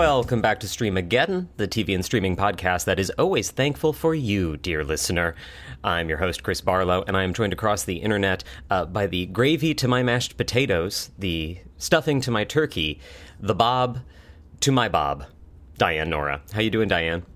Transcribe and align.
Welcome 0.00 0.40
back 0.40 0.60
to 0.60 0.66
Streamageddon, 0.66 1.48
the 1.58 1.68
TV 1.68 1.94
and 1.94 2.02
streaming 2.02 2.34
podcast 2.34 2.86
that 2.86 2.98
is 2.98 3.10
always 3.18 3.50
thankful 3.50 3.92
for 3.92 4.14
you, 4.14 4.56
dear 4.56 4.82
listener. 4.82 5.34
I'm 5.84 6.08
your 6.08 6.16
host, 6.16 6.42
Chris 6.42 6.62
Barlow, 6.62 7.04
and 7.06 7.18
I 7.18 7.22
am 7.22 7.34
joined 7.34 7.52
across 7.52 7.84
the 7.84 7.98
internet 7.98 8.42
uh, 8.70 8.86
by 8.86 9.06
the 9.06 9.26
gravy 9.26 9.74
to 9.74 9.86
my 9.86 10.02
mashed 10.02 10.38
potatoes, 10.38 11.10
the 11.18 11.58
stuffing 11.76 12.22
to 12.22 12.30
my 12.30 12.44
turkey, 12.44 12.98
the 13.40 13.54
bob 13.54 13.98
to 14.60 14.72
my 14.72 14.88
bob, 14.88 15.26
Diane 15.76 16.08
Nora. 16.08 16.40
How 16.50 16.62
you 16.62 16.70
doing, 16.70 16.88
Diane? 16.88 17.26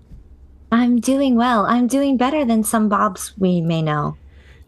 I'm 0.71 0.99
doing 0.99 1.35
well. 1.35 1.67
I'm 1.67 1.85
doing 1.85 2.17
better 2.17 2.43
than 2.45 2.63
some 2.63 2.89
bobs 2.89 3.33
we 3.37 3.61
may 3.61 3.83
know. 3.83 4.17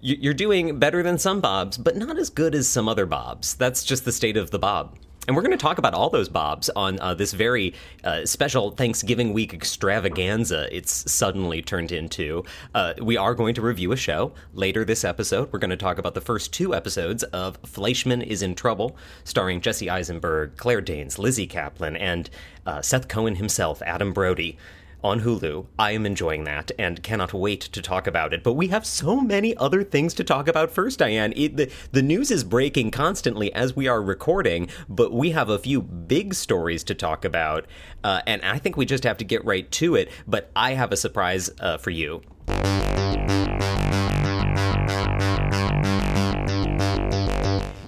You're 0.01 0.35
doing 0.35 0.77
better 0.77 1.01
than 1.01 1.17
some 1.17 1.41
bobs, 1.41 1.79
but 1.79 1.97
not 1.97 2.19
as 2.19 2.29
good 2.29 2.53
as 2.53 2.67
some 2.67 2.87
other 2.87 3.07
bobs. 3.07 3.55
That's 3.55 3.83
just 3.83 4.05
the 4.05 4.11
state 4.11 4.37
of 4.37 4.51
the 4.51 4.59
bob. 4.59 4.99
And 5.27 5.35
we're 5.35 5.41
going 5.41 5.51
to 5.51 5.57
talk 5.57 5.77
about 5.77 5.93
all 5.93 6.09
those 6.09 6.29
bobs 6.29 6.69
on 6.69 6.99
uh, 7.01 7.13
this 7.13 7.33
very 7.33 7.73
uh, 8.05 8.25
special 8.25 8.71
Thanksgiving 8.71 9.33
week 9.33 9.53
extravaganza 9.53 10.73
it's 10.73 11.11
suddenly 11.11 11.61
turned 11.61 11.91
into. 11.91 12.45
Uh, 12.73 12.93
we 13.01 13.17
are 13.17 13.35
going 13.35 13.53
to 13.55 13.61
review 13.61 13.91
a 13.91 13.97
show 13.97 14.31
later 14.53 14.85
this 14.85 15.03
episode. 15.03 15.51
We're 15.51 15.59
going 15.59 15.71
to 15.71 15.75
talk 15.75 15.97
about 15.97 16.13
the 16.13 16.21
first 16.21 16.53
two 16.53 16.73
episodes 16.73 17.23
of 17.23 17.57
Fleishman 17.65 18.21
is 18.21 18.41
in 18.41 18.55
Trouble, 18.55 18.95
starring 19.25 19.59
Jesse 19.59 19.89
Eisenberg, 19.89 20.55
Claire 20.55 20.79
Danes, 20.79 21.19
Lizzy 21.19 21.45
Caplan, 21.45 21.99
and 21.99 22.29
uh, 22.65 22.81
Seth 22.81 23.09
Cohen 23.09 23.35
himself, 23.35 23.81
Adam 23.81 24.13
Brody 24.13 24.57
on 25.03 25.21
Hulu. 25.21 25.67
I 25.77 25.91
am 25.91 26.05
enjoying 26.05 26.43
that 26.45 26.71
and 26.77 27.03
cannot 27.03 27.33
wait 27.33 27.61
to 27.61 27.81
talk 27.81 28.07
about 28.07 28.33
it. 28.33 28.43
But 28.43 28.53
we 28.53 28.67
have 28.67 28.85
so 28.85 29.21
many 29.21 29.55
other 29.57 29.83
things 29.83 30.13
to 30.15 30.23
talk 30.23 30.47
about 30.47 30.71
first, 30.71 30.99
Diane. 30.99 31.33
It, 31.35 31.57
the, 31.57 31.71
the 31.91 32.01
news 32.01 32.31
is 32.31 32.43
breaking 32.43 32.91
constantly 32.91 33.53
as 33.53 33.75
we 33.75 33.87
are 33.87 34.01
recording, 34.01 34.69
but 34.89 35.11
we 35.13 35.31
have 35.31 35.49
a 35.49 35.59
few 35.59 35.81
big 35.81 36.33
stories 36.33 36.83
to 36.85 36.95
talk 36.95 37.25
about. 37.25 37.65
Uh, 38.03 38.21
and 38.25 38.41
I 38.43 38.57
think 38.57 38.77
we 38.77 38.85
just 38.85 39.03
have 39.03 39.17
to 39.17 39.25
get 39.25 39.45
right 39.45 39.69
to 39.71 39.95
it. 39.95 40.09
But 40.27 40.51
I 40.55 40.73
have 40.73 40.91
a 40.91 40.97
surprise 40.97 41.49
uh, 41.59 41.77
for 41.77 41.91
you. 41.91 42.21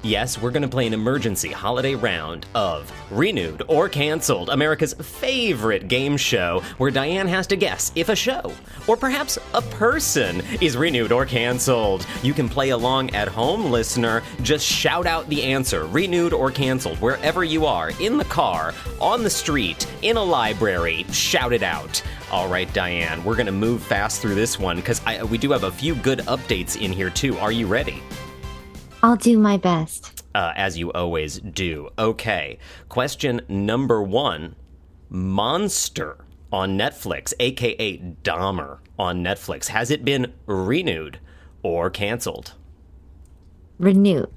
Yes, 0.10 0.42
we're 0.42 0.50
going 0.50 0.64
to 0.64 0.68
play 0.68 0.88
an 0.88 0.96
emergency 0.96 1.52
holiday 1.52 1.94
round 1.94 2.48
of 2.56 2.92
Renewed 3.12 3.62
or 3.68 3.88
Cancelled, 3.88 4.50
America's 4.50 4.96
favorite 4.96 5.88
game 5.88 6.18
show, 6.18 6.64
where 6.80 6.90
Diane 6.90 7.28
has 7.28 7.46
to 7.46 7.56
guess 7.56 7.92
if 7.94 8.10
a 8.10 8.16
show, 8.16 8.52
or 8.88 8.98
perhaps 8.98 9.38
a 9.54 9.62
person, 9.62 10.42
is 10.62 10.76
renewed 10.76 11.12
or 11.12 11.28
cancelled. 11.28 12.08
You 12.24 12.34
can 12.34 12.50
play 12.50 12.72
along 12.72 13.14
at 13.14 13.28
home, 13.28 13.70
listener. 13.70 14.24
Just 14.42 14.66
shout 14.66 15.06
out 15.06 15.30
the 15.30 15.44
answer, 15.44 15.86
renewed 15.86 16.34
or 16.34 16.50
cancelled, 16.50 16.98
wherever 16.98 17.44
you 17.44 17.68
are, 17.68 17.92
in 18.00 18.18
the 18.18 18.26
car, 18.26 18.73
on 19.00 19.22
the 19.22 19.30
street, 19.30 19.86
in 20.02 20.18
a 20.18 20.23
library. 20.23 21.06
Shout 21.12 21.54
it 21.54 21.62
out. 21.62 22.02
All 22.32 22.48
right, 22.48 22.73
Diane, 22.73 23.23
we're 23.23 23.36
going 23.36 23.46
to 23.46 23.52
move 23.52 23.84
fast 23.84 24.23
through 24.23 24.34
this 24.34 24.58
one 24.58 24.78
because 24.78 25.04
we 25.30 25.38
do 25.38 25.52
have 25.52 25.66
a 25.66 25.72
few 25.72 25.94
good 25.94 26.22
updates 26.22 26.82
in 26.82 26.92
here, 26.92 27.12
too. 27.12 27.38
Are 27.38 27.52
you 27.52 27.68
ready? 27.68 28.02
I'll 29.02 29.16
do 29.16 29.38
my 29.38 29.58
best. 29.58 30.23
Uh, 30.36 30.53
as 30.55 30.78
you 30.78 30.92
always 30.92 31.39
do. 31.39 31.89
Okay. 31.97 32.59
Question 32.89 33.42
number 33.47 34.02
one 34.02 34.55
Monster 35.09 36.25
on 36.52 36.78
Netflix, 36.78 37.33
aka 37.39 37.97
Dahmer 38.23 38.80
on 38.97 39.23
Netflix. 39.23 39.67
Has 39.67 39.89
it 39.92 40.03
been 40.03 40.33
renewed 40.45 41.20
or 41.64 41.89
canceled? 41.89 42.53
Renewed. 43.80 44.30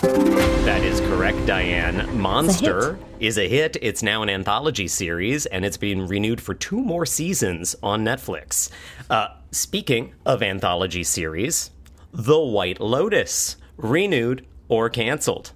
That 0.00 0.82
is 0.82 1.00
correct, 1.00 1.44
Diane. 1.46 2.18
Monster 2.18 2.92
a 2.92 3.24
is 3.24 3.36
a 3.36 3.48
hit. 3.48 3.76
It's 3.82 4.02
now 4.02 4.22
an 4.22 4.30
anthology 4.30 4.88
series, 4.88 5.46
and 5.46 5.64
it's 5.64 5.76
been 5.76 6.06
renewed 6.06 6.40
for 6.40 6.54
two 6.54 6.80
more 6.80 7.04
seasons 7.04 7.74
on 7.82 8.04
Netflix. 8.04 8.70
Uh, 9.10 9.28
speaking 9.50 10.14
of 10.24 10.42
anthology 10.42 11.04
series, 11.04 11.70
The 12.12 12.38
White 12.38 12.80
Lotus 12.80 13.56
renewed, 13.78 14.46
or 14.68 14.90
canceled. 14.90 15.52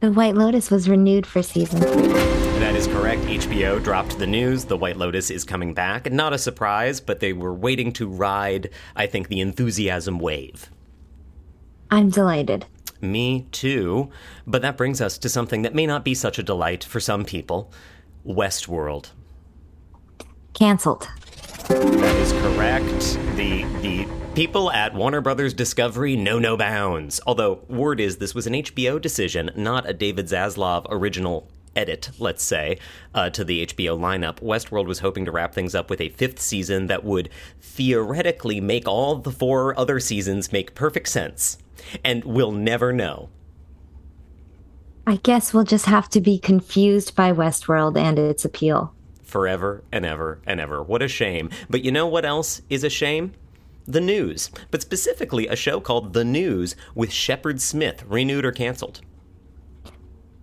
The 0.00 0.10
White 0.10 0.34
Lotus 0.34 0.70
was 0.70 0.88
renewed 0.88 1.26
for 1.26 1.42
season 1.42 1.82
three. 1.82 2.08
That 2.60 2.74
is 2.74 2.86
correct. 2.86 3.20
HBO 3.22 3.82
dropped 3.82 4.18
the 4.18 4.26
news. 4.26 4.64
The 4.64 4.76
White 4.76 4.96
Lotus 4.96 5.30
is 5.30 5.44
coming 5.44 5.74
back. 5.74 6.10
Not 6.10 6.32
a 6.32 6.38
surprise, 6.38 7.00
but 7.00 7.20
they 7.20 7.34
were 7.34 7.52
waiting 7.52 7.92
to 7.94 8.08
ride, 8.08 8.70
I 8.96 9.06
think, 9.06 9.28
the 9.28 9.40
enthusiasm 9.40 10.18
wave. 10.18 10.70
I'm 11.90 12.08
delighted. 12.08 12.64
Me 13.02 13.46
too. 13.50 14.10
But 14.46 14.62
that 14.62 14.76
brings 14.76 15.00
us 15.00 15.18
to 15.18 15.28
something 15.28 15.62
that 15.62 15.74
may 15.74 15.86
not 15.86 16.04
be 16.04 16.14
such 16.14 16.38
a 16.38 16.42
delight 16.42 16.84
for 16.84 17.00
some 17.00 17.24
people 17.24 17.70
Westworld. 18.26 19.10
Cancelled. 20.52 21.08
That 21.68 22.16
is 22.16 22.32
correct. 22.32 23.18
The 23.36 23.64
the 23.80 24.19
People 24.34 24.70
at 24.70 24.94
Warner 24.94 25.20
Brothers 25.20 25.52
Discovery 25.52 26.14
know 26.14 26.38
no 26.38 26.56
bounds. 26.56 27.20
Although, 27.26 27.64
word 27.68 27.98
is 27.98 28.18
this 28.18 28.32
was 28.32 28.46
an 28.46 28.52
HBO 28.52 29.00
decision, 29.00 29.50
not 29.56 29.88
a 29.88 29.92
David 29.92 30.26
Zaslav 30.26 30.86
original 30.88 31.48
edit, 31.74 32.10
let's 32.20 32.44
say, 32.44 32.78
uh, 33.12 33.30
to 33.30 33.42
the 33.42 33.66
HBO 33.66 33.98
lineup. 33.98 34.40
Westworld 34.40 34.86
was 34.86 35.00
hoping 35.00 35.24
to 35.24 35.32
wrap 35.32 35.52
things 35.52 35.74
up 35.74 35.90
with 35.90 36.00
a 36.00 36.10
fifth 36.10 36.38
season 36.38 36.86
that 36.86 37.02
would 37.02 37.28
theoretically 37.60 38.60
make 38.60 38.86
all 38.86 39.16
the 39.16 39.32
four 39.32 39.78
other 39.78 39.98
seasons 39.98 40.52
make 40.52 40.76
perfect 40.76 41.08
sense. 41.08 41.58
And 42.04 42.24
we'll 42.24 42.52
never 42.52 42.92
know. 42.92 43.30
I 45.08 45.16
guess 45.16 45.52
we'll 45.52 45.64
just 45.64 45.86
have 45.86 46.08
to 46.10 46.20
be 46.20 46.38
confused 46.38 47.16
by 47.16 47.32
Westworld 47.32 47.98
and 47.98 48.16
its 48.16 48.44
appeal. 48.44 48.94
Forever 49.24 49.82
and 49.90 50.04
ever 50.04 50.40
and 50.46 50.60
ever. 50.60 50.84
What 50.84 51.02
a 51.02 51.08
shame. 51.08 51.50
But 51.68 51.84
you 51.84 51.90
know 51.90 52.06
what 52.06 52.24
else 52.24 52.62
is 52.70 52.84
a 52.84 52.90
shame? 52.90 53.32
The 53.90 54.00
News, 54.00 54.52
but 54.70 54.82
specifically 54.82 55.48
a 55.48 55.56
show 55.56 55.80
called 55.80 56.12
The 56.12 56.24
News 56.24 56.76
with 56.94 57.12
Shepard 57.12 57.60
Smith, 57.60 58.04
renewed 58.06 58.44
or 58.44 58.52
canceled. 58.52 59.00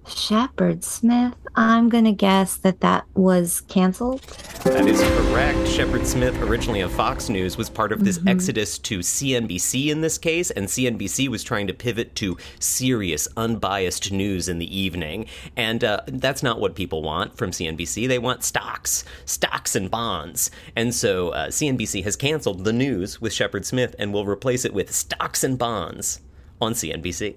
Shepard 0.07 0.83
Smith. 0.83 1.33
I'm 1.55 1.89
going 1.89 2.03
to 2.05 2.11
guess 2.11 2.55
that 2.57 2.81
that 2.81 3.05
was 3.15 3.61
canceled. 3.61 4.21
That 4.63 4.87
is 4.87 5.01
correct. 5.01 5.67
Shepard 5.67 6.05
Smith, 6.05 6.35
originally 6.41 6.81
of 6.81 6.91
Fox 6.91 7.29
News, 7.29 7.57
was 7.57 7.69
part 7.69 7.91
of 7.91 8.03
this 8.03 8.17
mm-hmm. 8.17 8.27
exodus 8.27 8.77
to 8.79 8.99
CNBC 8.99 9.87
in 9.87 10.01
this 10.01 10.17
case, 10.17 10.51
and 10.51 10.67
CNBC 10.67 11.27
was 11.29 11.43
trying 11.43 11.67
to 11.67 11.73
pivot 11.73 12.15
to 12.15 12.37
serious, 12.59 13.27
unbiased 13.37 14.11
news 14.11 14.47
in 14.47 14.59
the 14.59 14.77
evening. 14.77 15.25
And 15.55 15.83
uh, 15.83 16.01
that's 16.07 16.43
not 16.43 16.59
what 16.59 16.75
people 16.75 17.01
want 17.01 17.37
from 17.37 17.51
CNBC. 17.51 18.07
They 18.07 18.19
want 18.19 18.43
stocks, 18.43 19.03
stocks 19.25 19.75
and 19.75 19.89
bonds. 19.89 20.51
And 20.75 20.93
so 20.93 21.29
uh, 21.29 21.47
CNBC 21.47 22.03
has 22.03 22.15
canceled 22.15 22.63
the 22.63 22.73
news 22.73 23.19
with 23.19 23.33
Shepard 23.33 23.65
Smith 23.65 23.95
and 23.97 24.13
will 24.13 24.25
replace 24.25 24.65
it 24.65 24.73
with 24.73 24.93
stocks 24.93 25.43
and 25.43 25.57
bonds 25.57 26.21
on 26.61 26.73
CNBC. 26.73 27.35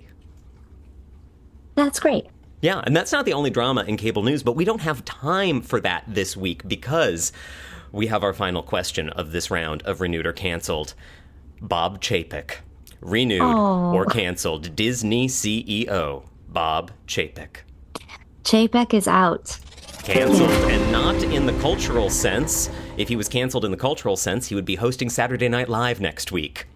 That's 1.74 2.00
great. 2.00 2.26
Yeah, 2.60 2.82
and 2.84 2.94
that's 2.94 3.12
not 3.12 3.24
the 3.24 3.32
only 3.32 3.50
drama 3.50 3.84
in 3.84 3.96
cable 3.96 4.22
news, 4.22 4.42
but 4.42 4.52
we 4.52 4.64
don't 4.64 4.82
have 4.82 5.04
time 5.04 5.62
for 5.62 5.80
that 5.80 6.04
this 6.06 6.36
week 6.36 6.66
because 6.68 7.32
we 7.90 8.06
have 8.08 8.22
our 8.22 8.34
final 8.34 8.62
question 8.62 9.08
of 9.10 9.32
this 9.32 9.50
round 9.50 9.82
of 9.82 10.00
renewed 10.00 10.26
or 10.26 10.32
canceled. 10.32 10.94
Bob 11.62 12.00
Chapek, 12.00 12.56
renewed 13.00 13.42
oh. 13.42 13.92
or 13.92 14.06
canceled 14.06 14.74
Disney 14.76 15.26
CEO 15.26 16.24
Bob 16.48 16.90
Chapek. 17.06 17.62
Chapek 18.44 18.94
is 18.94 19.06
out. 19.06 19.58
Canceled, 20.02 20.50
and 20.50 20.92
not 20.92 21.22
in 21.22 21.46
the 21.46 21.52
cultural 21.60 22.08
sense. 22.08 22.70
If 22.96 23.08
he 23.08 23.16
was 23.16 23.28
canceled 23.28 23.64
in 23.64 23.70
the 23.70 23.76
cultural 23.76 24.16
sense, 24.16 24.48
he 24.48 24.54
would 24.54 24.64
be 24.64 24.76
hosting 24.76 25.10
Saturday 25.10 25.48
Night 25.48 25.68
Live 25.68 26.00
next 26.00 26.32
week. 26.32 26.66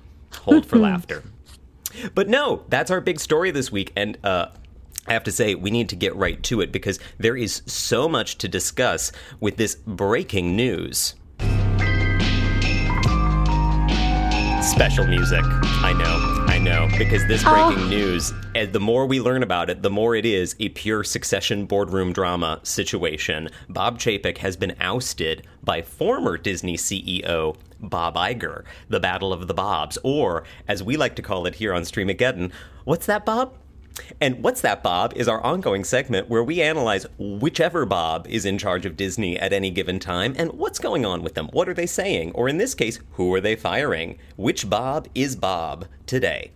Hold 0.42 0.66
for 0.66 0.76
laughter. 0.78 1.22
But 2.14 2.28
no, 2.28 2.64
that's 2.68 2.90
our 2.90 3.00
big 3.00 3.20
story 3.20 3.50
this 3.50 3.72
week, 3.72 3.92
and 3.96 4.18
uh, 4.24 4.48
I 5.06 5.12
have 5.12 5.24
to 5.24 5.32
say, 5.32 5.54
we 5.54 5.70
need 5.70 5.90
to 5.90 5.96
get 5.96 6.16
right 6.16 6.42
to 6.44 6.62
it 6.62 6.72
because 6.72 6.98
there 7.18 7.36
is 7.36 7.60
so 7.66 8.08
much 8.08 8.38
to 8.38 8.48
discuss 8.48 9.12
with 9.38 9.58
this 9.58 9.74
breaking 9.74 10.56
news. 10.56 11.14
Special 14.62 15.06
music. 15.06 15.42
I 15.44 15.92
know, 15.92 16.46
I 16.48 16.58
know, 16.58 16.88
because 16.96 17.26
this 17.28 17.44
breaking 17.44 17.84
oh. 17.84 17.88
news, 17.88 18.32
eh, 18.54 18.64
the 18.64 18.80
more 18.80 19.04
we 19.04 19.20
learn 19.20 19.42
about 19.42 19.68
it, 19.68 19.82
the 19.82 19.90
more 19.90 20.16
it 20.16 20.24
is 20.24 20.56
a 20.58 20.70
pure 20.70 21.04
succession 21.04 21.66
boardroom 21.66 22.14
drama 22.14 22.60
situation. 22.62 23.50
Bob 23.68 23.98
Chapek 23.98 24.38
has 24.38 24.56
been 24.56 24.74
ousted 24.80 25.46
by 25.62 25.82
former 25.82 26.38
Disney 26.38 26.78
CEO 26.78 27.56
Bob 27.78 28.16
Iger, 28.16 28.64
the 28.88 29.00
Battle 29.00 29.34
of 29.34 29.48
the 29.48 29.54
Bobs, 29.54 29.98
or 30.02 30.44
as 30.66 30.82
we 30.82 30.96
like 30.96 31.14
to 31.16 31.22
call 31.22 31.46
it 31.46 31.56
here 31.56 31.74
on 31.74 31.82
Streamageddon, 31.82 32.50
what's 32.84 33.04
that, 33.04 33.26
Bob? 33.26 33.52
And 34.20 34.42
What's 34.42 34.60
That 34.60 34.82
Bob 34.82 35.12
is 35.14 35.28
our 35.28 35.40
ongoing 35.42 35.84
segment 35.84 36.28
where 36.28 36.42
we 36.42 36.60
analyze 36.60 37.06
whichever 37.18 37.86
Bob 37.86 38.26
is 38.28 38.44
in 38.44 38.58
charge 38.58 38.86
of 38.86 38.96
Disney 38.96 39.38
at 39.38 39.52
any 39.52 39.70
given 39.70 39.98
time 39.98 40.34
and 40.36 40.52
what's 40.52 40.78
going 40.78 41.04
on 41.04 41.22
with 41.22 41.34
them. 41.34 41.48
What 41.52 41.68
are 41.68 41.74
they 41.74 41.86
saying? 41.86 42.32
Or 42.32 42.48
in 42.48 42.58
this 42.58 42.74
case, 42.74 42.98
who 43.12 43.32
are 43.34 43.40
they 43.40 43.56
firing? 43.56 44.18
Which 44.36 44.68
Bob 44.68 45.08
is 45.14 45.36
Bob 45.36 45.86
today? 46.06 46.50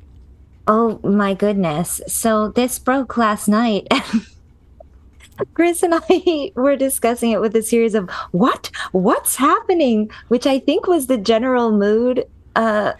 Oh 0.66 1.00
my 1.02 1.34
goodness. 1.34 2.00
So 2.06 2.48
this 2.48 2.78
broke 2.78 3.16
last 3.16 3.48
night. 3.48 3.88
Chris 5.54 5.82
and 5.82 5.94
I 5.94 6.52
were 6.56 6.76
discussing 6.76 7.30
it 7.30 7.40
with 7.40 7.54
a 7.54 7.62
series 7.62 7.94
of 7.94 8.10
what? 8.32 8.70
What's 8.92 9.36
happening? 9.36 10.10
Which 10.28 10.46
I 10.46 10.58
think 10.58 10.86
was 10.86 11.06
the 11.06 11.18
general 11.18 11.70
mood 11.70 12.26
uh, 12.56 12.92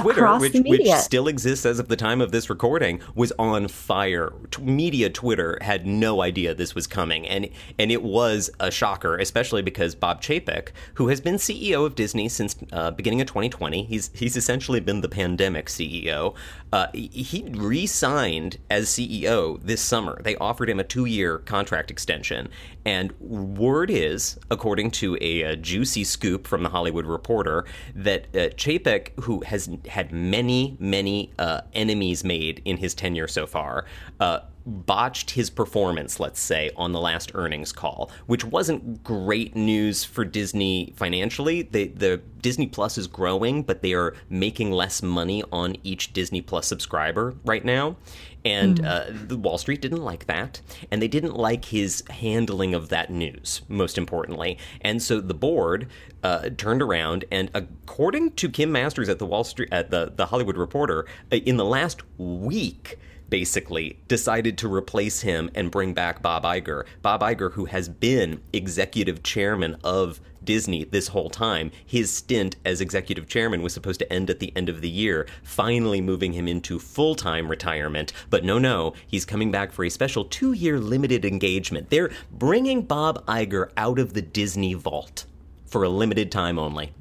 Twitter, 0.00 0.38
which, 0.38 0.52
which, 0.52 0.86
still 0.92 1.28
exists 1.28 1.64
as 1.64 1.78
of 1.78 1.88
the 1.88 1.96
time 1.96 2.20
of 2.20 2.30
this 2.30 2.50
recording, 2.50 3.00
was 3.14 3.32
on 3.38 3.68
fire. 3.68 4.32
T- 4.50 4.62
media 4.62 5.08
Twitter 5.08 5.58
had 5.62 5.86
no 5.86 6.20
idea 6.20 6.54
this 6.54 6.74
was 6.74 6.86
coming, 6.86 7.26
and 7.26 7.48
and 7.78 7.90
it 7.90 8.02
was 8.02 8.50
a 8.60 8.70
shocker, 8.70 9.16
especially 9.16 9.62
because 9.62 9.94
Bob 9.94 10.20
Chapek, 10.20 10.68
who 10.94 11.08
has 11.08 11.20
been 11.20 11.36
CEO 11.36 11.86
of 11.86 11.94
Disney 11.94 12.28
since 12.28 12.54
uh, 12.72 12.90
beginning 12.90 13.22
of 13.22 13.26
2020, 13.28 13.84
he's 13.84 14.10
he's 14.12 14.36
essentially 14.36 14.80
been 14.80 15.00
the 15.00 15.08
pandemic 15.08 15.66
CEO. 15.66 16.34
Uh, 16.72 16.86
he 16.92 17.44
re-signed 17.52 18.58
as 18.70 18.88
CEO 18.88 19.62
this 19.62 19.82
summer. 19.82 20.20
They 20.22 20.36
offered 20.36 20.70
him 20.70 20.80
a 20.80 20.84
two-year 20.84 21.38
contract 21.38 21.90
extension, 21.90 22.48
and 22.84 23.12
word 23.20 23.90
is, 23.90 24.38
according 24.50 24.90
to 24.92 25.16
a, 25.20 25.42
a 25.42 25.56
juicy 25.56 26.04
scoop 26.04 26.46
from 26.46 26.62
the 26.62 26.70
Hollywood 26.70 27.06
Reporter, 27.06 27.64
that 27.94 28.26
uh, 28.34 28.48
Chapek, 28.56 29.10
who 29.24 29.40
has 29.42 29.61
had 29.88 30.12
many, 30.12 30.76
many 30.78 31.30
uh, 31.38 31.62
enemies 31.72 32.24
made 32.24 32.62
in 32.64 32.76
his 32.76 32.94
tenure 32.94 33.28
so 33.28 33.46
far, 33.46 33.86
uh, 34.20 34.40
botched 34.66 35.32
his 35.32 35.50
performance, 35.50 36.20
let's 36.20 36.40
say, 36.40 36.70
on 36.76 36.92
the 36.92 37.00
last 37.00 37.32
earnings 37.34 37.72
call, 37.72 38.10
which 38.26 38.44
wasn't 38.44 39.02
great 39.02 39.56
news 39.56 40.04
for 40.04 40.24
Disney 40.24 40.92
financially. 40.96 41.62
They, 41.62 41.88
the 41.88 42.20
Disney 42.40 42.66
Plus 42.66 42.98
is 42.98 43.06
growing, 43.06 43.62
but 43.62 43.82
they 43.82 43.92
are 43.92 44.14
making 44.28 44.70
less 44.70 45.02
money 45.02 45.42
on 45.52 45.76
each 45.82 46.12
Disney 46.12 46.40
Plus 46.40 46.66
subscriber 46.66 47.34
right 47.44 47.64
now. 47.64 47.96
And 48.44 48.80
mm. 48.80 48.84
uh, 48.84 49.26
the 49.28 49.36
Wall 49.36 49.56
Street 49.56 49.80
didn't 49.80 50.02
like 50.02 50.26
that, 50.26 50.60
and 50.90 51.00
they 51.00 51.06
didn't 51.06 51.36
like 51.36 51.66
his 51.66 52.02
handling 52.10 52.74
of 52.74 52.88
that 52.88 53.08
news, 53.08 53.62
most 53.68 53.96
importantly. 53.96 54.58
And 54.80 55.00
so 55.00 55.20
the 55.20 55.34
board 55.34 55.88
uh, 56.24 56.50
turned 56.56 56.82
around, 56.82 57.24
and 57.30 57.50
according 57.54 58.32
to 58.32 58.48
Kim 58.48 58.72
Masters 58.72 59.08
at 59.08 59.20
the 59.20 59.26
Wall 59.26 59.44
Street, 59.44 59.68
at 59.70 59.90
the 59.90 60.12
the 60.14 60.26
Hollywood 60.26 60.56
Reporter, 60.56 61.06
uh, 61.30 61.36
in 61.36 61.56
the 61.56 61.64
last 61.64 62.02
week 62.18 62.98
basically 63.32 63.98
decided 64.08 64.58
to 64.58 64.70
replace 64.70 65.22
him 65.22 65.50
and 65.54 65.70
bring 65.70 65.94
back 65.94 66.20
Bob 66.20 66.44
Iger. 66.44 66.84
Bob 67.00 67.22
Iger, 67.22 67.52
who 67.52 67.64
has 67.64 67.88
been 67.88 68.42
executive 68.52 69.22
chairman 69.22 69.74
of 69.82 70.20
Disney 70.44 70.84
this 70.84 71.08
whole 71.08 71.30
time. 71.30 71.70
His 71.86 72.10
stint 72.10 72.56
as 72.66 72.82
executive 72.82 73.26
chairman 73.26 73.62
was 73.62 73.72
supposed 73.72 74.00
to 74.00 74.12
end 74.12 74.28
at 74.28 74.38
the 74.38 74.54
end 74.54 74.68
of 74.68 74.82
the 74.82 74.88
year, 74.90 75.26
finally 75.42 76.02
moving 76.02 76.34
him 76.34 76.46
into 76.46 76.78
full 76.78 77.14
time 77.14 77.48
retirement. 77.48 78.12
But 78.28 78.44
no, 78.44 78.58
no, 78.58 78.92
he's 79.06 79.24
coming 79.24 79.50
back 79.50 79.72
for 79.72 79.86
a 79.86 79.88
special 79.88 80.26
two 80.26 80.52
year 80.52 80.78
limited 80.78 81.24
engagement. 81.24 81.88
They're 81.88 82.10
bringing 82.32 82.82
Bob 82.82 83.24
Iger 83.24 83.72
out 83.78 83.98
of 83.98 84.12
the 84.12 84.20
Disney 84.20 84.74
vault 84.74 85.24
for 85.64 85.84
a 85.84 85.88
limited 85.88 86.30
time 86.30 86.58
only. 86.58 86.92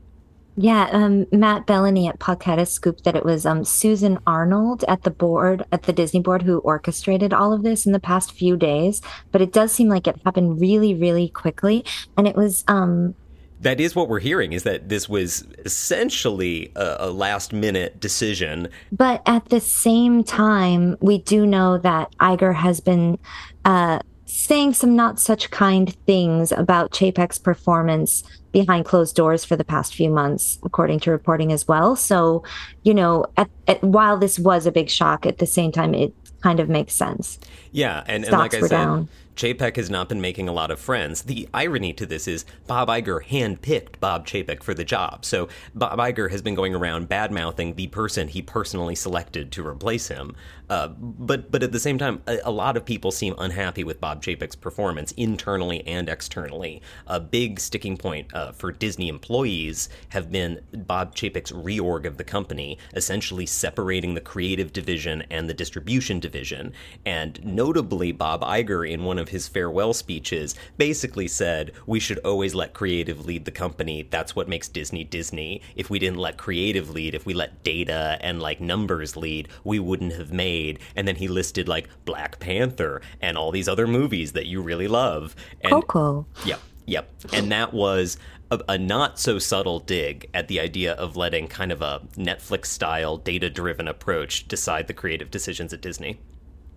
Yeah, 0.58 0.90
um, 0.92 1.26
Matt 1.32 1.66
Belloni 1.66 2.10
at 2.10 2.20
Podcast 2.20 2.70
scooped 2.70 3.06
that 3.06 3.16
it 3.16 3.24
was 3.24 3.46
um, 3.46 3.64
Susan 3.64 4.20
Arnold 4.28 4.84
at 4.88 5.04
the 5.04 5.12
board, 5.12 5.64
at 5.72 5.84
the 5.84 5.94
Disney 5.94 6.20
board, 6.20 6.42
who 6.42 6.60
orchestrated 6.60 7.34
all 7.34 7.54
of 7.54 7.64
this 7.64 7.86
in 7.86 7.94
the 7.94 8.00
past 8.00 8.34
few 8.34 8.58
days. 8.58 9.02
But 9.32 9.42
it 9.42 9.54
does 9.54 9.72
seem 9.72 9.88
like 9.88 10.08
it 10.08 10.20
happened 10.26 10.60
really, 10.60 10.94
really 10.94 11.30
quickly. 11.30 11.86
And 12.18 12.28
it 12.28 12.36
was. 12.36 12.64
Um, 12.68 13.16
that 13.62 13.80
is 13.80 13.96
what 13.96 14.10
we're 14.10 14.20
hearing 14.20 14.54
is 14.54 14.64
that 14.64 14.90
this 14.90 15.08
was 15.08 15.48
essentially 15.60 16.72
a, 16.76 16.98
a 17.00 17.10
last 17.12 17.54
minute 17.54 18.00
decision. 18.00 18.68
But 18.92 19.22
at 19.26 19.50
the 19.50 19.60
same 19.60 20.24
time, 20.24 20.98
we 21.00 21.20
do 21.20 21.46
know 21.46 21.78
that 21.78 22.12
Iger 22.18 22.56
has 22.56 22.80
been 22.80 23.20
uh, 23.64 24.00
saying 24.32 24.74
some 24.74 24.96
not 24.96 25.20
such 25.20 25.52
kind 25.52 25.94
things 26.06 26.52
about 26.54 26.92
Chapek's 26.92 27.38
performance 27.38 28.24
behind 28.54 28.86
closed 28.86 29.16
doors 29.16 29.44
for 29.44 29.58
the 29.58 29.64
past 29.64 29.94
few 29.94 30.10
months, 30.10 30.58
according 30.64 31.02
to 31.02 31.12
reporting 31.12 31.52
as 31.52 31.68
well. 31.68 31.96
So, 31.96 32.44
you 32.84 32.94
know, 32.94 33.26
at, 33.36 33.50
at, 33.68 33.84
while 33.84 34.18
this 34.18 34.40
was 34.40 34.66
a 34.66 34.72
big 34.72 34.90
shock, 34.90 35.26
at 35.26 35.40
the 35.40 35.46
same 35.46 35.72
time, 35.72 35.94
it 35.94 36.14
kind 36.42 36.60
of 36.62 36.70
makes 36.70 36.94
sense. 36.94 37.40
Yeah, 37.72 38.04
and, 38.08 38.24
and 38.24 38.32
like 38.32 38.54
I 38.54 38.62
said, 38.62 38.70
down. 38.70 39.10
Chapek 39.42 39.76
has 39.76 39.90
not 39.90 40.08
been 40.08 40.22
making 40.22 40.48
a 40.48 40.54
lot 40.54 40.70
of 40.70 40.80
friends. 40.80 41.24
The 41.24 41.50
irony 41.52 41.94
to 41.94 42.06
this 42.06 42.28
is 42.28 42.46
Bob 42.68 42.90
Iger 42.90 43.26
handpicked 43.26 44.00
Bob 44.00 44.28
Chapek 44.28 44.62
for 44.62 44.76
the 44.76 44.84
job. 44.84 45.26
So 45.26 45.50
Bob 45.74 45.98
Iger 45.98 46.30
has 46.30 46.44
been 46.44 46.54
going 46.54 46.76
around 46.76 47.10
bad 47.10 47.32
mouthing 47.32 47.74
the 47.74 47.88
person 47.88 48.28
he 48.28 48.44
personally 48.44 48.94
selected 48.94 49.52
to 49.54 49.66
replace 49.66 50.10
him. 50.10 50.36
Uh, 50.70 50.88
but 50.88 51.52
but 51.52 51.64
at 51.64 51.74
the 51.74 51.80
same 51.80 51.98
time, 51.98 52.22
a, 52.28 52.40
a, 52.46 52.52
lot 52.52 52.78
of 52.78 52.86
people 52.86 53.12
seem 53.12 53.36
unhappy 53.40 53.84
with 53.84 54.00
Bob 54.00 54.24
Chapek's 54.24 54.56
performance 54.56 55.12
internally 55.18 55.86
and 55.86 56.08
externally. 56.08 56.82
A 57.08 57.20
big 57.20 57.60
sticking 57.60 57.98
point 57.98 58.34
uh, 58.34 58.54
for 58.54 58.72
Disney 58.72 59.10
employees 59.10 59.90
have 60.10 60.32
been 60.32 60.62
Bob 60.72 61.14
Chapek's 61.14 61.52
reorg 61.52 62.06
of 62.06 62.16
the 62.16 62.24
company, 62.24 62.78
essentially 62.94 63.46
separating 63.46 64.14
the 64.14 64.22
creative 64.22 64.72
division 64.72 65.24
and 65.30 65.50
the 65.50 65.54
distribution 65.54 66.22
division. 66.22 66.72
And 67.06 67.44
notably, 67.44 68.14
Bob 68.14 68.42
Iger, 68.42 68.90
in 68.90 69.04
one 69.04 69.20
of 69.20 69.28
his 69.32 69.48
farewell 69.48 69.94
speeches, 69.94 70.56
basically 70.78 71.28
said, 71.28 71.72
"We 71.86 72.00
should 72.00 72.20
always 72.20 72.56
let 72.56 72.74
creative 72.74 73.26
lead 73.26 73.46
the 73.46 73.52
company. 73.52 74.08
That's 74.10 74.36
what 74.36 74.48
makes 74.48 74.68
Disney 74.68 75.04
Disney. 75.04 75.62
If 75.76 75.90
we 75.90 76.00
didn't 76.00 76.20
let 76.20 76.38
creative 76.38 76.90
lead, 76.90 77.16
if 77.16 77.26
we 77.26 77.34
let 77.34 77.64
data 77.64 78.18
and 78.22 78.42
like 78.42 78.62
numbers 78.62 79.18
lead, 79.18 79.48
we 79.64 79.80
wouldn't 79.80 80.14
have 80.14 80.32
made." 80.32 80.80
and 80.96 81.08
then 81.08 81.16
he 81.16 81.28
listed 81.28 81.68
like 81.68 81.90
Black 82.06 82.40
Panther 82.40 83.02
and 83.22 83.38
all 83.38 83.52
these 83.52 83.68
other 83.68 83.88
movies 83.88 84.34
that 84.34 84.46
you 84.46 84.62
really 84.62 84.88
love. 84.88 85.36
And, 85.62 85.72
Coco. 85.72 86.26
Yep, 86.46 86.60
yep. 86.86 87.10
And 87.34 87.52
that 87.52 87.74
was 87.74 88.18
a, 88.50 88.60
a, 88.70 88.78
not 88.78 89.20
so 89.20 89.40
subtle 89.40 89.80
dig 89.80 90.30
at 90.34 90.48
the 90.48 90.60
idea 90.60 90.94
of 90.94 91.16
letting 91.16 91.48
kind 91.48 91.72
of 91.72 91.82
a 91.82 92.02
Netflix 92.16 92.68
style 92.68 93.18
data 93.18 93.50
driven 93.50 93.88
approach 93.88 94.48
decide 94.48 94.88
the 94.88 94.94
creative 94.94 95.32
decisions 95.32 95.74
at 95.74 95.82
Disney. 95.82 96.20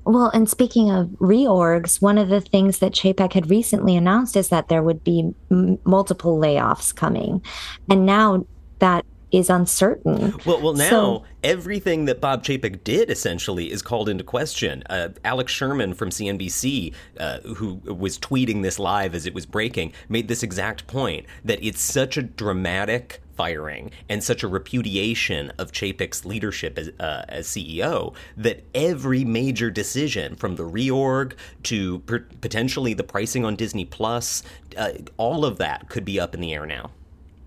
Well, 0.05 0.31
and 0.35 0.49
speaking 0.49 0.91
of 0.91 1.09
reorgs, 1.19 2.03
one 2.03 2.19
of 2.19 2.29
the 2.29 2.41
things 2.41 2.79
that 2.81 2.93
Chapek 2.93 3.33
had 3.33 3.51
recently 3.51 3.97
announced 3.97 4.37
is 4.37 4.51
that 4.51 4.69
there 4.69 4.83
would 4.83 5.03
be 5.03 5.33
m- 5.51 5.79
multiple 5.85 6.39
layoffs 6.39 6.95
coming. 6.95 7.43
And 7.89 8.05
now 8.05 8.47
that 8.81 9.07
is 9.35 9.51
uncertain. 9.51 10.33
Well, 10.47 10.61
well, 10.61 10.75
now 10.75 10.91
so, 10.91 11.25
everything 11.43 12.05
that 12.05 12.21
Bob 12.21 12.45
Chapek 12.45 12.85
did 12.85 13.11
essentially 13.11 13.73
is 13.73 13.83
called 13.83 14.09
into 14.09 14.23
question. 14.23 14.85
Uh, 14.89 15.09
Alex 15.25 15.53
Sherman 15.53 15.95
from 15.95 16.11
CNBC, 16.11 16.95
uh, 17.19 17.41
who 17.41 17.75
was 17.85 18.17
tweeting 18.19 18.63
this 18.63 18.79
live 18.79 19.13
as 19.15 19.27
it 19.27 19.35
was 19.35 19.45
breaking, 19.45 19.93
made 20.09 20.29
this 20.29 20.45
exact 20.45 20.87
point 20.87 21.27
that 21.45 21.59
it's 21.65 21.81
such 21.81 22.17
a 22.17 22.23
dramatic 22.23 23.23
firing 23.37 23.91
and 24.09 24.23
such 24.23 24.43
a 24.43 24.49
repudiation 24.49 25.53
of 25.59 25.73
Chapek's 25.73 26.25
leadership 26.25 26.79
as, 26.79 26.89
uh, 27.01 27.25
as 27.29 27.47
CEO 27.47 28.15
that 28.37 28.65
every 28.75 29.25
major 29.25 29.71
decision, 29.71 30.37
from 30.37 30.57
the 30.57 30.65
reorg 30.65 31.35
to 31.65 32.01
per- 32.01 32.27
potentially 32.41 32.95
the 32.95 33.05
pricing 33.05 33.45
on 33.45 33.57
Disney 33.57 33.85
Plus, 33.85 34.43
uh, 34.77 34.93
all 35.17 35.45
of 35.45 35.59
that 35.59 35.89
could 35.89 36.05
be 36.05 36.19
up 36.19 36.35
in 36.35 36.41
the 36.41 36.55
air 36.55 36.67
now. 36.67 36.91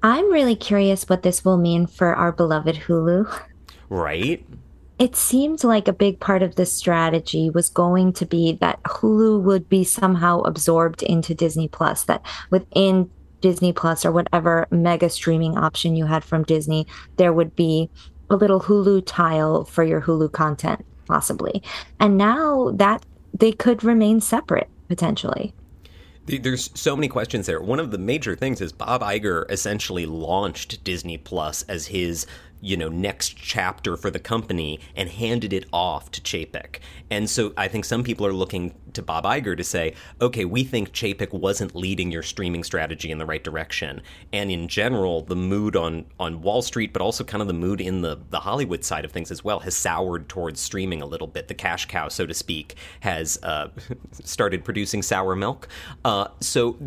I'm 0.04 0.32
really 0.32 0.56
curious 0.56 1.10
what 1.10 1.24
this 1.24 1.44
will 1.44 1.58
mean 1.58 1.88
for 1.88 2.16
our 2.16 2.32
beloved 2.32 2.76
Hulu. 2.76 3.44
Right. 3.90 4.46
It 5.00 5.16
seemed 5.16 5.64
like 5.64 5.88
a 5.88 5.94
big 5.94 6.20
part 6.20 6.42
of 6.42 6.56
the 6.56 6.66
strategy 6.66 7.50
was 7.50 7.70
going 7.70 8.14
to 8.14 8.26
be 8.26 8.54
that 8.62 8.82
Hulu 8.84 9.42
would 9.42 9.70
be 9.70 9.84
somehow 9.84 10.42
absorbed 10.42 11.04
into 11.04 11.36
Disney 11.36 11.68
Plus, 11.68 12.04
that 12.06 12.26
within 12.50 13.10
Disney 13.42 13.74
Plus 13.74 14.06
or 14.06 14.12
whatever 14.12 14.68
mega 14.72 15.10
streaming 15.10 15.58
option 15.58 15.96
you 15.96 16.06
had 16.06 16.24
from 16.24 16.44
Disney, 16.44 16.88
there 17.18 17.34
would 17.34 17.56
be 17.56 17.90
a 18.30 18.36
little 18.36 18.60
Hulu 18.60 19.04
tile 19.06 19.64
for 19.64 19.84
your 19.84 20.02
Hulu 20.02 20.32
content, 20.32 20.86
possibly. 21.08 21.62
And 22.00 22.18
now 22.18 22.72
that 22.76 23.06
they 23.34 23.52
could 23.52 23.84
remain 23.84 24.22
separate 24.22 24.70
potentially. 24.88 25.54
There's 26.26 26.70
so 26.78 26.94
many 26.96 27.08
questions 27.08 27.46
there. 27.46 27.62
One 27.62 27.80
of 27.80 27.92
the 27.92 27.98
major 27.98 28.36
things 28.36 28.60
is 28.60 28.74
Bob 28.74 29.02
Iger 29.02 29.50
essentially 29.50 30.06
launched 30.06 30.84
Disney 30.84 31.18
Plus 31.18 31.64
as 31.64 31.88
his 31.88 32.26
you 32.62 32.78
know 32.78 32.90
next 32.90 33.38
chapter 33.38 33.96
for 33.98 34.10
the 34.10 34.20
company 34.20 34.80
and 34.96 35.10
handed 35.10 35.54
it 35.54 35.66
off 35.72 36.12
to 36.12 36.22
Chapek. 36.22 36.80
And 37.10 37.30
so 37.30 37.54
I 37.58 37.68
think 37.68 37.86
some 37.86 38.04
people 38.04 38.26
are 38.26 38.34
looking 38.34 38.74
to 38.94 39.02
Bob 39.02 39.24
Iger 39.24 39.56
to 39.56 39.64
say, 39.64 39.94
okay, 40.20 40.44
we 40.44 40.64
think 40.64 40.92
Chapek 40.92 41.32
wasn't 41.32 41.76
leading 41.76 42.12
your 42.12 42.24
streaming 42.24 42.64
strategy 42.64 43.12
in 43.12 43.18
the 43.18 43.26
right 43.26 43.44
direction. 43.44 44.02
And 44.34 44.52
in 44.52 44.68
general, 44.68 45.22
the 45.22 45.36
mood 45.36 45.76
on 45.76 46.06
on 46.20 46.42
Wall 46.42 46.62
Street, 46.62 46.94
but 46.94 47.02
also 47.02 47.24
kind 47.24 47.42
of 47.42 47.48
the 47.48 47.54
mood 47.54 47.80
in 47.80 48.02
the 48.02 48.20
the 48.30 48.40
Hollywood 48.40 48.84
side 48.84 49.06
of 49.06 49.12
things 49.12 49.32
as 49.32 49.44
well, 49.44 49.60
has 49.62 49.76
soured 49.76 50.28
towards 50.30 50.60
streaming 50.60 51.02
a 51.02 51.06
little 51.06 51.28
bit. 51.28 51.48
The 51.48 51.54
cash 51.54 51.86
cow, 51.86 52.08
so 52.10 52.26
to 52.26 52.34
speak, 52.34 52.76
has 53.02 53.40
uh, 53.44 53.70
started 54.24 54.64
producing 54.64 55.02
sour 55.02 55.36
milk. 55.36 55.68
Uh, 56.04 56.28
so 56.40 56.78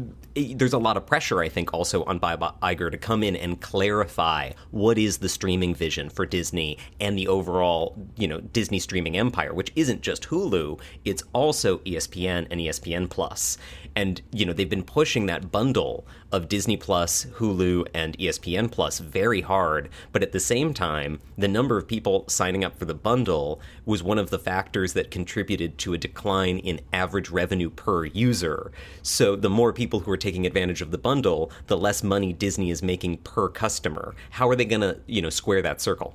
there's 0.44 0.72
a 0.72 0.78
lot 0.78 0.96
of 0.96 1.06
pressure, 1.06 1.40
I 1.40 1.48
think, 1.48 1.72
also 1.72 2.04
on 2.04 2.18
Bob 2.18 2.60
Iger 2.60 2.90
to 2.90 2.98
come 2.98 3.22
in 3.22 3.36
and 3.36 3.60
clarify 3.60 4.52
what 4.70 4.98
is 4.98 5.18
the 5.18 5.28
streaming 5.28 5.74
vision 5.74 6.10
for 6.10 6.26
Disney 6.26 6.78
and 7.00 7.16
the 7.16 7.28
overall, 7.28 7.96
you 8.16 8.28
know, 8.28 8.40
Disney 8.40 8.78
streaming 8.78 9.16
empire, 9.16 9.54
which 9.54 9.72
isn't 9.76 10.02
just 10.02 10.24
Hulu, 10.24 10.80
it's 11.04 11.22
also 11.32 11.78
ESPN 11.78 12.46
and 12.50 12.60
ESPN 12.60 13.08
Plus. 13.08 13.58
And, 14.00 14.22
you 14.32 14.46
know, 14.46 14.54
they've 14.54 14.66
been 14.66 14.82
pushing 14.82 15.26
that 15.26 15.52
bundle 15.52 16.06
of 16.32 16.48
Disney 16.48 16.78
Plus, 16.78 17.26
Hulu, 17.34 17.86
and 17.92 18.16
ESPN 18.16 18.72
Plus 18.72 18.98
very 18.98 19.42
hard. 19.42 19.90
But 20.10 20.22
at 20.22 20.32
the 20.32 20.40
same 20.40 20.72
time, 20.72 21.20
the 21.36 21.48
number 21.48 21.76
of 21.76 21.86
people 21.86 22.24
signing 22.26 22.64
up 22.64 22.78
for 22.78 22.86
the 22.86 22.94
bundle 22.94 23.60
was 23.84 24.02
one 24.02 24.16
of 24.16 24.30
the 24.30 24.38
factors 24.38 24.94
that 24.94 25.10
contributed 25.10 25.76
to 25.80 25.92
a 25.92 25.98
decline 25.98 26.60
in 26.60 26.80
average 26.94 27.28
revenue 27.28 27.68
per 27.68 28.06
user. 28.06 28.72
So 29.02 29.36
the 29.36 29.50
more 29.50 29.70
people 29.70 30.00
who 30.00 30.10
are 30.10 30.16
taking 30.16 30.46
advantage 30.46 30.80
of 30.80 30.92
the 30.92 30.96
bundle, 30.96 31.52
the 31.66 31.76
less 31.76 32.02
money 32.02 32.32
Disney 32.32 32.70
is 32.70 32.82
making 32.82 33.18
per 33.18 33.50
customer. 33.50 34.14
How 34.30 34.48
are 34.48 34.56
they 34.56 34.64
going 34.64 34.80
to, 34.80 34.98
you 35.08 35.20
know, 35.20 35.28
square 35.28 35.60
that 35.60 35.82
circle? 35.82 36.14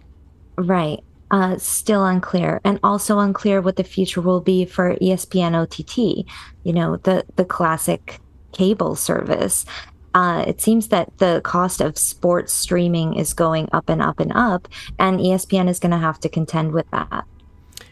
Right. 0.57 1.03
Uh, 1.31 1.57
still 1.57 2.05
unclear, 2.05 2.61
and 2.63 2.79
also 2.83 3.17
unclear 3.17 3.59
what 3.59 3.77
the 3.77 3.83
future 3.83 4.21
will 4.21 4.41
be 4.41 4.63
for 4.63 4.95
ESPN 4.95 5.55
OTT. 5.55 6.27
You 6.63 6.73
know, 6.73 6.97
the 6.97 7.25
the 7.35 7.45
classic 7.45 8.19
cable 8.51 8.95
service. 8.95 9.65
Uh, 10.13 10.45
it 10.47 10.61
seems 10.61 10.87
that 10.89 11.17
the 11.17 11.41
cost 11.43 11.81
of 11.81 11.97
sports 11.97 12.53
streaming 12.53 13.15
is 13.15 13.33
going 13.33 13.67
up 13.73 13.89
and 13.89 14.01
up 14.01 14.19
and 14.19 14.31
up, 14.33 14.67
and 14.97 15.19
ESPN 15.19 15.67
is 15.67 15.79
going 15.79 15.91
to 15.91 15.97
have 15.97 16.19
to 16.21 16.29
contend 16.29 16.71
with 16.71 16.89
that. 16.91 17.25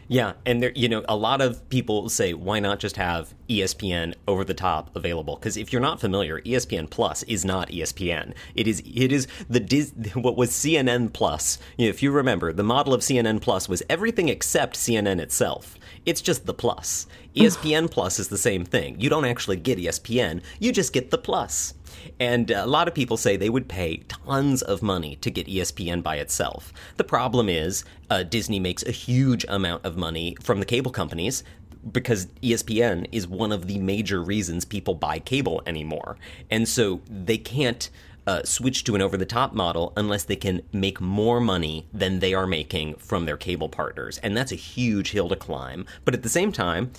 Yeah, 0.08 0.34
and 0.44 0.62
there, 0.62 0.72
you 0.74 0.88
know, 0.88 1.04
a 1.08 1.16
lot 1.16 1.40
of 1.40 1.66
people 1.68 2.08
say, 2.08 2.34
why 2.34 2.60
not 2.60 2.78
just 2.78 2.96
have 2.96 3.34
ESPN 3.48 4.14
over 4.28 4.44
the 4.44 4.54
top 4.54 4.94
available? 4.94 5.36
Because 5.36 5.56
if 5.56 5.72
you're 5.72 5.82
not 5.82 6.00
familiar, 6.00 6.40
ESPN 6.42 6.90
Plus 6.90 7.22
is 7.24 7.44
not 7.44 7.70
ESPN. 7.70 8.34
It 8.54 8.68
is 8.68 8.82
it 8.84 9.12
is 9.12 9.26
the 9.48 9.60
Dis, 9.60 9.92
what 10.14 10.36
was 10.36 10.50
CNN 10.50 11.12
Plus. 11.12 11.58
You 11.78 11.86
know, 11.86 11.90
if 11.90 12.02
you 12.02 12.10
remember, 12.10 12.52
the 12.52 12.62
model 12.62 12.92
of 12.92 13.00
CNN 13.00 13.40
Plus 13.40 13.68
was 13.68 13.82
everything 13.88 14.28
except 14.28 14.76
CNN 14.76 15.20
itself. 15.20 15.78
It's 16.06 16.20
just 16.20 16.44
the 16.44 16.54
plus. 16.54 17.06
ESPN 17.34 17.90
Plus 17.90 18.20
is 18.20 18.28
the 18.28 18.38
same 18.38 18.64
thing. 18.64 19.00
You 19.00 19.10
don't 19.10 19.24
actually 19.24 19.56
get 19.56 19.78
ESPN, 19.78 20.40
you 20.60 20.70
just 20.70 20.92
get 20.92 21.10
the 21.10 21.18
plus. 21.18 21.74
And 22.20 22.50
a 22.50 22.66
lot 22.66 22.86
of 22.86 22.94
people 22.94 23.16
say 23.16 23.36
they 23.36 23.50
would 23.50 23.68
pay 23.68 23.98
tons 24.08 24.62
of 24.62 24.82
money 24.82 25.16
to 25.16 25.30
get 25.30 25.48
ESPN 25.48 26.02
by 26.02 26.16
itself. 26.16 26.72
The 26.96 27.04
problem 27.04 27.48
is, 27.48 27.84
uh, 28.08 28.22
Disney 28.22 28.60
makes 28.60 28.84
a 28.84 28.92
huge 28.92 29.44
amount 29.48 29.84
of 29.84 29.96
money 29.96 30.36
from 30.42 30.60
the 30.60 30.66
cable 30.66 30.92
companies 30.92 31.42
because 31.90 32.26
ESPN 32.42 33.08
is 33.10 33.26
one 33.26 33.52
of 33.52 33.66
the 33.66 33.78
major 33.78 34.22
reasons 34.22 34.64
people 34.64 34.94
buy 34.94 35.18
cable 35.18 35.60
anymore. 35.66 36.16
And 36.50 36.68
so 36.68 37.00
they 37.08 37.38
can't 37.38 37.90
uh, 38.26 38.42
switch 38.42 38.84
to 38.84 38.94
an 38.94 39.02
over 39.02 39.16
the 39.16 39.26
top 39.26 39.52
model 39.52 39.92
unless 39.96 40.24
they 40.24 40.36
can 40.36 40.62
make 40.72 41.00
more 41.00 41.40
money 41.40 41.86
than 41.92 42.20
they 42.20 42.32
are 42.32 42.46
making 42.46 42.94
from 42.94 43.26
their 43.26 43.36
cable 43.36 43.68
partners. 43.68 44.18
And 44.18 44.36
that's 44.36 44.52
a 44.52 44.56
huge 44.56 45.10
hill 45.10 45.28
to 45.28 45.36
climb. 45.36 45.86
But 46.04 46.14
at 46.14 46.22
the 46.22 46.28
same 46.28 46.52
time, 46.52 46.92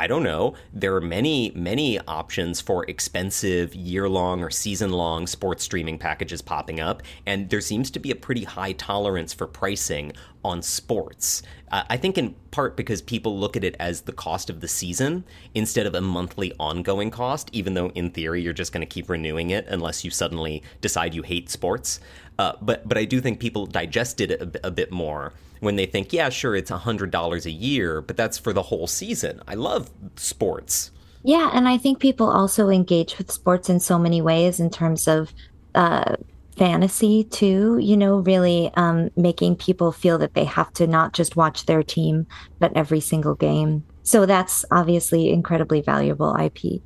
I 0.00 0.06
don't 0.06 0.22
know. 0.22 0.54
There 0.72 0.96
are 0.96 1.00
many, 1.02 1.52
many 1.54 1.98
options 1.98 2.58
for 2.58 2.86
expensive 2.88 3.74
year 3.74 4.08
long 4.08 4.42
or 4.42 4.48
season 4.48 4.92
long 4.92 5.26
sports 5.26 5.62
streaming 5.62 5.98
packages 5.98 6.40
popping 6.40 6.80
up, 6.80 7.02
and 7.26 7.50
there 7.50 7.60
seems 7.60 7.90
to 7.90 7.98
be 7.98 8.10
a 8.10 8.16
pretty 8.16 8.44
high 8.44 8.72
tolerance 8.72 9.34
for 9.34 9.46
pricing 9.46 10.14
on 10.44 10.62
sports. 10.62 11.42
Uh, 11.70 11.84
I 11.88 11.96
think 11.96 12.18
in 12.18 12.34
part 12.50 12.76
because 12.76 13.02
people 13.02 13.38
look 13.38 13.56
at 13.56 13.64
it 13.64 13.76
as 13.78 14.02
the 14.02 14.12
cost 14.12 14.50
of 14.50 14.60
the 14.60 14.68
season 14.68 15.24
instead 15.54 15.86
of 15.86 15.94
a 15.94 16.00
monthly 16.00 16.52
ongoing 16.58 17.10
cost, 17.10 17.50
even 17.52 17.74
though 17.74 17.90
in 17.90 18.10
theory 18.10 18.42
you're 18.42 18.52
just 18.52 18.72
going 18.72 18.80
to 18.80 18.86
keep 18.86 19.08
renewing 19.08 19.50
it 19.50 19.66
unless 19.68 20.04
you 20.04 20.10
suddenly 20.10 20.62
decide 20.80 21.14
you 21.14 21.22
hate 21.22 21.50
sports. 21.50 22.00
Uh, 22.38 22.52
but 22.60 22.88
but 22.88 22.96
I 22.96 23.04
do 23.04 23.20
think 23.20 23.38
people 23.38 23.66
digest 23.66 24.20
it 24.20 24.30
a, 24.30 24.66
a 24.66 24.70
bit 24.70 24.90
more 24.90 25.32
when 25.60 25.76
they 25.76 25.86
think, 25.86 26.12
yeah, 26.12 26.30
sure, 26.30 26.56
it's 26.56 26.70
$100 26.70 27.44
a 27.44 27.50
year, 27.50 28.00
but 28.00 28.16
that's 28.16 28.38
for 28.38 28.52
the 28.52 28.62
whole 28.62 28.86
season. 28.86 29.42
I 29.46 29.54
love 29.54 29.90
sports. 30.16 30.90
Yeah, 31.22 31.50
and 31.52 31.68
I 31.68 31.76
think 31.76 32.00
people 32.00 32.30
also 32.30 32.70
engage 32.70 33.18
with 33.18 33.30
sports 33.30 33.68
in 33.68 33.78
so 33.78 33.98
many 33.98 34.22
ways 34.22 34.58
in 34.58 34.70
terms 34.70 35.06
of 35.06 35.34
uh, 35.74 36.16
fantasy 36.56 37.24
too. 37.24 37.78
You 37.80 37.96
know, 37.96 38.18
really 38.18 38.70
um, 38.74 39.10
making 39.16 39.56
people 39.56 39.92
feel 39.92 40.18
that 40.18 40.34
they 40.34 40.44
have 40.44 40.72
to 40.74 40.86
not 40.86 41.12
just 41.12 41.36
watch 41.36 41.66
their 41.66 41.82
team, 41.82 42.26
but 42.58 42.72
every 42.76 43.00
single 43.00 43.34
game. 43.34 43.84
So 44.02 44.26
that's 44.26 44.64
obviously 44.70 45.30
incredibly 45.30 45.82
valuable 45.82 46.36
IP. 46.36 46.82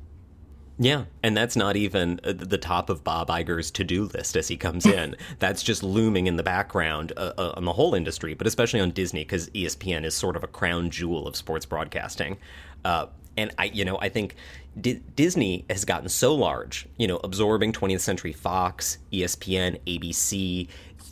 Yeah, 0.77 1.05
and 1.23 1.37
that's 1.37 1.55
not 1.55 1.77
even 1.77 2.19
uh, 2.23 2.33
the 2.33 2.57
top 2.57 2.89
of 2.89 3.03
Bob 3.03 3.29
Iger's 3.29 3.71
to 3.71 3.83
do 3.85 4.03
list 4.05 4.35
as 4.35 4.49
he 4.49 4.57
comes 4.57 4.85
in. 4.85 5.15
that's 5.39 5.63
just 5.63 5.83
looming 5.83 6.27
in 6.27 6.35
the 6.35 6.43
background 6.43 7.13
uh, 7.15 7.31
uh, 7.37 7.53
on 7.55 7.63
the 7.63 7.71
whole 7.71 7.95
industry, 7.95 8.33
but 8.33 8.45
especially 8.45 8.81
on 8.81 8.91
Disney 8.91 9.21
because 9.21 9.49
ESPN 9.51 10.03
is 10.03 10.13
sort 10.13 10.35
of 10.35 10.43
a 10.43 10.47
crown 10.47 10.89
jewel 10.89 11.27
of 11.27 11.35
sports 11.35 11.65
broadcasting. 11.65 12.37
Uh, 12.83 13.07
and 13.37 13.51
I, 13.57 13.65
you 13.65 13.85
know, 13.85 13.97
I 13.99 14.09
think 14.09 14.35
D- 14.79 15.01
Disney 15.15 15.65
has 15.69 15.85
gotten 15.85 16.09
so 16.09 16.35
large, 16.35 16.87
you 16.97 17.07
know, 17.07 17.17
absorbing 17.23 17.73
20th 17.73 18.01
Century 18.01 18.33
Fox, 18.33 18.97
ESPN, 19.11 19.79
ABC, 19.87 20.67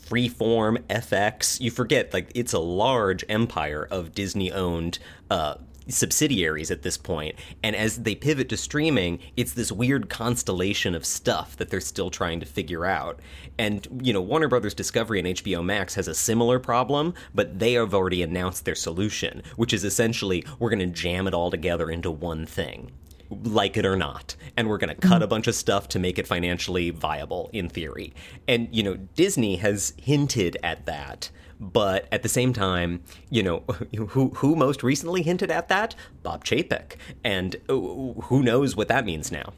Freeform, 0.08 0.78
FX. 0.88 1.60
You 1.60 1.70
forget, 1.70 2.12
like, 2.12 2.30
it's 2.34 2.52
a 2.52 2.58
large 2.58 3.24
empire 3.28 3.86
of 3.90 4.14
Disney 4.14 4.52
owned 4.52 4.98
uh, 5.30 5.54
subsidiaries 5.88 6.70
at 6.70 6.82
this 6.82 6.96
point 6.96 7.34
and 7.62 7.76
as 7.76 8.02
they 8.02 8.14
pivot 8.14 8.48
to 8.48 8.56
streaming 8.56 9.18
it's 9.36 9.52
this 9.52 9.70
weird 9.70 10.08
constellation 10.08 10.94
of 10.94 11.04
stuff 11.04 11.56
that 11.56 11.70
they're 11.70 11.80
still 11.80 12.10
trying 12.10 12.40
to 12.40 12.46
figure 12.46 12.84
out. 12.84 13.20
And 13.58 13.86
you 14.02 14.12
know 14.12 14.20
Warner 14.20 14.48
Brothers 14.48 14.74
Discovery 14.74 15.18
and 15.18 15.28
HBO 15.28 15.64
Max 15.64 15.94
has 15.94 16.08
a 16.08 16.14
similar 16.14 16.58
problem 16.58 17.14
but 17.34 17.58
they 17.58 17.74
have 17.74 17.94
already 17.94 18.22
announced 18.22 18.64
their 18.64 18.74
solution 18.74 19.42
which 19.56 19.72
is 19.72 19.84
essentially 19.84 20.44
we're 20.58 20.70
going 20.70 20.78
to 20.80 20.86
jam 20.86 21.26
it 21.26 21.34
all 21.34 21.50
together 21.50 21.90
into 21.90 22.10
one 22.10 22.46
thing 22.46 22.90
like 23.30 23.76
it 23.76 23.86
or 23.86 23.96
not 23.96 24.36
and 24.56 24.68
we're 24.68 24.78
going 24.78 24.94
to 24.94 24.94
cut 24.94 25.22
a 25.22 25.24
mm-hmm. 25.24 25.30
bunch 25.30 25.46
of 25.46 25.54
stuff 25.54 25.88
to 25.88 25.98
make 25.98 26.18
it 26.18 26.26
financially 26.26 26.90
viable 26.90 27.50
in 27.52 27.68
theory. 27.68 28.12
And 28.48 28.68
you 28.72 28.82
know 28.82 28.94
Disney 28.94 29.56
has 29.56 29.92
hinted 30.00 30.56
at 30.62 30.86
that 30.86 31.30
but 31.72 32.08
at 32.12 32.22
the 32.22 32.28
same 32.28 32.52
time, 32.52 33.02
you 33.30 33.42
know, 33.42 33.64
who 34.08 34.30
who 34.30 34.56
most 34.56 34.82
recently 34.82 35.22
hinted 35.22 35.50
at 35.50 35.68
that? 35.68 35.94
Bob 36.22 36.44
Chapek, 36.44 36.96
and 37.22 37.56
uh, 37.68 37.74
who 37.74 38.42
knows 38.42 38.76
what 38.76 38.88
that 38.88 39.04
means 39.04 39.32
now. 39.32 39.52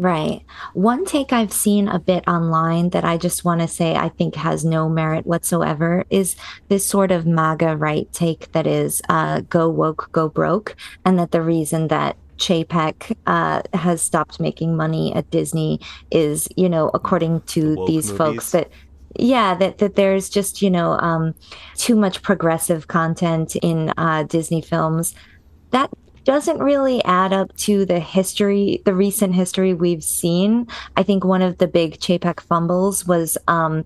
Right. 0.00 0.42
One 0.74 1.04
take 1.04 1.32
I've 1.32 1.52
seen 1.52 1.88
a 1.88 1.98
bit 1.98 2.26
online 2.28 2.90
that 2.90 3.04
I 3.04 3.16
just 3.16 3.44
want 3.44 3.62
to 3.62 3.68
say 3.68 3.96
I 3.96 4.10
think 4.10 4.36
has 4.36 4.64
no 4.64 4.88
merit 4.88 5.26
whatsoever 5.26 6.04
is 6.08 6.36
this 6.68 6.86
sort 6.86 7.10
of 7.10 7.26
MAGA 7.26 7.76
right 7.76 8.10
take 8.12 8.52
that 8.52 8.66
is 8.66 9.02
uh, 9.08 9.40
go 9.40 9.68
woke, 9.68 10.08
go 10.12 10.28
broke, 10.28 10.76
and 11.04 11.18
that 11.18 11.32
the 11.32 11.42
reason 11.42 11.88
that 11.88 12.16
Chapek 12.36 13.16
uh, 13.26 13.62
has 13.74 14.00
stopped 14.00 14.38
making 14.38 14.76
money 14.76 15.12
at 15.14 15.28
Disney 15.30 15.80
is, 16.12 16.48
you 16.56 16.68
know, 16.68 16.90
according 16.94 17.40
to 17.42 17.74
the 17.74 17.84
these 17.86 18.12
movies. 18.12 18.18
folks 18.18 18.50
that 18.52 18.70
yeah 19.16 19.54
that 19.54 19.78
that 19.78 19.96
there's 19.96 20.28
just 20.28 20.62
you 20.62 20.70
know 20.70 20.92
um, 21.00 21.34
too 21.76 21.96
much 21.96 22.22
progressive 22.22 22.88
content 22.88 23.56
in 23.56 23.92
uh, 23.96 24.22
disney 24.24 24.62
films. 24.62 25.14
That 25.70 25.90
doesn't 26.24 26.58
really 26.58 27.02
add 27.04 27.32
up 27.32 27.56
to 27.56 27.86
the 27.86 28.00
history 28.00 28.82
the 28.84 28.94
recent 28.94 29.34
history 29.34 29.74
we've 29.74 30.04
seen. 30.04 30.66
I 30.96 31.02
think 31.02 31.24
one 31.24 31.42
of 31.42 31.58
the 31.58 31.68
big 31.68 31.98
chapek 32.00 32.40
fumbles 32.40 33.06
was 33.06 33.38
um, 33.48 33.84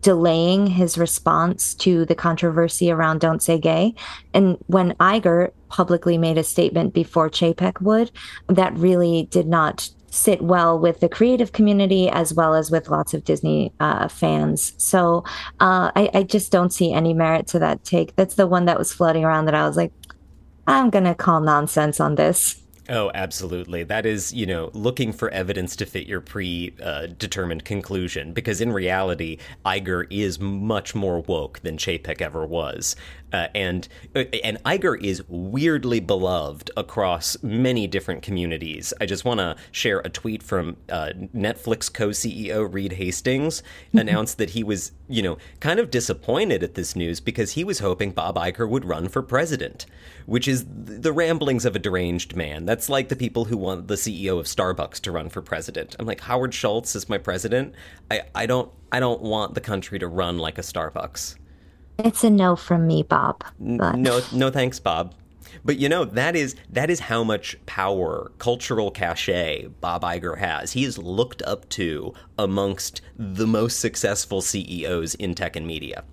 delaying 0.00 0.66
his 0.66 0.96
response 0.96 1.74
to 1.74 2.04
the 2.04 2.14
controversy 2.14 2.90
around 2.90 3.20
don't 3.20 3.42
say 3.42 3.58
gay. 3.58 3.94
And 4.32 4.56
when 4.66 4.94
iger 4.94 5.50
publicly 5.68 6.18
made 6.18 6.38
a 6.38 6.44
statement 6.44 6.94
before 6.94 7.28
chapek 7.30 7.80
would 7.80 8.10
that 8.48 8.76
really 8.76 9.28
did 9.30 9.46
not 9.46 9.90
sit 10.10 10.42
well 10.42 10.78
with 10.78 11.00
the 11.00 11.08
creative 11.08 11.52
community 11.52 12.08
as 12.08 12.32
well 12.32 12.54
as 12.54 12.70
with 12.70 12.88
lots 12.88 13.14
of 13.14 13.24
Disney 13.24 13.72
uh, 13.80 14.08
fans. 14.08 14.72
So 14.78 15.24
uh, 15.60 15.90
I, 15.94 16.10
I, 16.14 16.22
just 16.22 16.50
don't 16.50 16.72
see 16.72 16.92
any 16.92 17.12
merit 17.12 17.46
to 17.48 17.58
that 17.58 17.84
take. 17.84 18.16
That's 18.16 18.34
the 18.34 18.46
one 18.46 18.64
that 18.64 18.78
was 18.78 18.92
floating 18.92 19.24
around 19.24 19.46
that 19.46 19.54
I 19.54 19.66
was 19.66 19.76
like, 19.76 19.92
I'm 20.66 20.90
going 20.90 21.04
to 21.04 21.14
call 21.14 21.40
nonsense 21.40 22.00
on 22.00 22.14
this. 22.14 22.62
Oh, 22.90 23.10
absolutely. 23.14 23.84
That 23.84 24.06
is, 24.06 24.32
you 24.32 24.46
know, 24.46 24.70
looking 24.72 25.12
for 25.12 25.28
evidence 25.28 25.76
to 25.76 25.84
fit 25.84 26.06
your 26.06 26.22
predetermined 26.22 27.62
uh, 27.62 27.64
conclusion. 27.64 28.32
Because 28.32 28.62
in 28.62 28.72
reality, 28.72 29.36
Iger 29.66 30.06
is 30.10 30.40
much 30.40 30.94
more 30.94 31.20
woke 31.20 31.60
than 31.60 31.76
Chapek 31.76 32.22
ever 32.22 32.46
was. 32.46 32.96
Uh, 33.32 33.48
and 33.54 33.88
uh, 34.14 34.24
and 34.42 34.62
Iger 34.64 35.00
is 35.02 35.22
weirdly 35.28 36.00
beloved 36.00 36.70
across 36.76 37.36
many 37.42 37.86
different 37.86 38.22
communities. 38.22 38.92
I 39.00 39.06
just 39.06 39.24
want 39.24 39.40
to 39.40 39.56
share 39.70 40.00
a 40.00 40.08
tweet 40.08 40.42
from 40.42 40.76
uh, 40.88 41.10
Netflix 41.34 41.92
co-CEO 41.92 42.72
Reed 42.72 42.94
Hastings 42.94 43.60
mm-hmm. 43.60 43.98
announced 43.98 44.38
that 44.38 44.50
he 44.50 44.64
was, 44.64 44.92
you 45.08 45.22
know, 45.22 45.38
kind 45.60 45.78
of 45.78 45.90
disappointed 45.90 46.62
at 46.62 46.74
this 46.74 46.96
news 46.96 47.20
because 47.20 47.52
he 47.52 47.64
was 47.64 47.80
hoping 47.80 48.12
Bob 48.12 48.36
Iger 48.36 48.68
would 48.68 48.84
run 48.84 49.08
for 49.08 49.22
president, 49.22 49.86
which 50.26 50.48
is 50.48 50.64
the 50.68 51.12
ramblings 51.12 51.64
of 51.64 51.76
a 51.76 51.78
deranged 51.78 52.34
man. 52.34 52.64
That's 52.64 52.88
like 52.88 53.08
the 53.08 53.16
people 53.16 53.44
who 53.46 53.56
want 53.56 53.88
the 53.88 53.94
CEO 53.94 54.38
of 54.38 54.46
Starbucks 54.46 55.00
to 55.00 55.12
run 55.12 55.28
for 55.28 55.42
president. 55.42 55.96
I'm 55.98 56.06
like 56.06 56.20
Howard 56.22 56.54
Schultz 56.54 56.96
is 56.96 57.08
my 57.08 57.18
president. 57.18 57.74
I, 58.10 58.22
I 58.34 58.46
don't 58.46 58.72
I 58.90 59.00
don't 59.00 59.20
want 59.20 59.54
the 59.54 59.60
country 59.60 59.98
to 59.98 60.08
run 60.08 60.38
like 60.38 60.56
a 60.58 60.62
Starbucks. 60.62 61.36
It's 61.98 62.22
a 62.22 62.30
no 62.30 62.54
from 62.54 62.86
me, 62.86 63.02
Bob. 63.02 63.44
But... 63.58 63.96
No, 63.96 64.20
no, 64.32 64.50
thanks, 64.50 64.78
Bob. 64.78 65.14
But 65.64 65.78
you 65.78 65.88
know 65.88 66.04
that 66.04 66.36
is 66.36 66.54
that 66.70 66.88
is 66.88 67.00
how 67.00 67.24
much 67.24 67.56
power, 67.66 68.30
cultural 68.38 68.90
cachet 68.90 69.66
Bob 69.80 70.02
Iger 70.02 70.38
has. 70.38 70.72
He 70.72 70.84
is 70.84 70.98
looked 70.98 71.42
up 71.42 71.68
to 71.70 72.14
amongst 72.38 73.00
the 73.16 73.46
most 73.46 73.80
successful 73.80 74.40
CEOs 74.40 75.14
in 75.16 75.34
tech 75.34 75.56
and 75.56 75.66
media. 75.66 76.04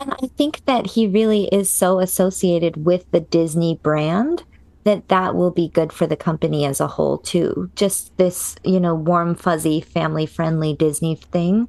And 0.00 0.12
I 0.22 0.26
think 0.36 0.64
that 0.64 0.86
he 0.88 1.06
really 1.06 1.44
is 1.46 1.70
so 1.70 2.00
associated 2.00 2.84
with 2.84 3.10
the 3.10 3.20
Disney 3.20 3.78
brand 3.82 4.44
that 4.84 5.08
that 5.08 5.34
will 5.34 5.50
be 5.50 5.68
good 5.68 5.92
for 5.92 6.06
the 6.06 6.16
company 6.16 6.64
as 6.64 6.80
a 6.80 6.86
whole 6.86 7.18
too. 7.18 7.70
Just 7.74 8.16
this, 8.16 8.56
you 8.64 8.80
know, 8.80 8.94
warm, 8.94 9.34
fuzzy, 9.34 9.80
family 9.80 10.24
friendly 10.24 10.74
Disney 10.74 11.16
thing 11.16 11.68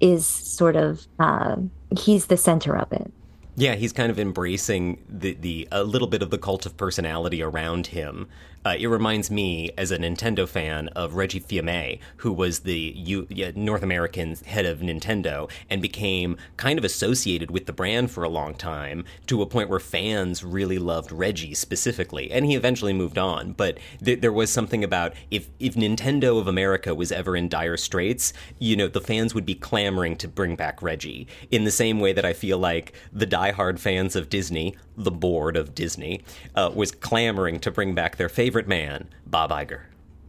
is 0.00 0.26
sort 0.26 0.76
of 0.76 1.06
uh, 1.18 1.56
he's 1.98 2.26
the 2.26 2.36
center 2.36 2.76
of 2.76 2.92
it. 2.92 3.12
Yeah, 3.56 3.76
he's 3.76 3.92
kind 3.92 4.10
of 4.10 4.18
embracing 4.18 5.02
the 5.08 5.34
the 5.34 5.68
a 5.70 5.84
little 5.84 6.08
bit 6.08 6.22
of 6.22 6.30
the 6.30 6.38
cult 6.38 6.66
of 6.66 6.76
personality 6.76 7.42
around 7.42 7.88
him. 7.88 8.28
Uh, 8.64 8.76
it 8.78 8.86
reminds 8.86 9.30
me, 9.30 9.70
as 9.76 9.90
a 9.90 9.98
Nintendo 9.98 10.48
fan, 10.48 10.88
of 10.88 11.14
Reggie 11.14 11.38
Fils-Aimé, 11.38 11.98
who 12.18 12.32
was 12.32 12.60
the 12.60 12.94
U- 12.96 13.26
North 13.54 13.82
American 13.82 14.34
head 14.46 14.64
of 14.64 14.78
Nintendo 14.78 15.50
and 15.68 15.82
became 15.82 16.36
kind 16.56 16.78
of 16.78 16.84
associated 16.84 17.50
with 17.50 17.66
the 17.66 17.72
brand 17.72 18.10
for 18.10 18.24
a 18.24 18.28
long 18.28 18.54
time 18.54 19.04
to 19.26 19.42
a 19.42 19.46
point 19.46 19.68
where 19.68 19.80
fans 19.80 20.42
really 20.42 20.78
loved 20.78 21.12
Reggie 21.12 21.54
specifically. 21.54 22.30
And 22.30 22.46
he 22.46 22.54
eventually 22.54 22.94
moved 22.94 23.18
on. 23.18 23.52
But 23.52 23.78
th- 24.02 24.20
there 24.22 24.32
was 24.32 24.50
something 24.50 24.82
about 24.82 25.12
if, 25.30 25.48
if 25.60 25.74
Nintendo 25.74 26.38
of 26.38 26.48
America 26.48 26.94
was 26.94 27.12
ever 27.12 27.36
in 27.36 27.48
dire 27.48 27.76
straits, 27.76 28.32
you 28.58 28.76
know, 28.76 28.88
the 28.88 29.00
fans 29.00 29.34
would 29.34 29.44
be 29.44 29.54
clamoring 29.54 30.16
to 30.16 30.28
bring 30.28 30.56
back 30.56 30.80
Reggie. 30.80 31.26
In 31.50 31.64
the 31.64 31.70
same 31.70 32.00
way 32.00 32.14
that 32.14 32.24
I 32.24 32.32
feel 32.32 32.58
like 32.58 32.94
the 33.12 33.26
diehard 33.26 33.78
fans 33.78 34.16
of 34.16 34.30
Disney, 34.30 34.74
the 34.96 35.10
board 35.10 35.56
of 35.56 35.74
Disney, 35.74 36.22
uh, 36.54 36.70
was 36.74 36.92
clamoring 36.92 37.60
to 37.60 37.70
bring 37.70 37.94
back 37.94 38.16
their 38.16 38.28
favorite 38.28 38.53
man, 38.62 39.08
Bob 39.26 39.50
Iger. 39.50 39.82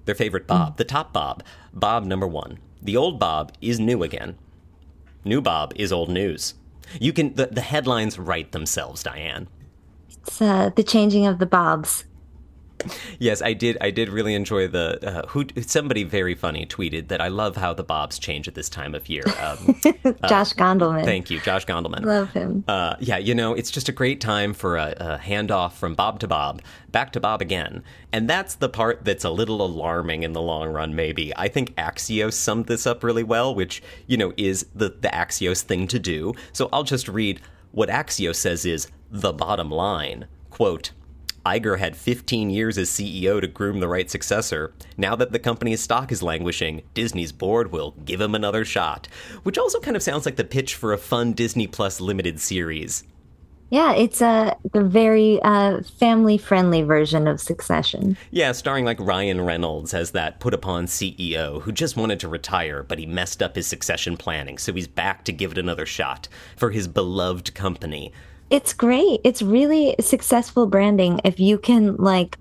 Their 0.05 0.15
favorite 0.15 0.48
Bob, 0.48 0.74
mm. 0.74 0.77
the 0.77 0.84
top 0.84 1.13
Bob, 1.13 1.44
Bob 1.74 2.05
number 2.05 2.27
one. 2.27 2.60
The 2.82 2.98
old 2.98 3.20
Bob 3.20 3.51
is 3.62 3.79
new 3.79 4.03
again. 4.03 4.38
New 5.24 5.41
Bob 5.41 5.74
is 5.75 5.91
old 5.91 6.10
news. 6.10 6.55
You 7.00 7.13
can 7.13 7.34
the, 7.34 7.48
the 7.48 7.62
headlines 7.62 8.20
write 8.20 8.51
themselves, 8.51 9.01
Diane. 9.01 9.48
It's 10.10 10.41
uh, 10.41 10.72
the 10.75 10.84
changing 10.84 11.25
of 11.25 11.39
the 11.39 11.46
Bobs 11.46 12.05
yes, 13.20 13.41
I 13.41 13.53
did. 13.53 13.77
I 13.82 13.91
did 13.91 14.10
really 14.10 14.34
enjoy 14.34 14.67
the 14.67 15.00
uh, 15.05 15.27
who. 15.27 15.46
Somebody 15.62 16.03
very 16.03 16.36
funny 16.36 16.65
tweeted 16.65 17.08
that 17.08 17.22
I 17.22 17.27
love 17.27 17.55
how 17.55 17.74
the 17.74 17.84
Bobs 17.84 18.20
change 18.20 18.48
at 18.48 18.55
this 18.55 18.70
time 18.70 18.96
of 18.96 19.08
year. 19.10 19.24
Um, 19.41 19.75
Josh 20.27 20.51
uh, 20.51 20.55
Gondelman. 20.55 21.05
Thank 21.05 21.29
you, 21.29 21.39
Josh 21.39 21.65
Gondelman. 21.65 22.05
Love 22.05 22.32
him. 22.32 22.63
Uh, 22.67 22.96
yeah, 23.00 23.17
you 23.17 23.36
know, 23.36 23.53
it's 23.53 23.72
just 23.72 23.89
a 23.89 23.91
great 23.91 24.22
time 24.22 24.53
for 24.53 24.77
a, 24.77 24.94
a 24.98 25.17
handoff 25.17 25.74
from 25.74 25.96
Bob 25.96 26.20
to 26.20 26.27
Bob, 26.27 26.62
back 26.91 27.12
to 27.13 27.20
Bob 27.20 27.41
again, 27.41 27.84
and 28.12 28.29
that's 28.29 28.55
the 28.55 28.70
part 28.70 29.05
that's 29.05 29.24
a 29.24 29.29
little 29.29 29.62
alarming 29.63 30.24
in 30.24 30.34
the 30.34 30.41
long 30.41 30.70
run. 30.70 30.96
Maybe 30.96 31.36
I 31.36 31.48
think 31.48 31.75
Axios 31.75 32.34
summed 32.34 32.65
this 32.67 32.86
up 32.86 33.03
really 33.03 33.24
well, 33.24 33.53
which 33.53 33.82
you 34.08 34.17
know 34.17 34.34
is 34.38 34.65
the 34.75 34.89
the 34.89 35.10
Axios 35.10 35.62
thing 35.62 35.88
to 35.88 36.00
do. 36.00 36.34
So 36.53 36.70
I'll 36.72 36.84
just 36.84 37.08
read 37.08 37.41
what 37.72 37.89
Axios 37.89 38.36
says 38.36 38.65
is 38.65 38.88
the 39.12 39.34
bottom 39.34 39.70
line. 39.70 40.27
Quote. 40.50 40.91
Iger 41.46 41.78
had 41.78 41.96
15 41.96 42.50
years 42.50 42.78
as 42.78 42.90
CEO 42.90 43.40
to 43.40 43.48
groom 43.48 43.80
the 43.80 43.88
right 43.88 44.10
successor. 44.10 44.74
Now 44.98 45.16
that 45.16 45.32
the 45.32 45.40
company's 45.40 45.82
stock 45.82 46.12
is 46.12 46.24
languishing, 46.24 46.82
Disney's 46.94 47.32
board 47.32 47.72
will 47.72 47.92
give 48.04 48.20
him 48.20 48.34
another 48.34 48.66
shot. 48.66 49.08
Which 49.44 49.58
also 49.58 49.80
kind 49.80 49.96
of 49.96 50.04
sounds 50.04 50.25
like 50.25 50.38
the 50.38 50.44
pitch 50.44 50.75
for 50.75 50.92
a 50.92 50.98
fun 50.98 51.34
Disney 51.34 51.68
Plus 51.68 52.02
limited 52.02 52.40
series. 52.40 53.04
Yeah, 53.70 53.94
it's 53.94 54.22
a, 54.22 54.56
a 54.74 54.84
very 54.84 55.42
uh, 55.42 55.82
family 55.82 56.38
friendly 56.38 56.84
version 56.84 57.28
of 57.28 57.42
Succession. 57.42 58.16
Yeah, 58.30 58.52
starring 58.52 58.86
like 58.86 59.00
Ryan 59.00 59.42
Reynolds 59.42 59.93
as 59.93 60.12
that 60.12 60.39
put 60.39 60.54
upon 60.54 60.86
CEO 60.86 61.62
who 61.62 61.72
just 61.72 61.98
wanted 61.98 62.19
to 62.22 62.28
retire, 62.28 62.84
but 62.84 63.00
he 63.00 63.06
messed 63.06 63.41
up 63.41 63.56
his 63.56 63.65
succession 63.65 64.17
planning, 64.17 64.60
so 64.60 64.72
he's 64.72 64.88
back 64.88 65.26
to 65.26 65.32
give 65.32 65.52
it 65.52 65.58
another 65.58 65.86
shot 65.86 66.28
for 66.56 66.72
his 66.72 66.88
beloved 66.88 67.56
company. 67.56 68.13
It's 68.49 68.73
great. 68.73 69.21
It's 69.23 69.41
really 69.41 69.95
successful 69.99 70.67
branding 70.67 71.19
if 71.23 71.39
you 71.39 71.58
can 71.58 71.95
like 71.97 72.38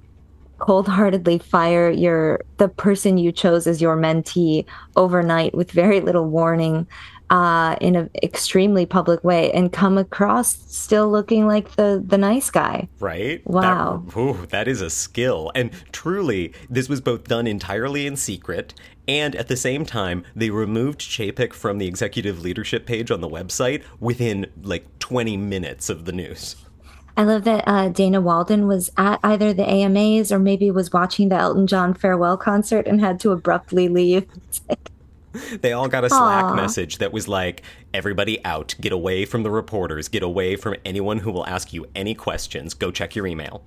cold-heartedly 0.58 1.38
fire 1.38 1.90
your 1.90 2.40
the 2.58 2.68
person 2.68 3.18
you 3.18 3.32
chose 3.32 3.66
as 3.66 3.82
your 3.82 3.96
mentee 3.96 4.64
overnight 4.96 5.54
with 5.54 5.70
very 5.72 6.00
little 6.00 6.26
warning 6.26 6.86
uh, 7.30 7.74
in 7.80 7.96
an 7.96 8.08
extremely 8.22 8.86
public 8.86 9.24
way 9.24 9.50
and 9.52 9.72
come 9.72 9.98
across 9.98 10.56
still 10.68 11.10
looking 11.10 11.46
like 11.46 11.74
the 11.76 12.02
the 12.06 12.18
nice 12.18 12.50
guy. 12.50 12.88
Right? 13.00 13.44
Wow. 13.46 14.04
That, 14.06 14.16
ooh, 14.16 14.46
that 14.50 14.68
is 14.68 14.80
a 14.80 14.90
skill. 14.90 15.50
And 15.54 15.70
truly, 15.90 16.52
this 16.70 16.88
was 16.88 17.00
both 17.00 17.24
done 17.24 17.46
entirely 17.46 18.06
in 18.06 18.16
secret 18.16 18.74
and 19.06 19.34
at 19.36 19.48
the 19.48 19.56
same 19.56 19.84
time, 19.84 20.24
they 20.34 20.50
removed 20.50 21.00
Chapek 21.00 21.52
from 21.52 21.78
the 21.78 21.86
executive 21.86 22.42
leadership 22.42 22.86
page 22.86 23.10
on 23.10 23.20
the 23.20 23.28
website 23.28 23.82
within 24.00 24.46
like 24.62 24.86
20 24.98 25.36
minutes 25.36 25.90
of 25.90 26.04
the 26.04 26.12
news. 26.12 26.56
I 27.16 27.22
love 27.22 27.44
that 27.44 27.64
uh, 27.66 27.88
Dana 27.90 28.20
Walden 28.20 28.66
was 28.66 28.90
at 28.96 29.20
either 29.22 29.52
the 29.52 29.68
AMAs 29.68 30.32
or 30.32 30.38
maybe 30.38 30.70
was 30.70 30.92
watching 30.92 31.28
the 31.28 31.36
Elton 31.36 31.66
John 31.66 31.94
farewell 31.94 32.36
concert 32.36 32.88
and 32.88 33.00
had 33.00 33.20
to 33.20 33.30
abruptly 33.30 33.88
leave. 33.88 34.26
they 35.60 35.72
all 35.72 35.86
got 35.86 36.04
a 36.04 36.08
Slack 36.08 36.46
Aww. 36.46 36.56
message 36.56 36.98
that 36.98 37.12
was 37.12 37.28
like, 37.28 37.62
everybody 37.92 38.44
out, 38.44 38.74
get 38.80 38.92
away 38.92 39.26
from 39.26 39.44
the 39.44 39.50
reporters, 39.50 40.08
get 40.08 40.24
away 40.24 40.56
from 40.56 40.74
anyone 40.84 41.18
who 41.18 41.30
will 41.30 41.46
ask 41.46 41.72
you 41.72 41.86
any 41.94 42.14
questions, 42.14 42.74
go 42.74 42.90
check 42.90 43.14
your 43.14 43.26
email. 43.26 43.64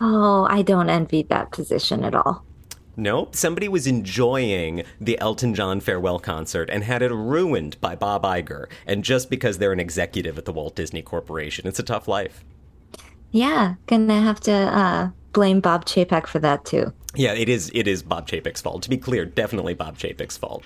Oh, 0.00 0.46
I 0.50 0.62
don't 0.62 0.90
envy 0.90 1.22
that 1.24 1.52
position 1.52 2.04
at 2.04 2.14
all. 2.14 2.45
Nope. 2.96 3.36
Somebody 3.36 3.68
was 3.68 3.86
enjoying 3.86 4.82
the 5.00 5.18
Elton 5.18 5.54
John 5.54 5.80
farewell 5.80 6.18
concert 6.18 6.70
and 6.70 6.82
had 6.82 7.02
it 7.02 7.12
ruined 7.12 7.78
by 7.80 7.94
Bob 7.94 8.22
Iger. 8.22 8.66
And 8.86 9.04
just 9.04 9.28
because 9.28 9.58
they're 9.58 9.72
an 9.72 9.80
executive 9.80 10.38
at 10.38 10.46
the 10.46 10.52
Walt 10.52 10.74
Disney 10.74 11.02
Corporation, 11.02 11.66
it's 11.66 11.78
a 11.78 11.82
tough 11.82 12.08
life. 12.08 12.42
Yeah, 13.30 13.74
gonna 13.86 14.22
have 14.22 14.40
to 14.40 14.52
uh, 14.52 15.10
blame 15.32 15.60
Bob 15.60 15.84
Chapek 15.84 16.26
for 16.26 16.38
that 16.38 16.64
too. 16.64 16.92
Yeah, 17.14 17.34
it 17.34 17.48
is. 17.48 17.70
It 17.74 17.86
is 17.86 18.02
Bob 18.02 18.28
Chapek's 18.28 18.62
fault. 18.62 18.82
To 18.84 18.90
be 18.90 18.96
clear, 18.96 19.26
definitely 19.26 19.74
Bob 19.74 19.98
Chapek's 19.98 20.38
fault. 20.38 20.64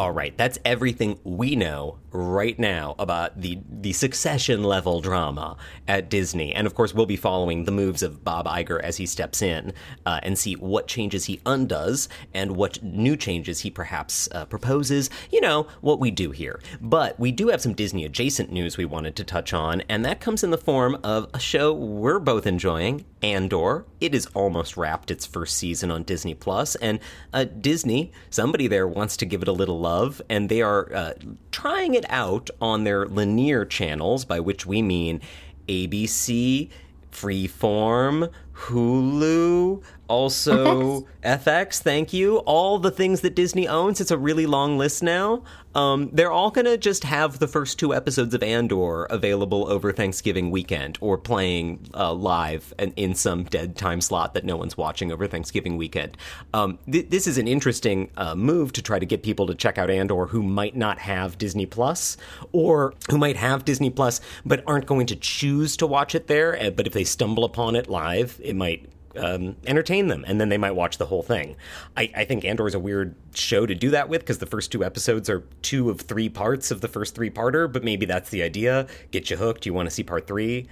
All 0.00 0.12
right, 0.12 0.34
that's 0.34 0.58
everything 0.64 1.18
we 1.24 1.56
know 1.56 1.98
right 2.10 2.58
now 2.58 2.94
about 2.98 3.38
the 3.38 3.58
the 3.70 3.92
succession 3.92 4.64
level 4.64 5.02
drama 5.02 5.58
at 5.86 6.08
Disney, 6.08 6.54
and 6.54 6.66
of 6.66 6.74
course, 6.74 6.94
we'll 6.94 7.04
be 7.04 7.16
following 7.16 7.64
the 7.64 7.70
moves 7.70 8.02
of 8.02 8.24
Bob 8.24 8.46
Iger 8.46 8.80
as 8.80 8.96
he 8.96 9.04
steps 9.04 9.42
in 9.42 9.74
uh, 10.06 10.18
and 10.22 10.38
see 10.38 10.54
what 10.54 10.88
changes 10.88 11.26
he 11.26 11.42
undoes 11.44 12.08
and 12.32 12.56
what 12.56 12.82
new 12.82 13.14
changes 13.14 13.60
he 13.60 13.68
perhaps 13.68 14.26
uh, 14.32 14.46
proposes. 14.46 15.10
You 15.30 15.42
know 15.42 15.66
what 15.82 16.00
we 16.00 16.10
do 16.10 16.30
here, 16.30 16.60
but 16.80 17.20
we 17.20 17.30
do 17.30 17.48
have 17.48 17.60
some 17.60 17.74
Disney 17.74 18.06
adjacent 18.06 18.50
news 18.50 18.78
we 18.78 18.86
wanted 18.86 19.16
to 19.16 19.24
touch 19.24 19.52
on, 19.52 19.82
and 19.82 20.02
that 20.06 20.18
comes 20.18 20.42
in 20.42 20.50
the 20.50 20.56
form 20.56 20.98
of 21.04 21.28
a 21.34 21.38
show 21.38 21.74
we're 21.74 22.20
both 22.20 22.46
enjoying, 22.46 23.04
Andor. 23.22 23.84
It 24.00 24.14
is 24.14 24.26
almost 24.34 24.76
wrapped 24.76 25.10
its 25.10 25.26
first 25.26 25.56
season 25.56 25.90
on 25.90 26.02
Disney 26.04 26.34
Plus, 26.34 26.74
and 26.76 27.00
uh, 27.32 27.44
Disney, 27.44 28.12
somebody 28.30 28.66
there 28.66 28.88
wants 28.88 29.16
to 29.18 29.26
give 29.26 29.42
it 29.42 29.48
a 29.48 29.52
little 29.52 29.78
love, 29.78 30.22
and 30.28 30.48
they 30.48 30.62
are 30.62 30.92
uh, 30.94 31.12
trying 31.52 31.94
it 31.94 32.04
out 32.08 32.50
on 32.60 32.84
their 32.84 33.06
linear 33.06 33.64
channels, 33.64 34.24
by 34.24 34.40
which 34.40 34.66
we 34.66 34.82
mean 34.82 35.20
ABC, 35.68 36.70
Freeform, 37.12 38.30
Hulu, 38.54 39.82
also 40.10 41.06
FX. 41.22 41.40
FX. 41.40 41.82
Thank 41.82 42.12
you. 42.12 42.38
All 42.38 42.78
the 42.78 42.90
things 42.90 43.20
that 43.20 43.34
Disney 43.34 43.68
owns. 43.68 44.00
It's 44.00 44.10
a 44.10 44.18
really 44.18 44.46
long 44.46 44.76
list 44.76 45.02
now. 45.02 45.42
Um, 45.74 46.10
they're 46.12 46.32
all 46.32 46.50
going 46.50 46.64
to 46.64 46.76
just 46.76 47.04
have 47.04 47.38
the 47.38 47.46
first 47.46 47.78
two 47.78 47.94
episodes 47.94 48.34
of 48.34 48.42
Andor 48.42 49.04
available 49.04 49.70
over 49.70 49.92
Thanksgiving 49.92 50.50
weekend 50.50 50.98
or 51.00 51.16
playing 51.16 51.86
uh, 51.94 52.12
live 52.12 52.74
and 52.78 52.92
in 52.96 53.14
some 53.14 53.44
dead 53.44 53.76
time 53.76 54.00
slot 54.00 54.34
that 54.34 54.44
no 54.44 54.56
one's 54.56 54.76
watching 54.76 55.12
over 55.12 55.28
Thanksgiving 55.28 55.76
weekend. 55.76 56.16
Um, 56.52 56.78
th- 56.90 57.08
this 57.10 57.28
is 57.28 57.38
an 57.38 57.46
interesting 57.46 58.10
uh, 58.16 58.34
move 58.34 58.72
to 58.72 58.82
try 58.82 58.98
to 58.98 59.06
get 59.06 59.22
people 59.22 59.46
to 59.46 59.54
check 59.54 59.78
out 59.78 59.90
Andor 59.90 60.26
who 60.26 60.42
might 60.42 60.76
not 60.76 60.98
have 60.98 61.38
Disney 61.38 61.66
Plus 61.66 62.16
or 62.50 62.94
who 63.08 63.16
might 63.16 63.36
have 63.36 63.64
Disney 63.64 63.90
Plus 63.90 64.20
but 64.44 64.64
aren't 64.66 64.86
going 64.86 65.06
to 65.06 65.16
choose 65.16 65.76
to 65.76 65.86
watch 65.86 66.16
it 66.16 66.26
there. 66.26 66.60
Eh, 66.60 66.70
but 66.70 66.88
if 66.88 66.92
they 66.92 67.04
stumble 67.04 67.44
upon 67.44 67.76
it 67.76 67.88
live, 67.88 68.40
it 68.42 68.56
might 68.56 68.88
um, 69.16 69.56
entertain 69.66 70.08
them, 70.08 70.24
and 70.26 70.40
then 70.40 70.48
they 70.48 70.58
might 70.58 70.72
watch 70.72 70.98
the 70.98 71.06
whole 71.06 71.22
thing. 71.22 71.56
I, 71.96 72.10
I 72.16 72.24
think 72.24 72.44
Andor 72.44 72.66
is 72.66 72.74
a 72.74 72.78
weird 72.78 73.14
show 73.34 73.66
to 73.66 73.74
do 73.74 73.90
that 73.90 74.08
with 74.08 74.20
because 74.20 74.38
the 74.38 74.46
first 74.46 74.70
two 74.72 74.84
episodes 74.84 75.28
are 75.28 75.40
two 75.62 75.90
of 75.90 76.02
three 76.02 76.28
parts 76.28 76.70
of 76.70 76.80
the 76.80 76.88
first 76.88 77.14
three 77.14 77.30
parter, 77.30 77.70
but 77.70 77.84
maybe 77.84 78.06
that's 78.06 78.30
the 78.30 78.42
idea. 78.42 78.86
Get 79.10 79.30
you 79.30 79.36
hooked. 79.36 79.66
You 79.66 79.74
want 79.74 79.88
to 79.88 79.94
see 79.94 80.02
part 80.02 80.26
three. 80.26 80.66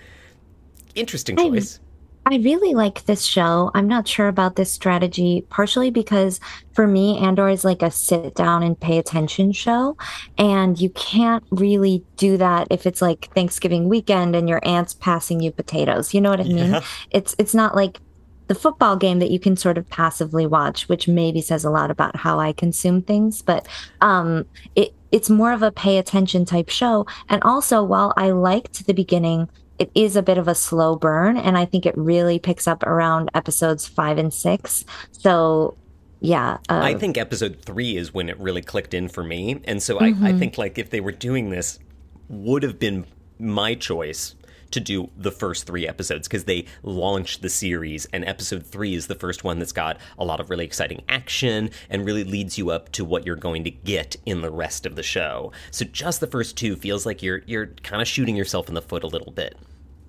Interesting 0.95 1.37
choice. 1.37 1.81
I 2.31 2.37
really 2.37 2.75
like 2.75 3.07
this 3.07 3.25
show. 3.25 3.71
I'm 3.75 3.89
not 3.89 4.07
sure 4.07 4.29
about 4.29 4.57
this 4.57 4.71
strategy, 4.71 5.47
partially 5.49 5.91
because 5.91 6.41
for 6.73 6.87
me, 6.87 7.17
Andor 7.17 7.49
is 7.49 7.65
like 7.65 7.81
a 7.81 7.91
sit 7.91 8.35
down 8.35 8.63
and 8.63 8.79
pay 8.79 8.99
attention 8.99 9.53
show. 9.53 9.97
And 10.37 10.79
you 10.79 10.91
can't 10.91 11.43
really 11.51 12.05
do 12.19 12.37
that 12.37 12.69
if 12.71 12.85
it's 12.87 13.01
like 13.01 13.33
Thanksgiving 13.35 13.89
weekend 13.89 14.37
and 14.37 14.47
your 14.47 14.61
aunt's 14.63 14.93
passing 14.93 15.41
you 15.41 15.51
potatoes. 15.51 16.13
You 16.13 16.21
know 16.21 16.29
what 16.29 16.41
I 16.41 16.45
mean? 16.45 16.73
Yeah. 16.73 16.85
It's 17.11 17.35
it's 17.39 17.55
not 17.55 17.75
like 17.75 17.99
the 18.49 18.55
football 18.55 18.97
game 18.97 19.21
that 19.21 19.31
you 19.31 19.39
can 19.39 19.57
sort 19.57 19.79
of 19.79 19.89
passively 19.89 20.47
watch, 20.47 20.89
which 20.89 21.07
maybe 21.07 21.41
says 21.41 21.65
a 21.65 21.71
lot 21.71 21.91
about 21.91 22.17
how 22.17 22.41
I 22.41 22.53
consume 22.53 23.03
things. 23.03 23.43
But 23.43 23.69
um, 24.01 24.47
it 24.75 24.95
it's 25.13 25.31
more 25.31 25.53
of 25.53 25.63
a 25.63 25.73
pay 25.73 25.99
attention 25.99 26.45
type 26.45 26.69
show. 26.69 27.07
And 27.29 27.43
also, 27.43 27.83
while 27.83 28.13
I 28.17 28.31
liked 28.31 28.87
the 28.87 28.93
beginning, 28.93 29.49
it 29.79 29.91
is 29.95 30.17
a 30.17 30.23
bit 30.23 30.39
of 30.39 30.49
a 30.49 30.55
slow 30.55 30.97
burn 30.97 31.37
and 31.37 31.57
i 31.57 31.65
think 31.65 31.87
it 31.87 31.97
really 31.97 32.39
picks 32.39 32.67
up 32.67 32.83
around 32.83 33.31
episodes 33.35 33.87
five 33.87 34.19
and 34.19 34.35
six 34.35 34.85
so 35.13 35.77
yeah 36.21 36.59
uh, 36.69 36.81
i 36.83 36.95
think 36.95 37.17
episode 37.17 37.63
three 37.63 37.97
is 37.97 38.13
when 38.13 38.29
it 38.29 38.39
really 38.41 38.63
clicked 38.63 38.93
in 38.93 39.09
for 39.09 39.23
me 39.23 39.61
and 39.65 39.83
so 39.83 39.99
mm-hmm. 39.99 40.25
I, 40.25 40.31
I 40.31 40.33
think 40.33 40.59
like 40.59 40.79
if 40.79 40.91
they 40.91 41.01
were 41.01 41.13
doing 41.13 41.51
this 41.51 41.79
would 42.29 42.63
have 42.63 42.79
been 42.79 43.07
my 43.39 43.75
choice 43.75 44.35
to 44.73 44.81
do 44.81 45.11
the 45.17 45.31
first 45.31 45.67
three 45.67 45.87
episodes 45.87 46.29
because 46.29 46.45
they 46.45 46.67
launched 46.83 47.43
the 47.43 47.49
series, 47.49 48.07
and 48.13 48.25
episode 48.25 48.67
three 48.67 48.95
is 48.95 49.07
the 49.07 49.15
first 49.15 49.45
one 49.45 49.59
that's 49.59 49.73
got 49.73 49.99
a 50.19 50.25
lot 50.25 50.41
of 50.41 50.51
really 50.51 50.65
exciting 50.65 51.03
action 51.09 51.71
and 51.91 52.05
really 52.05 52.25
leads 52.25 52.59
you 52.59 52.71
up 52.71 52.91
to 52.93 53.05
what 53.05 53.27
you're 53.27 53.37
going 53.37 53.65
to 53.65 53.71
get 53.71 54.17
in 54.27 54.41
the 54.41 54.51
rest 54.51 54.87
of 54.87 54.97
the 54.97 55.03
show. 55.03 55.53
So 55.71 55.85
just 55.85 56.21
the 56.21 56.27
first 56.27 56.57
two 56.57 56.77
feels 56.77 57.07
like 57.07 57.23
you're 57.23 57.43
you're 57.47 57.69
kind 57.83 58.03
of 58.03 58.09
shooting 58.09 58.37
yourself 58.37 58.69
in 58.69 58.75
the 58.75 58.83
foot 58.83 59.05
a 59.05 59.09
little 59.09 59.33
bit. 59.33 59.57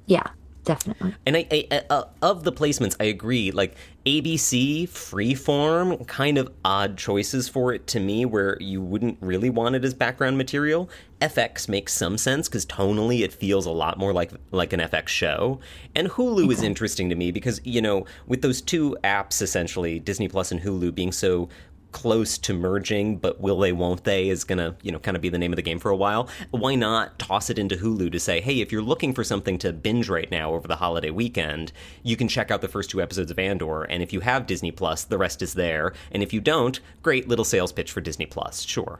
Yeah, 0.05 0.27
definitely. 0.63 1.15
And 1.25 1.37
I, 1.37 1.47
I 1.51 1.81
uh, 1.89 2.03
of 2.21 2.43
the 2.43 2.51
placements, 2.51 2.95
I 2.99 3.05
agree. 3.05 3.51
Like 3.51 3.75
ABC, 4.05 4.89
Freeform, 4.89 6.07
kind 6.07 6.37
of 6.37 6.51
odd 6.65 6.97
choices 6.97 7.47
for 7.47 7.73
it 7.73 7.87
to 7.87 7.99
me, 7.99 8.25
where 8.25 8.57
you 8.59 8.81
wouldn't 8.81 9.17
really 9.21 9.49
want 9.49 9.75
it 9.75 9.85
as 9.85 9.93
background 9.93 10.37
material. 10.37 10.89
FX 11.21 11.67
makes 11.67 11.93
some 11.93 12.17
sense 12.17 12.47
because 12.47 12.65
tonally 12.65 13.21
it 13.21 13.33
feels 13.33 13.65
a 13.65 13.71
lot 13.71 13.97
more 13.97 14.13
like 14.13 14.31
like 14.51 14.73
an 14.73 14.79
FX 14.79 15.09
show. 15.09 15.59
And 15.95 16.09
Hulu 16.09 16.43
okay. 16.43 16.53
is 16.53 16.57
mm-hmm. 16.57 16.65
interesting 16.65 17.09
to 17.09 17.15
me 17.15 17.31
because 17.31 17.59
you 17.63 17.81
know 17.81 18.05
with 18.27 18.41
those 18.41 18.61
two 18.61 18.97
apps 19.03 19.41
essentially, 19.41 19.99
Disney 19.99 20.27
Plus 20.27 20.51
and 20.51 20.61
Hulu 20.61 20.95
being 20.95 21.11
so 21.11 21.49
close 21.91 22.37
to 22.37 22.53
merging, 22.53 23.17
but 23.17 23.41
will 23.41 23.57
they, 23.57 23.71
won't 23.71 24.03
they 24.03 24.29
is 24.29 24.43
going 24.43 24.57
to, 24.59 24.75
you 24.83 24.91
know, 24.91 24.99
kind 24.99 25.17
of 25.17 25.21
be 25.21 25.29
the 25.29 25.37
name 25.37 25.51
of 25.51 25.55
the 25.55 25.61
game 25.61 25.79
for 25.79 25.89
a 25.89 25.95
while. 25.95 26.29
Why 26.51 26.75
not 26.75 27.17
toss 27.17 27.49
it 27.49 27.57
into 27.57 27.75
Hulu 27.75 28.11
to 28.11 28.19
say, 28.19 28.41
hey, 28.41 28.61
if 28.61 28.71
you're 28.71 28.81
looking 28.81 29.13
for 29.13 29.23
something 29.23 29.57
to 29.59 29.73
binge 29.73 30.09
right 30.09 30.29
now 30.29 30.53
over 30.53 30.67
the 30.67 30.75
holiday 30.75 31.09
weekend, 31.09 31.71
you 32.03 32.15
can 32.15 32.27
check 32.27 32.51
out 32.51 32.61
the 32.61 32.67
first 32.67 32.89
two 32.89 33.01
episodes 33.01 33.31
of 33.31 33.39
Andor. 33.39 33.83
And 33.83 34.03
if 34.03 34.13
you 34.13 34.19
have 34.19 34.45
Disney 34.45 34.71
Plus, 34.71 35.03
the 35.03 35.17
rest 35.17 35.41
is 35.41 35.53
there. 35.53 35.93
And 36.11 36.21
if 36.21 36.33
you 36.33 36.41
don't, 36.41 36.79
great 37.01 37.27
little 37.27 37.45
sales 37.45 37.71
pitch 37.71 37.91
for 37.91 38.01
Disney 38.01 38.25
Plus. 38.25 38.61
Sure. 38.61 38.99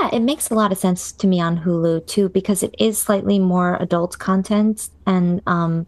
Yeah, 0.00 0.10
it 0.12 0.20
makes 0.20 0.50
a 0.50 0.54
lot 0.54 0.72
of 0.72 0.78
sense 0.78 1.12
to 1.12 1.26
me 1.26 1.40
on 1.40 1.58
Hulu 1.58 2.06
too, 2.06 2.28
because 2.28 2.62
it 2.62 2.74
is 2.78 2.98
slightly 2.98 3.38
more 3.38 3.76
adult 3.80 4.18
content 4.18 4.88
and 5.06 5.42
um, 5.46 5.86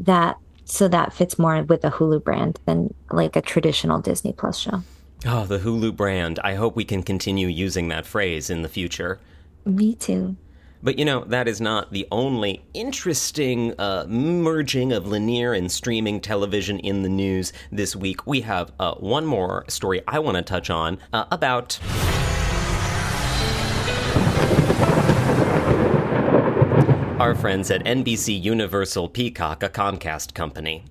that 0.00 0.38
so 0.64 0.88
that 0.88 1.12
fits 1.12 1.38
more 1.38 1.62
with 1.62 1.82
the 1.82 1.90
Hulu 1.90 2.24
brand 2.24 2.58
than 2.64 2.94
like 3.10 3.36
a 3.36 3.42
traditional 3.42 4.00
Disney 4.00 4.32
Plus 4.32 4.58
show. 4.58 4.82
Oh, 5.26 5.44
the 5.44 5.58
Hulu 5.58 5.94
brand. 5.94 6.38
I 6.42 6.54
hope 6.54 6.76
we 6.76 6.84
can 6.84 7.02
continue 7.02 7.48
using 7.48 7.88
that 7.88 8.06
phrase 8.06 8.50
in 8.50 8.62
the 8.62 8.68
future. 8.68 9.20
Me 9.64 9.94
too. 9.94 10.36
But 10.82 10.98
you 10.98 11.06
know, 11.06 11.24
that 11.24 11.48
is 11.48 11.62
not 11.62 11.92
the 11.92 12.06
only 12.12 12.62
interesting 12.74 13.72
uh, 13.78 14.04
merging 14.06 14.92
of 14.92 15.06
linear 15.06 15.54
and 15.54 15.72
streaming 15.72 16.20
television 16.20 16.78
in 16.78 17.02
the 17.02 17.08
news 17.08 17.54
this 17.72 17.96
week. 17.96 18.26
We 18.26 18.42
have 18.42 18.72
uh, 18.78 18.94
one 18.96 19.24
more 19.24 19.64
story 19.68 20.02
I 20.06 20.18
want 20.18 20.36
to 20.36 20.42
touch 20.42 20.68
on 20.68 20.98
uh, 21.12 21.24
about. 21.30 21.78
Our 27.24 27.34
friends 27.34 27.70
at 27.70 27.82
NBC 27.84 28.38
Universal 28.42 29.08
Peacock, 29.08 29.62
a 29.62 29.70
Comcast 29.70 30.34
company. 30.34 30.84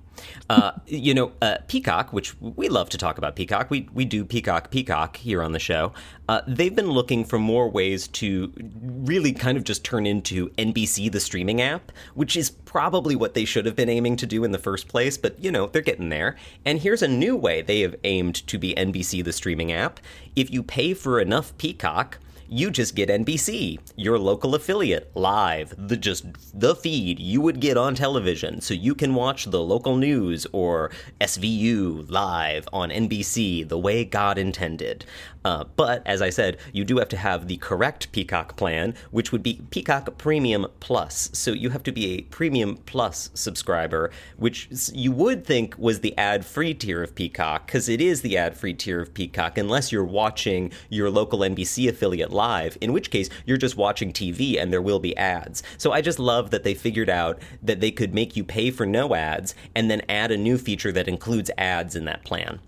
Uh, 0.49 0.71
you 0.87 1.13
know, 1.13 1.31
uh, 1.43 1.57
Peacock, 1.67 2.11
which 2.11 2.33
we 2.41 2.69
love 2.69 2.89
to 2.89 2.97
talk 2.97 3.19
about 3.19 3.35
Peacock, 3.35 3.69
we, 3.69 3.87
we 3.93 4.03
do 4.03 4.25
Peacock 4.25 4.71
Peacock 4.71 5.17
here 5.17 5.43
on 5.43 5.51
the 5.51 5.59
show. 5.59 5.93
Uh, 6.27 6.41
they've 6.47 6.75
been 6.75 6.89
looking 6.89 7.23
for 7.23 7.37
more 7.37 7.69
ways 7.69 8.07
to 8.07 8.51
really 8.81 9.31
kind 9.31 9.59
of 9.59 9.63
just 9.63 9.83
turn 9.83 10.07
into 10.07 10.49
NBC, 10.57 11.11
the 11.11 11.19
streaming 11.19 11.61
app, 11.61 11.91
which 12.15 12.35
is 12.35 12.49
probably 12.49 13.15
what 13.15 13.35
they 13.35 13.45
should 13.45 13.67
have 13.67 13.75
been 13.75 13.87
aiming 13.87 14.15
to 14.15 14.25
do 14.25 14.43
in 14.43 14.51
the 14.51 14.57
first 14.57 14.87
place, 14.87 15.19
but 15.19 15.37
you 15.37 15.51
know, 15.51 15.67
they're 15.67 15.83
getting 15.83 16.09
there. 16.09 16.35
And 16.65 16.79
here's 16.79 17.03
a 17.03 17.07
new 17.07 17.35
way 17.35 17.61
they 17.61 17.81
have 17.81 17.95
aimed 18.05 18.47
to 18.47 18.57
be 18.57 18.73
NBC, 18.73 19.23
the 19.23 19.33
streaming 19.33 19.71
app. 19.71 19.99
If 20.35 20.49
you 20.49 20.63
pay 20.63 20.95
for 20.95 21.19
enough 21.19 21.55
Peacock, 21.59 22.17
you 22.53 22.69
just 22.69 22.93
get 22.93 23.09
NBC, 23.09 23.79
your 23.95 24.19
local 24.19 24.53
affiliate, 24.53 25.09
live, 25.15 25.73
the 25.75 25.97
just 25.97 26.23
the 26.53 26.75
feed 26.75 27.19
you 27.19 27.41
would 27.41 27.59
get 27.59 27.77
on 27.77 27.95
television. 27.95 28.61
So 28.61 28.75
you 28.75 28.93
can 28.93 29.15
watch 29.15 29.45
the 29.45 29.59
local 29.59 29.97
news 29.97 30.45
or 30.51 30.91
SVU 31.19 32.09
live 32.11 32.69
on 32.71 32.91
NBC 32.91 33.67
the 33.67 33.79
way 33.79 34.05
God 34.05 34.37
intended. 34.37 35.03
Uh, 35.45 35.65
but 35.75 36.05
as 36.05 36.21
I 36.21 36.29
said, 36.29 36.57
you 36.71 36.85
do 36.85 36.97
have 36.97 37.09
to 37.09 37.17
have 37.17 37.47
the 37.47 37.57
correct 37.57 38.11
Peacock 38.11 38.55
plan, 38.55 38.93
which 39.11 39.31
would 39.31 39.43
be 39.43 39.61
Peacock 39.71 40.17
Premium 40.17 40.67
Plus. 40.79 41.29
So 41.33 41.51
you 41.51 41.71
have 41.71 41.83
to 41.83 41.91
be 41.91 42.17
a 42.17 42.21
Premium 42.21 42.77
Plus 42.85 43.29
subscriber, 43.33 44.11
which 44.37 44.69
you 44.93 45.11
would 45.11 45.45
think 45.45 45.75
was 45.77 45.99
the 45.99 46.17
ad 46.17 46.45
free 46.45 46.73
tier 46.73 47.03
of 47.03 47.15
Peacock, 47.15 47.65
because 47.65 47.89
it 47.89 47.99
is 47.99 48.21
the 48.21 48.37
ad 48.37 48.55
free 48.55 48.73
tier 48.73 49.01
of 49.01 49.13
Peacock, 49.13 49.57
unless 49.57 49.91
you're 49.91 50.05
watching 50.05 50.71
your 50.89 51.09
local 51.09 51.39
NBC 51.39 51.89
affiliate 51.89 52.31
live, 52.43 52.77
in 52.81 52.91
which 52.91 53.09
case 53.09 53.29
you're 53.45 53.57
just 53.65 53.77
watching 53.77 54.11
TV 54.11 54.61
and 54.61 54.73
there 54.73 54.81
will 54.81 54.99
be 54.99 55.15
ads. 55.15 55.63
So 55.77 55.93
I 55.93 56.01
just 56.01 56.19
love 56.19 56.51
that 56.51 56.63
they 56.63 56.73
figured 56.73 57.09
out 57.09 57.39
that 57.61 57.79
they 57.79 57.91
could 57.91 58.13
make 58.13 58.35
you 58.35 58.43
pay 58.43 58.69
for 58.69 58.85
no 58.85 59.15
ads 59.15 59.55
and 59.75 59.89
then 59.89 60.01
add 60.09 60.29
a 60.29 60.37
new 60.37 60.57
feature 60.57 60.91
that 60.91 61.07
includes 61.07 61.49
ads 61.57 61.95
in 61.95 62.03
that 62.05 62.25
plan 62.25 62.59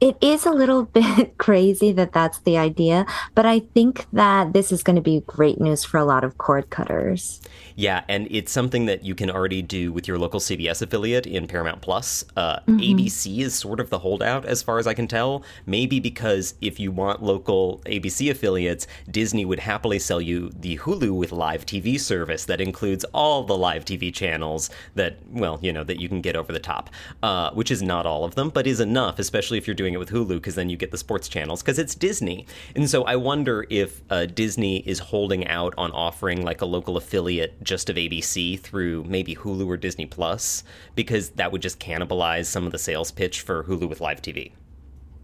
it 0.00 0.16
is 0.20 0.44
a 0.44 0.50
little 0.50 0.84
bit 1.00 1.38
crazy 1.38 1.92
that 1.92 2.12
that's 2.12 2.40
the 2.40 2.58
idea, 2.58 3.06
but 3.34 3.46
I 3.46 3.60
think 3.60 4.06
that 4.12 4.52
this 4.52 4.72
is 4.72 4.82
going 4.82 4.96
to 4.96 5.02
be 5.02 5.22
great 5.26 5.60
news 5.60 5.84
for 5.84 5.98
a 5.98 6.04
lot 6.04 6.24
of 6.24 6.38
cord 6.38 6.70
cutters. 6.70 7.40
Yeah, 7.76 8.04
and 8.08 8.26
it's 8.30 8.50
something 8.50 8.86
that 8.86 9.04
you 9.04 9.14
can 9.14 9.30
already 9.30 9.60
do 9.60 9.92
with 9.92 10.08
your 10.08 10.18
local 10.18 10.40
CBS 10.40 10.80
affiliate 10.80 11.26
in 11.26 11.46
Paramount 11.46 11.82
Plus. 11.82 12.24
Uh, 12.34 12.60
mm-hmm. 12.60 12.78
ABC 12.78 13.40
is 13.40 13.54
sort 13.54 13.80
of 13.80 13.90
the 13.90 13.98
holdout, 13.98 14.46
as 14.46 14.62
far 14.62 14.78
as 14.78 14.86
I 14.86 14.94
can 14.94 15.06
tell. 15.06 15.44
Maybe 15.66 16.00
because 16.00 16.54
if 16.62 16.80
you 16.80 16.90
want 16.90 17.22
local 17.22 17.82
ABC 17.84 18.30
affiliates, 18.30 18.86
Disney 19.10 19.44
would 19.44 19.60
happily 19.60 19.98
sell 19.98 20.22
you 20.22 20.50
the 20.58 20.78
Hulu 20.78 21.14
with 21.14 21.32
live 21.32 21.66
TV 21.66 22.00
service 22.00 22.46
that 22.46 22.62
includes 22.62 23.04
all 23.12 23.44
the 23.44 23.56
live 23.56 23.84
TV 23.84 24.12
channels 24.12 24.70
that, 24.94 25.18
well, 25.30 25.58
you 25.60 25.72
know, 25.72 25.84
that 25.84 26.00
you 26.00 26.08
can 26.08 26.22
get 26.22 26.34
over 26.34 26.54
the 26.54 26.58
top, 26.58 26.88
uh, 27.22 27.50
which 27.50 27.70
is 27.70 27.82
not 27.82 28.06
all 28.06 28.24
of 28.24 28.36
them, 28.36 28.48
but 28.48 28.66
is 28.66 28.80
enough, 28.80 29.18
especially 29.18 29.58
if 29.58 29.66
you're 29.66 29.74
doing 29.74 29.92
it 29.92 29.98
with 29.98 30.08
Hulu, 30.08 30.28
because 30.28 30.54
then 30.54 30.70
you 30.70 30.78
get 30.78 30.92
the 30.92 30.98
sports 30.98 31.28
channels, 31.28 31.62
because 31.62 31.78
it's 31.78 31.94
Disney. 31.94 32.46
And 32.74 32.88
so 32.88 33.04
I 33.04 33.16
wonder 33.16 33.66
if 33.68 34.00
uh, 34.08 34.24
Disney 34.24 34.78
is 34.88 34.98
holding 34.98 35.46
out 35.46 35.74
on 35.76 35.92
offering 35.92 36.42
like 36.42 36.62
a 36.62 36.66
local 36.66 36.96
affiliate 36.96 37.62
just 37.66 37.90
of 37.90 37.96
ABC 37.96 38.58
through 38.58 39.04
maybe 39.04 39.34
Hulu 39.36 39.66
or 39.66 39.76
Disney 39.76 40.06
Plus 40.06 40.64
because 40.94 41.30
that 41.30 41.52
would 41.52 41.60
just 41.60 41.78
cannibalize 41.78 42.46
some 42.46 42.64
of 42.64 42.72
the 42.72 42.78
sales 42.78 43.10
pitch 43.10 43.42
for 43.42 43.64
Hulu 43.64 43.88
with 43.88 44.00
live 44.00 44.22
TV. 44.22 44.52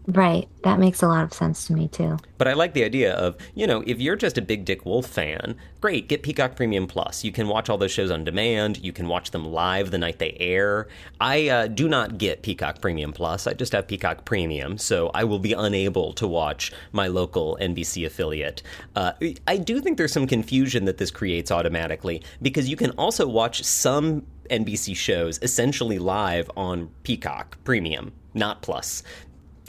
Right. 0.07 0.49
That 0.63 0.79
makes 0.79 1.01
a 1.01 1.07
lot 1.07 1.23
of 1.23 1.33
sense 1.33 1.67
to 1.67 1.73
me 1.73 1.87
too. 1.87 2.17
But 2.37 2.47
I 2.47 2.53
like 2.53 2.73
the 2.73 2.83
idea 2.83 3.13
of, 3.13 3.37
you 3.55 3.65
know, 3.65 3.83
if 3.87 4.01
you're 4.01 4.17
just 4.17 4.37
a 4.37 4.41
big 4.41 4.65
Dick 4.65 4.85
Wolf 4.85 5.05
fan, 5.05 5.55
great, 5.79 6.09
get 6.09 6.23
Peacock 6.23 6.55
Premium 6.55 6.87
Plus. 6.87 7.23
You 7.23 7.31
can 7.31 7.47
watch 7.47 7.69
all 7.69 7.77
those 7.77 7.91
shows 7.91 8.11
on 8.11 8.25
demand. 8.25 8.83
You 8.83 8.91
can 8.91 9.07
watch 9.07 9.31
them 9.31 9.45
live 9.45 9.91
the 9.91 9.97
night 9.97 10.19
they 10.19 10.35
air. 10.39 10.87
I 11.21 11.47
uh, 11.47 11.67
do 11.67 11.87
not 11.87 12.17
get 12.17 12.41
Peacock 12.41 12.81
Premium 12.81 13.13
Plus. 13.13 13.47
I 13.47 13.53
just 13.53 13.71
have 13.71 13.87
Peacock 13.87 14.25
Premium, 14.25 14.77
so 14.77 15.09
I 15.13 15.23
will 15.23 15.39
be 15.39 15.53
unable 15.53 16.11
to 16.13 16.27
watch 16.27 16.73
my 16.91 17.07
local 17.07 17.57
NBC 17.61 18.05
affiliate. 18.05 18.61
Uh, 18.95 19.13
I 19.47 19.57
do 19.57 19.79
think 19.79 19.97
there's 19.97 20.13
some 20.13 20.27
confusion 20.27 20.83
that 20.85 20.97
this 20.97 21.11
creates 21.11 21.49
automatically 21.49 22.23
because 22.41 22.67
you 22.67 22.75
can 22.75 22.91
also 22.91 23.25
watch 23.25 23.63
some 23.63 24.25
NBC 24.49 24.95
shows 24.97 25.39
essentially 25.41 25.97
live 25.97 26.51
on 26.57 26.89
Peacock 27.03 27.57
Premium, 27.63 28.11
not 28.33 28.61
Plus 28.61 29.03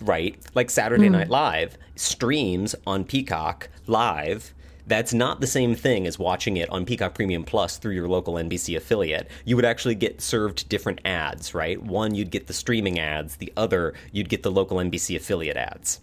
right? 0.03 0.37
Like 0.55 0.71
Saturday 0.71 1.09
mm. 1.09 1.13
Night 1.13 1.31
Live 1.31 1.79
streams 1.97 2.75
on 2.87 3.05
Peacock 3.05 3.69
live 3.87 4.53
That's 4.87 5.15
not 5.15 5.41
the 5.41 5.47
same 5.47 5.75
thing 5.75 6.07
as 6.07 6.19
watching 6.19 6.59
it 6.59 6.69
on 6.69 6.85
Peacock 6.85 7.15
Premium 7.15 7.45
Plus 7.45 7.79
through 7.79 7.95
your 7.95 8.09
local 8.09 8.35
NBC 8.35 8.77
affiliate. 8.77 9.31
You 9.45 9.57
would 9.57 9.65
actually 9.65 9.95
get 9.95 10.21
served 10.21 10.69
different 10.69 11.01
ads, 11.07 11.55
right? 11.55 11.83
One, 11.83 12.15
you'd 12.15 12.31
get 12.31 12.49
the 12.49 12.53
streaming 12.53 12.99
ads, 12.99 13.37
the 13.37 13.53
other, 13.57 13.95
you'd 14.13 14.29
get 14.29 14.43
the 14.43 14.51
local 14.51 14.77
NBC 14.77 15.17
affiliate 15.17 15.57
ads. 15.57 16.01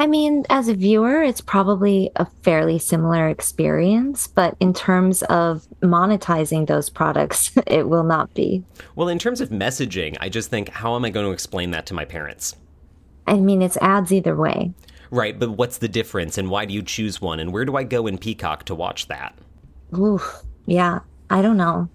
I 0.00 0.06
mean, 0.06 0.44
as 0.48 0.68
a 0.68 0.74
viewer, 0.74 1.22
it's 1.22 1.42
probably 1.42 2.10
a 2.16 2.24
fairly 2.24 2.78
similar 2.78 3.28
experience, 3.28 4.26
but 4.26 4.56
in 4.58 4.72
terms 4.72 5.22
of 5.24 5.66
monetizing 5.82 6.66
those 6.66 6.88
products, 6.88 7.52
it 7.66 7.86
will 7.86 8.04
not 8.04 8.32
be. 8.32 8.64
Well, 8.96 9.08
in 9.08 9.18
terms 9.18 9.42
of 9.42 9.50
messaging, 9.50 10.16
I 10.18 10.30
just 10.30 10.48
think, 10.48 10.70
how 10.70 10.96
am 10.96 11.04
I 11.04 11.10
going 11.10 11.26
to 11.26 11.32
explain 11.32 11.70
that 11.72 11.84
to 11.86 11.94
my 11.94 12.06
parents? 12.06 12.56
I 13.26 13.34
mean, 13.34 13.62
it's 13.62 13.76
ads 13.78 14.12
either 14.12 14.34
way. 14.34 14.72
Right, 15.10 15.38
but 15.38 15.50
what's 15.50 15.78
the 15.78 15.88
difference 15.88 16.38
and 16.38 16.50
why 16.50 16.64
do 16.64 16.74
you 16.74 16.82
choose 16.82 17.20
one 17.20 17.40
and 17.40 17.52
where 17.52 17.64
do 17.64 17.76
I 17.76 17.82
go 17.82 18.06
in 18.06 18.18
Peacock 18.18 18.64
to 18.64 18.74
watch 18.74 19.08
that? 19.08 19.36
Oof, 19.96 20.42
yeah, 20.66 21.00
I 21.28 21.42
don't 21.42 21.56
know. 21.56 21.88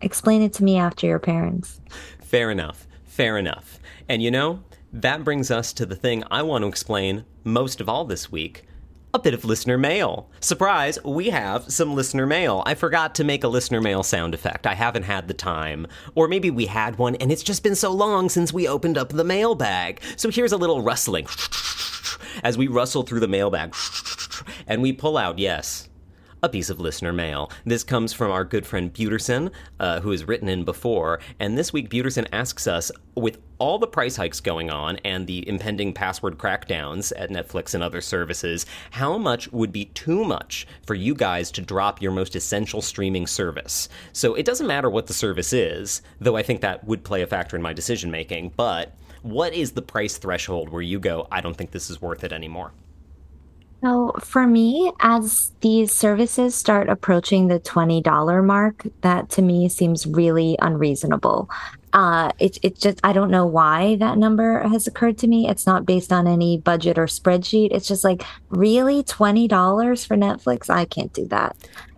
Explain 0.00 0.42
it 0.42 0.52
to 0.54 0.64
me 0.64 0.78
after 0.78 1.06
your 1.06 1.18
parents. 1.18 1.80
Fair 2.20 2.50
enough. 2.50 2.86
Fair 3.04 3.36
enough. 3.36 3.78
And 4.08 4.22
you 4.22 4.30
know, 4.30 4.62
that 4.92 5.22
brings 5.22 5.50
us 5.50 5.72
to 5.74 5.86
the 5.86 5.96
thing 5.96 6.24
I 6.30 6.42
want 6.42 6.62
to 6.62 6.68
explain 6.68 7.24
most 7.44 7.80
of 7.80 7.88
all 7.88 8.04
this 8.04 8.32
week 8.32 8.64
a 9.14 9.18
bit 9.18 9.34
of 9.34 9.44
listener 9.44 9.76
mail. 9.76 10.30
Surprise, 10.40 10.98
we 11.04 11.28
have 11.28 11.70
some 11.70 11.94
listener 11.94 12.26
mail. 12.26 12.62
I 12.64 12.74
forgot 12.74 13.14
to 13.16 13.24
make 13.24 13.44
a 13.44 13.48
listener 13.48 13.80
mail 13.80 14.02
sound 14.02 14.32
effect. 14.32 14.66
I 14.66 14.74
haven't 14.74 15.02
had 15.02 15.28
the 15.28 15.34
time. 15.34 15.86
Or 16.14 16.28
maybe 16.28 16.50
we 16.50 16.66
had 16.66 16.96
one 16.96 17.16
and 17.16 17.30
it's 17.30 17.42
just 17.42 17.62
been 17.62 17.74
so 17.74 17.92
long 17.92 18.30
since 18.30 18.52
we 18.52 18.66
opened 18.66 18.96
up 18.96 19.10
the 19.10 19.24
mailbag. 19.24 20.00
So 20.16 20.30
here's 20.30 20.52
a 20.52 20.56
little 20.56 20.80
rustling 20.80 21.26
as 22.42 22.56
we 22.56 22.68
rustle 22.68 23.02
through 23.02 23.20
the 23.20 23.28
mailbag 23.28 23.74
and 24.66 24.80
we 24.80 24.92
pull 24.92 25.18
out, 25.18 25.38
yes, 25.38 25.88
a 26.44 26.48
piece 26.48 26.70
of 26.70 26.80
listener 26.80 27.12
mail. 27.12 27.52
This 27.64 27.84
comes 27.84 28.12
from 28.12 28.32
our 28.32 28.44
good 28.44 28.66
friend 28.66 28.92
Buterson, 28.92 29.52
uh, 29.78 30.00
who 30.00 30.10
has 30.10 30.26
written 30.26 30.48
in 30.48 30.64
before. 30.64 31.20
And 31.38 31.56
this 31.56 31.72
week, 31.72 31.88
Buterson 31.88 32.26
asks 32.32 32.66
us, 32.66 32.90
with 33.14 33.38
all 33.58 33.78
the 33.78 33.86
price 33.86 34.16
hikes 34.16 34.40
going 34.40 34.68
on 34.68 34.96
and 35.04 35.28
the 35.28 35.48
impending 35.48 35.92
password 35.92 36.38
crackdowns 36.38 37.12
at 37.16 37.30
Netflix 37.30 37.74
and 37.74 37.82
other 37.84 38.00
services, 38.00 38.66
how 38.90 39.16
much 39.18 39.52
would 39.52 39.70
be 39.70 39.84
too 39.84 40.24
much 40.24 40.66
for 40.84 40.94
you 40.94 41.14
guys 41.14 41.52
to 41.52 41.62
drop 41.62 42.02
your 42.02 42.10
most 42.10 42.34
essential 42.34 42.82
streaming 42.82 43.28
service? 43.28 43.88
So 44.12 44.34
it 44.34 44.44
doesn't 44.44 44.66
matter 44.66 44.90
what 44.90 45.06
the 45.06 45.14
service 45.14 45.52
is, 45.52 46.02
though 46.20 46.36
I 46.36 46.42
think 46.42 46.60
that 46.62 46.84
would 46.84 47.04
play 47.04 47.22
a 47.22 47.26
factor 47.28 47.54
in 47.54 47.62
my 47.62 47.72
decision 47.72 48.10
making, 48.10 48.54
but 48.56 48.96
what 49.22 49.54
is 49.54 49.70
the 49.70 49.82
price 49.82 50.18
threshold 50.18 50.70
where 50.70 50.82
you 50.82 50.98
go, 50.98 51.28
I 51.30 51.40
don't 51.40 51.56
think 51.56 51.70
this 51.70 51.88
is 51.88 52.02
worth 52.02 52.24
it 52.24 52.32
anymore? 52.32 52.72
So 53.82 54.12
for 54.20 54.46
me, 54.46 54.92
as 55.00 55.52
these 55.60 55.90
services 55.92 56.54
start 56.54 56.88
approaching 56.88 57.48
the 57.48 57.58
$20 57.58 58.44
mark, 58.44 58.86
that 59.00 59.28
to 59.30 59.42
me 59.42 59.68
seems 59.68 60.06
really 60.06 60.56
unreasonable. 60.62 61.50
Uh, 61.92 62.30
it, 62.38 62.58
it 62.62 62.78
just, 62.78 63.00
I 63.02 63.12
don't 63.12 63.30
know 63.30 63.44
why 63.44 63.96
that 63.96 64.18
number 64.18 64.60
has 64.68 64.86
occurred 64.86 65.18
to 65.18 65.26
me. 65.26 65.48
It's 65.48 65.66
not 65.66 65.84
based 65.84 66.12
on 66.12 66.28
any 66.28 66.58
budget 66.58 66.96
or 66.96 67.06
spreadsheet. 67.06 67.72
It's 67.72 67.88
just 67.88 68.04
like, 68.04 68.22
really? 68.50 69.02
$20 69.02 70.06
for 70.06 70.16
Netflix? 70.16 70.70
I 70.70 70.84
can't 70.84 71.12
do 71.12 71.26
that. 71.26 71.56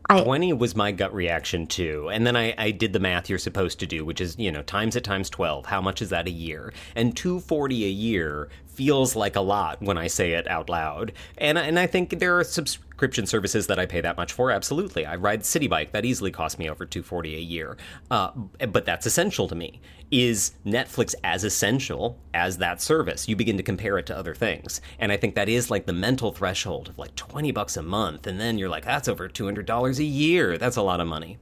I, 0.08 0.22
20 0.22 0.52
was 0.52 0.76
my 0.76 0.92
gut 0.92 1.14
reaction 1.14 1.66
too. 1.66 2.10
And 2.10 2.26
then 2.26 2.36
I, 2.36 2.54
I, 2.58 2.70
did 2.72 2.92
the 2.92 3.00
math 3.00 3.30
you're 3.30 3.38
supposed 3.38 3.80
to 3.80 3.86
do, 3.86 4.04
which 4.04 4.20
is, 4.20 4.36
you 4.38 4.52
know, 4.52 4.62
times 4.62 4.96
it 4.96 5.04
times 5.04 5.30
12. 5.30 5.64
How 5.64 5.80
much 5.80 6.02
is 6.02 6.10
that 6.10 6.26
a 6.26 6.30
year? 6.30 6.74
And 6.94 7.16
240 7.16 7.84
a 7.84 7.88
year 7.88 8.50
feels 8.74 9.16
like 9.16 9.36
a 9.36 9.40
lot 9.40 9.80
when 9.80 9.96
I 9.96 10.06
say 10.06 10.32
it 10.32 10.48
out 10.48 10.68
loud. 10.68 11.12
And, 11.38 11.56
and 11.56 11.78
I 11.78 11.86
think 11.86 12.18
there 12.18 12.38
are 12.38 12.44
subscription 12.44 13.26
services 13.26 13.66
that 13.68 13.78
I 13.78 13.86
pay 13.86 14.00
that 14.00 14.16
much 14.16 14.32
for. 14.32 14.50
Absolutely. 14.50 15.06
I 15.06 15.16
ride 15.16 15.40
Citi 15.40 15.68
Bike. 15.68 15.92
That 15.92 16.04
easily 16.04 16.30
costs 16.30 16.58
me 16.58 16.68
over 16.68 16.84
240 16.84 17.36
a 17.36 17.38
year. 17.38 17.76
Uh, 18.10 18.30
but 18.68 18.84
that's 18.84 19.06
essential 19.06 19.48
to 19.48 19.54
me. 19.54 19.80
Is 20.10 20.52
Netflix 20.66 21.14
as 21.24 21.44
essential 21.44 22.18
as 22.34 22.58
that 22.58 22.80
service? 22.80 23.28
You 23.28 23.36
begin 23.36 23.56
to 23.56 23.62
compare 23.62 23.98
it 23.98 24.06
to 24.06 24.16
other 24.16 24.34
things. 24.34 24.80
And 24.98 25.10
I 25.10 25.16
think 25.16 25.34
that 25.34 25.48
is 25.48 25.70
like 25.70 25.86
the 25.86 25.92
mental 25.92 26.32
threshold 26.32 26.88
of 26.88 26.98
like 26.98 27.14
20 27.16 27.50
bucks 27.52 27.76
a 27.76 27.82
month. 27.82 28.26
And 28.26 28.38
then 28.38 28.58
you're 28.58 28.68
like, 28.68 28.84
that's 28.84 29.08
over 29.08 29.28
$200 29.28 29.98
a 29.98 30.04
year. 30.04 30.58
That's 30.58 30.76
a 30.76 30.82
lot 30.82 31.00
of 31.00 31.06
money. 31.06 31.38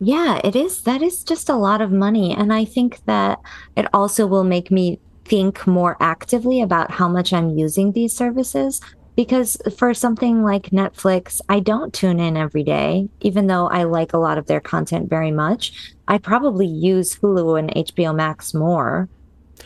Yeah, 0.00 0.40
it 0.44 0.54
is. 0.54 0.82
That 0.82 1.02
is 1.02 1.24
just 1.24 1.48
a 1.48 1.56
lot 1.56 1.80
of 1.80 1.90
money. 1.90 2.32
And 2.32 2.52
I 2.52 2.64
think 2.64 3.04
that 3.06 3.40
it 3.76 3.86
also 3.92 4.26
will 4.26 4.44
make 4.44 4.70
me 4.70 5.00
think 5.28 5.66
more 5.66 5.96
actively 6.00 6.60
about 6.60 6.90
how 6.90 7.08
much 7.08 7.32
I'm 7.32 7.50
using 7.50 7.92
these 7.92 8.14
services. 8.14 8.80
Because 9.16 9.56
for 9.76 9.94
something 9.94 10.44
like 10.44 10.70
Netflix, 10.70 11.40
I 11.48 11.58
don't 11.58 11.92
tune 11.92 12.20
in 12.20 12.36
every 12.36 12.62
day, 12.62 13.08
even 13.20 13.48
though 13.48 13.66
I 13.66 13.82
like 13.82 14.12
a 14.12 14.18
lot 14.18 14.38
of 14.38 14.46
their 14.46 14.60
content 14.60 15.10
very 15.10 15.32
much. 15.32 15.92
I 16.06 16.18
probably 16.18 16.68
use 16.68 17.16
Hulu 17.16 17.58
and 17.58 17.74
HBO 17.74 18.14
Max 18.14 18.54
more. 18.54 19.08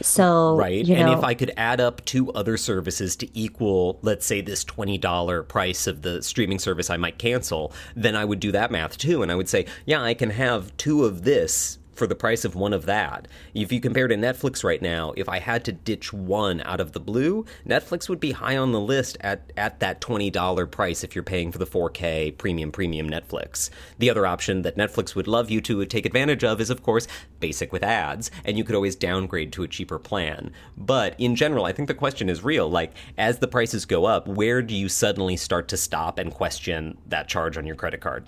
So, 0.01 0.57
right. 0.57 0.83
You 0.85 0.95
know, 0.97 1.01
and 1.03 1.11
if 1.19 1.23
I 1.23 1.35
could 1.35 1.53
add 1.59 1.83
up 1.83 2.03
two 2.07 2.33
other 2.33 2.57
services 2.57 3.15
to 3.17 3.39
equal, 3.39 3.99
let's 4.01 4.25
say, 4.25 4.41
this 4.41 4.65
$20 4.65 5.47
price 5.49 5.87
of 5.87 6.01
the 6.01 6.23
streaming 6.23 6.59
service 6.59 6.89
I 6.89 6.97
might 6.97 7.19
cancel, 7.19 7.75
then 7.95 8.17
I 8.17 8.25
would 8.25 8.41
do 8.41 8.53
that 8.53 8.71
math 8.71 8.97
too. 8.97 9.23
And 9.23 9.31
I 9.31 9.35
would 9.35 9.51
say, 9.51 9.67
yeah, 9.85 10.03
I 10.03 10.15
can 10.15 10.31
have 10.31 10.75
two 10.79 11.05
of 11.05 11.25
this 11.25 11.79
for 12.03 12.09
the 12.09 12.17
price 12.17 12.45
of 12.45 12.57
one 12.57 12.73
of 12.73 12.85
that. 12.87 13.29
If 13.55 13.71
you 13.71 13.79
compare 13.79 14.09
to 14.09 14.17
Netflix 14.17 14.65
right 14.65 14.83
now, 14.83 15.13
if 15.17 15.29
I 15.29 15.39
had 15.39 15.65
to 15.67 15.73
ditch 15.73 16.13
one 16.13 16.61
out 16.63 16.81
of 16.81 16.91
the 16.91 16.99
blue, 16.99 17.47
Netflix 17.65 18.09
would 18.09 18.19
be 18.19 18.33
high 18.33 18.57
on 18.57 18.73
the 18.73 18.81
list 18.81 19.17
at, 19.21 19.53
at 19.57 19.79
that 19.79 20.01
$20 20.01 20.69
price 20.69 21.05
if 21.05 21.15
you're 21.15 21.23
paying 21.23 21.53
for 21.53 21.59
the 21.59 21.65
4K 21.65 22.37
premium 22.39 22.73
premium 22.73 23.09
Netflix. 23.09 23.71
The 24.01 24.11
other 24.11 24.27
option 24.27 24.63
that 24.63 24.77
Netflix 24.77 25.15
would 25.15 25.29
love 25.29 25.49
you 25.49 25.61
to 25.61 25.87
take 25.87 26.05
advantage 26.05 26.43
of 26.43 26.61
is 26.61 26.71
of 26.71 26.83
course 26.83 27.07
basic 27.39 27.73
with 27.73 27.85
ads, 27.85 28.33
and 28.45 28.59
you 28.59 28.65
could 28.65 28.75
always 28.75 28.97
downgrade 28.97 29.53
to 29.53 29.63
a 29.63 29.69
cheaper 29.69 30.01
plan. 30.01 30.51
But 30.77 31.15
in 31.21 31.37
general, 31.37 31.67
I 31.67 31.73
think 31.73 31.87
the 31.87 31.95
question 31.95 32.29
is 32.29 32.43
real, 32.43 32.69
like 32.69 32.95
as 33.17 33.39
the 33.39 33.47
prices 33.47 33.85
go 33.85 34.07
up, 34.07 34.27
where 34.27 34.61
do 34.61 34.75
you 34.75 34.89
suddenly 34.89 35.37
start 35.37 35.69
to 35.69 35.77
stop 35.77 36.19
and 36.19 36.33
question 36.33 36.99
that 37.07 37.29
charge 37.29 37.57
on 37.57 37.65
your 37.65 37.77
credit 37.77 38.01
card? 38.01 38.27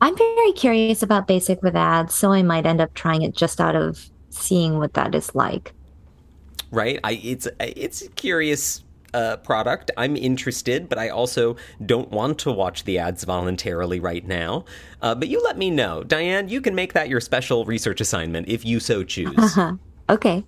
I'm 0.00 0.16
very 0.16 0.52
curious 0.52 1.02
about 1.02 1.26
basic 1.26 1.62
with 1.62 1.74
ads, 1.74 2.14
so 2.14 2.32
I 2.32 2.42
might 2.42 2.66
end 2.66 2.80
up 2.80 2.92
trying 2.94 3.22
it 3.22 3.34
just 3.34 3.60
out 3.60 3.76
of 3.76 4.10
seeing 4.30 4.78
what 4.78 4.94
that 4.94 5.14
is 5.14 5.34
like. 5.34 5.72
Right? 6.70 7.00
I 7.02 7.12
it's 7.22 7.48
it's 7.60 8.02
a 8.02 8.08
curious 8.10 8.84
uh, 9.14 9.38
product. 9.38 9.90
I'm 9.96 10.16
interested, 10.16 10.88
but 10.88 10.98
I 10.98 11.08
also 11.08 11.56
don't 11.84 12.10
want 12.10 12.38
to 12.40 12.52
watch 12.52 12.84
the 12.84 12.98
ads 12.98 13.24
voluntarily 13.24 13.98
right 13.98 14.26
now. 14.26 14.66
Uh, 15.00 15.14
but 15.14 15.28
you 15.28 15.42
let 15.42 15.56
me 15.56 15.70
know, 15.70 16.04
Diane. 16.04 16.48
You 16.48 16.60
can 16.60 16.74
make 16.74 16.92
that 16.92 17.08
your 17.08 17.20
special 17.20 17.64
research 17.64 18.00
assignment 18.00 18.48
if 18.48 18.64
you 18.64 18.78
so 18.78 19.02
choose. 19.02 19.58
okay. 20.10 20.44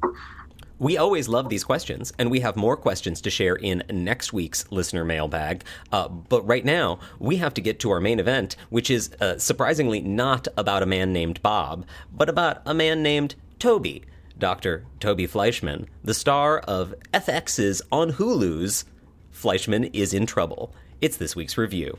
We 0.80 0.96
always 0.96 1.28
love 1.28 1.48
these 1.48 1.64
questions, 1.64 2.12
and 2.18 2.30
we 2.30 2.38
have 2.40 2.54
more 2.54 2.76
questions 2.76 3.20
to 3.22 3.30
share 3.30 3.56
in 3.56 3.82
next 3.90 4.32
week's 4.32 4.70
listener 4.70 5.04
mailbag. 5.04 5.64
Uh, 5.90 6.06
but 6.08 6.46
right 6.46 6.64
now, 6.64 7.00
we 7.18 7.36
have 7.36 7.52
to 7.54 7.60
get 7.60 7.80
to 7.80 7.90
our 7.90 8.00
main 8.00 8.20
event, 8.20 8.54
which 8.70 8.88
is 8.88 9.10
uh, 9.20 9.38
surprisingly 9.38 10.00
not 10.00 10.46
about 10.56 10.84
a 10.84 10.86
man 10.86 11.12
named 11.12 11.42
Bob, 11.42 11.84
but 12.12 12.28
about 12.28 12.62
a 12.64 12.74
man 12.74 13.02
named 13.02 13.34
Toby. 13.58 14.04
Dr. 14.38 14.84
Toby 15.00 15.26
Fleishman, 15.26 15.88
the 16.04 16.14
star 16.14 16.60
of 16.60 16.94
FX's 17.12 17.82
on 17.90 18.12
Hulu's 18.12 18.84
Fleishman 19.32 19.84
is 19.86 20.14
in 20.14 20.26
Trouble. 20.26 20.72
It's 21.00 21.16
this 21.16 21.34
week's 21.34 21.58
review. 21.58 21.98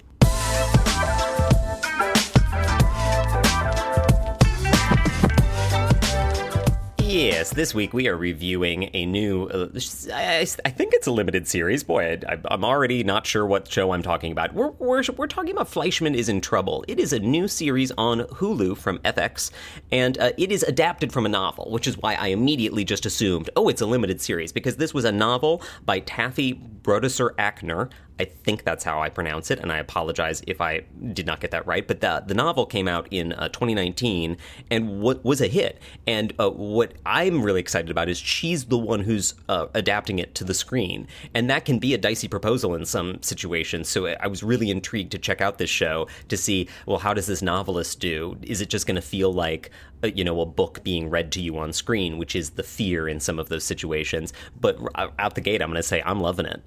Yes, 7.10 7.50
this 7.50 7.74
week 7.74 7.92
we 7.92 8.08
are 8.08 8.16
reviewing 8.16 8.92
a 8.94 9.04
new. 9.04 9.48
Uh, 9.48 9.70
I, 10.14 10.46
think 10.46 10.94
it's 10.94 11.08
a 11.08 11.12
limited 11.12 11.48
series. 11.48 11.84
Boy, 11.84 12.20
I, 12.30 12.38
am 12.54 12.64
already 12.64 13.04
not 13.04 13.26
sure 13.26 13.48
what 13.48 13.68
show 13.68 13.94
I'm 13.94 14.04
talking 14.04 14.32
about. 14.32 14.54
We're, 14.54 14.70
we're, 14.78 15.02
we're 15.18 15.26
talking 15.26 15.50
about 15.50 15.68
Fleishman 15.68 16.14
is 16.14 16.30
in 16.30 16.40
Trouble. 16.40 16.86
It 16.88 17.00
is 17.00 17.12
a 17.12 17.18
new 17.18 17.48
series 17.48 17.92
on 17.98 18.20
Hulu 18.20 18.78
from 18.78 19.00
FX, 19.00 19.50
and 19.92 20.20
uh, 20.20 20.34
it 20.38 20.52
is 20.52 20.62
adapted 20.62 21.12
from 21.12 21.26
a 21.26 21.30
novel, 21.30 21.72
which 21.72 21.88
is 21.88 21.98
why 21.98 22.14
I 22.14 22.28
immediately 22.28 22.86
just 22.86 23.08
assumed, 23.08 23.50
oh, 23.56 23.70
it's 23.70 23.82
a 23.82 23.88
limited 23.88 24.22
series, 24.22 24.52
because 24.52 24.76
this 24.76 24.94
was 24.94 25.04
a 25.04 25.12
novel 25.12 25.64
by 25.86 26.02
Taffy 26.02 26.62
Brodesser-Akner. 26.84 27.90
I 28.20 28.26
think 28.26 28.66
that's 28.66 28.84
how 28.84 29.02
I 29.02 29.10
pronounce 29.10 29.50
it, 29.50 29.60
and 29.60 29.72
I 29.72 29.78
apologize 29.78 30.42
if 30.46 30.60
I 30.60 30.84
did 31.14 31.26
not 31.26 31.40
get 31.40 31.52
that 31.52 31.66
right. 31.66 31.88
But 31.88 32.02
the 32.02 32.24
the 32.26 32.34
novel 32.34 32.66
came 32.66 32.88
out 32.88 33.08
in 33.12 33.34
uh, 33.34 33.48
2019 33.50 34.38
and 34.70 35.00
what 35.02 35.24
was 35.24 35.40
a 35.42 35.48
hit. 35.48 35.82
And 36.06 36.34
uh, 36.38 36.50
what 36.50 36.94
I'm 37.06 37.42
really 37.42 37.62
excited 37.62 37.90
about 37.90 38.10
is 38.10 38.18
she's 38.18 38.66
the 38.66 38.78
one 38.78 39.00
who's 39.00 39.34
uh, 39.48 39.68
adapting 39.74 40.20
it 40.20 40.36
to 40.36 40.44
the 40.44 40.54
screen, 40.54 41.08
and 41.34 41.50
that 41.50 41.66
can 41.66 41.80
be 41.80 41.94
a 41.94 41.98
dicey 41.98 42.28
proposal 42.28 42.76
in 42.76 42.86
some 42.86 43.22
situations. 43.22 43.88
So 43.88 44.08
I 44.08 44.28
was 44.28 44.44
really 44.44 44.70
intrigued 44.70 45.12
to 45.12 45.18
check 45.18 45.40
out 45.40 45.58
this 45.58 45.70
show 45.70 46.08
to 46.28 46.36
see, 46.38 46.68
well, 46.86 47.00
how 47.00 47.14
does 47.14 47.28
this 47.28 47.42
novelist 47.42 48.00
do? 48.00 48.38
Is 48.42 48.60
it 48.60 48.70
just 48.70 48.86
going 48.86 48.96
to 48.96 49.02
feel 49.02 49.32
like 49.32 49.72
uh, 50.04 50.08
you 50.08 50.24
know 50.24 50.42
a 50.42 50.46
book 50.46 50.84
being 50.84 51.10
read 51.10 51.32
to 51.34 51.42
you 51.42 51.58
on 51.58 51.72
screen, 51.72 52.18
which 52.18 52.36
is 52.36 52.52
the 52.52 52.64
fear 52.64 53.08
in 53.08 53.20
some 53.20 53.40
of 53.40 53.48
those 53.48 53.64
situations? 53.64 54.34
But 54.60 54.78
out 55.18 55.36
the 55.36 55.42
gate, 55.42 55.62
I'm 55.62 55.70
going 55.70 55.78
to 55.78 55.84
say 55.84 56.02
I'm 56.06 56.20
loving 56.20 56.46
it. 56.46 56.62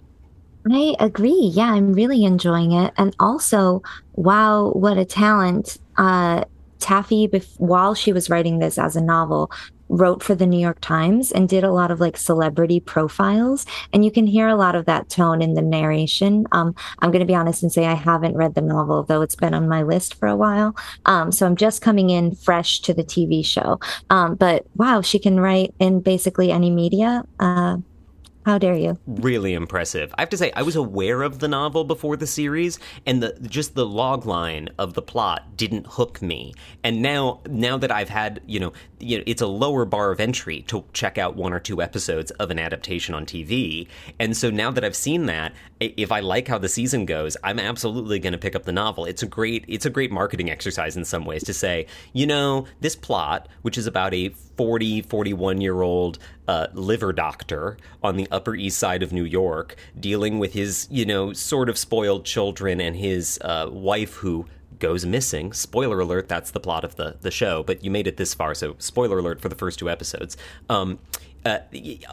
I 0.70 0.94
agree. 1.00 1.50
Yeah, 1.52 1.72
I'm 1.72 1.92
really 1.92 2.24
enjoying 2.24 2.72
it. 2.72 2.92
And 2.96 3.14
also, 3.18 3.82
wow, 4.14 4.70
what 4.70 4.96
a 4.96 5.04
talent. 5.04 5.78
Uh, 5.96 6.44
Taffy, 6.78 7.28
bef- 7.28 7.58
while 7.58 7.94
she 7.94 8.12
was 8.12 8.28
writing 8.30 8.58
this 8.58 8.78
as 8.78 8.96
a 8.96 9.00
novel, 9.00 9.50
wrote 9.88 10.22
for 10.22 10.34
the 10.34 10.46
New 10.46 10.58
York 10.58 10.80
Times 10.80 11.30
and 11.30 11.48
did 11.48 11.64
a 11.64 11.72
lot 11.72 11.90
of 11.90 12.00
like 12.00 12.16
celebrity 12.16 12.80
profiles. 12.80 13.66
And 13.92 14.04
you 14.04 14.10
can 14.10 14.26
hear 14.26 14.48
a 14.48 14.56
lot 14.56 14.74
of 14.74 14.86
that 14.86 15.08
tone 15.08 15.42
in 15.42 15.54
the 15.54 15.62
narration. 15.62 16.46
Um, 16.52 16.74
I'm 17.00 17.10
going 17.10 17.20
to 17.20 17.26
be 17.26 17.34
honest 17.34 17.62
and 17.62 17.72
say 17.72 17.84
I 17.86 17.94
haven't 17.94 18.36
read 18.36 18.54
the 18.54 18.62
novel, 18.62 19.02
though 19.02 19.20
it's 19.20 19.36
been 19.36 19.54
on 19.54 19.68
my 19.68 19.82
list 19.82 20.14
for 20.14 20.26
a 20.28 20.36
while. 20.36 20.74
Um, 21.04 21.30
so 21.30 21.46
I'm 21.46 21.56
just 21.56 21.82
coming 21.82 22.10
in 22.10 22.34
fresh 22.34 22.80
to 22.80 22.94
the 22.94 23.04
TV 23.04 23.44
show. 23.44 23.78
Um, 24.10 24.34
but 24.36 24.66
wow, 24.76 25.02
she 25.02 25.18
can 25.18 25.38
write 25.38 25.74
in 25.78 26.00
basically 26.00 26.50
any 26.50 26.70
media. 26.70 27.24
Uh, 27.38 27.78
how 28.44 28.58
dare 28.58 28.74
you? 28.74 28.98
Really 29.06 29.54
impressive. 29.54 30.12
I 30.18 30.22
have 30.22 30.30
to 30.30 30.36
say, 30.36 30.50
I 30.52 30.62
was 30.62 30.76
aware 30.76 31.22
of 31.22 31.38
the 31.38 31.48
novel 31.48 31.84
before 31.84 32.16
the 32.16 32.26
series, 32.26 32.78
and 33.06 33.22
the 33.22 33.36
just 33.48 33.74
the 33.74 33.86
log 33.86 34.26
line 34.26 34.68
of 34.78 34.94
the 34.94 35.02
plot 35.02 35.56
didn't 35.56 35.86
hook 35.86 36.20
me. 36.20 36.54
And 36.82 37.02
now, 37.02 37.40
now 37.48 37.78
that 37.78 37.92
I've 37.92 38.08
had, 38.08 38.40
you 38.46 38.58
know, 38.58 38.72
you 39.02 39.18
know, 39.18 39.24
it's 39.26 39.42
a 39.42 39.46
lower 39.46 39.84
bar 39.84 40.10
of 40.10 40.20
entry 40.20 40.62
to 40.62 40.84
check 40.92 41.18
out 41.18 41.36
one 41.36 41.52
or 41.52 41.60
two 41.60 41.82
episodes 41.82 42.30
of 42.32 42.50
an 42.50 42.58
adaptation 42.58 43.14
on 43.14 43.26
TV. 43.26 43.88
And 44.18 44.36
so 44.36 44.50
now 44.50 44.70
that 44.70 44.84
I've 44.84 44.96
seen 44.96 45.26
that, 45.26 45.52
if 45.80 46.12
I 46.12 46.20
like 46.20 46.48
how 46.48 46.58
the 46.58 46.68
season 46.68 47.04
goes, 47.04 47.36
I'm 47.42 47.58
absolutely 47.58 48.18
going 48.18 48.32
to 48.32 48.38
pick 48.38 48.54
up 48.54 48.64
the 48.64 48.72
novel. 48.72 49.04
It's 49.04 49.22
a 49.22 49.26
great, 49.26 49.64
it's 49.66 49.84
a 49.84 49.90
great 49.90 50.12
marketing 50.12 50.50
exercise 50.50 50.96
in 50.96 51.04
some 51.04 51.24
ways 51.24 51.42
to 51.44 51.54
say, 51.54 51.86
you 52.12 52.26
know, 52.26 52.66
this 52.80 52.94
plot, 52.94 53.48
which 53.62 53.76
is 53.76 53.86
about 53.86 54.14
a 54.14 54.28
40, 54.56 55.02
41 55.02 55.60
year 55.60 55.82
old 55.82 56.18
uh, 56.46 56.68
liver 56.72 57.12
doctor 57.12 57.76
on 58.02 58.16
the 58.16 58.28
Upper 58.30 58.54
East 58.54 58.78
Side 58.78 59.02
of 59.02 59.12
New 59.12 59.24
York, 59.24 59.76
dealing 59.98 60.38
with 60.38 60.52
his, 60.52 60.86
you 60.90 61.04
know, 61.04 61.32
sort 61.32 61.68
of 61.68 61.76
spoiled 61.76 62.24
children 62.24 62.80
and 62.80 62.96
his 62.96 63.38
uh, 63.42 63.68
wife 63.70 64.14
who 64.16 64.46
goes 64.82 65.06
missing. 65.06 65.52
Spoiler 65.52 66.00
alert, 66.00 66.28
that's 66.28 66.50
the 66.50 66.58
plot 66.58 66.82
of 66.82 66.96
the, 66.96 67.16
the 67.20 67.30
show, 67.30 67.62
but 67.62 67.84
you 67.84 67.90
made 67.90 68.08
it 68.08 68.16
this 68.16 68.34
far, 68.34 68.52
so 68.52 68.74
spoiler 68.78 69.20
alert 69.20 69.40
for 69.40 69.48
the 69.48 69.54
first 69.54 69.78
two 69.78 69.88
episodes. 69.88 70.36
Um, 70.68 70.98
uh, 71.44 71.58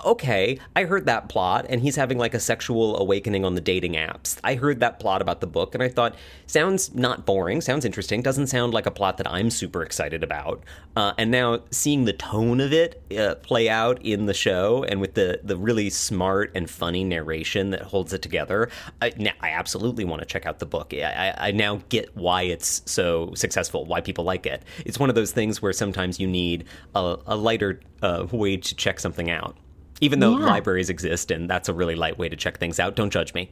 okay, 0.05 0.59
I 0.75 0.85
heard 0.85 1.05
that 1.05 1.29
plot, 1.29 1.65
and 1.69 1.81
he's 1.81 1.95
having 1.95 2.17
like 2.17 2.33
a 2.33 2.39
sexual 2.39 2.97
awakening 2.97 3.45
on 3.45 3.55
the 3.55 3.61
dating 3.61 3.93
apps. 3.93 4.39
I 4.43 4.55
heard 4.55 4.79
that 4.79 4.99
plot 4.99 5.21
about 5.21 5.39
the 5.39 5.47
book, 5.47 5.75
and 5.75 5.83
I 5.83 5.89
thought, 5.89 6.15
sounds 6.47 6.93
not 6.95 7.25
boring, 7.25 7.61
sounds 7.61 7.85
interesting, 7.85 8.21
doesn't 8.21 8.47
sound 8.47 8.73
like 8.73 8.85
a 8.85 8.91
plot 8.91 9.17
that 9.17 9.29
I'm 9.29 9.49
super 9.49 9.83
excited 9.83 10.23
about. 10.23 10.63
Uh, 10.95 11.13
and 11.17 11.29
now 11.29 11.61
seeing 11.69 12.05
the 12.05 12.13
tone 12.13 12.59
of 12.59 12.73
it 12.73 13.01
uh, 13.17 13.35
play 13.35 13.69
out 13.69 14.03
in 14.03 14.25
the 14.25 14.33
show, 14.33 14.83
and 14.83 14.99
with 14.99 15.13
the 15.13 15.39
the 15.43 15.57
really 15.57 15.89
smart 15.89 16.51
and 16.55 16.69
funny 16.69 17.03
narration 17.03 17.69
that 17.69 17.83
holds 17.83 18.13
it 18.13 18.21
together, 18.21 18.69
I, 19.01 19.13
now, 19.17 19.33
I 19.41 19.51
absolutely 19.51 20.05
want 20.05 20.21
to 20.21 20.25
check 20.25 20.45
out 20.45 20.59
the 20.59 20.65
book. 20.65 20.93
I, 20.93 21.33
I 21.37 21.51
now 21.51 21.81
get 21.89 22.15
why 22.15 22.43
it's 22.43 22.81
so 22.85 23.33
successful, 23.35 23.85
why 23.85 24.01
people 24.01 24.23
like 24.23 24.45
it. 24.45 24.63
It's 24.85 24.99
one 24.99 25.09
of 25.09 25.15
those 25.15 25.31
things 25.31 25.61
where 25.61 25.73
sometimes 25.73 26.19
you 26.19 26.27
need 26.27 26.65
a, 26.95 27.17
a 27.27 27.35
lighter 27.35 27.79
uh, 28.01 28.25
way 28.31 28.57
to 28.57 28.75
check 28.75 28.99
something 28.99 29.18
out. 29.27 29.57
Even 30.01 30.19
though 30.19 30.37
yeah. 30.37 30.45
libraries 30.45 30.89
exist 30.89 31.31
and 31.31 31.49
that's 31.49 31.67
a 31.67 31.73
really 31.73 31.95
light 31.95 32.19
way 32.19 32.29
to 32.29 32.35
check 32.35 32.59
things 32.59 32.79
out, 32.79 32.95
don't 32.95 33.09
judge 33.09 33.33
me. 33.33 33.51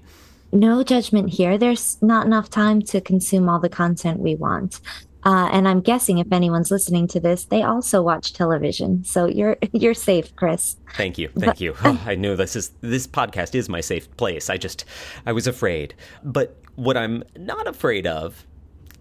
No 0.51 0.84
judgment 0.84 1.30
here. 1.30 1.58
There's 1.58 2.01
not 2.01 2.25
enough 2.25 2.49
time 2.49 2.82
to 2.84 3.01
consume 3.01 3.49
all 3.49 3.60
the 3.60 3.69
content 3.69 4.19
we 4.19 4.36
want. 4.36 4.80
Uh, 5.23 5.49
and 5.51 5.67
I'm 5.67 5.82
guessing 5.82 6.19
if 6.19 6.32
anyone's 6.32 6.71
listening 6.71 7.08
to 7.08 7.19
this, 7.19 7.45
they 7.45 7.63
also 7.63 8.01
watch 8.01 8.32
television. 8.32 9.03
So 9.03 9.25
you're 9.25 9.58
you're 9.73 9.93
safe, 9.93 10.34
Chris. 10.38 10.77
Thank 10.95 11.17
you, 11.17 11.27
thank 11.30 11.45
but, 11.45 11.62
you. 11.62 11.75
Oh, 11.84 12.01
I 12.06 12.15
know 12.15 12.36
this 12.36 12.56
is 12.56 12.71
this 12.82 13.08
podcast 13.08 13.56
is 13.56 13.67
my 13.67 13.82
safe 13.82 14.15
place. 14.15 14.49
I 14.49 14.58
just 14.58 14.86
I 15.25 15.34
was 15.34 15.47
afraid, 15.47 15.95
but 16.23 16.56
what 16.75 16.95
I'm 16.95 17.23
not 17.36 17.67
afraid 17.67 18.08
of 18.08 18.45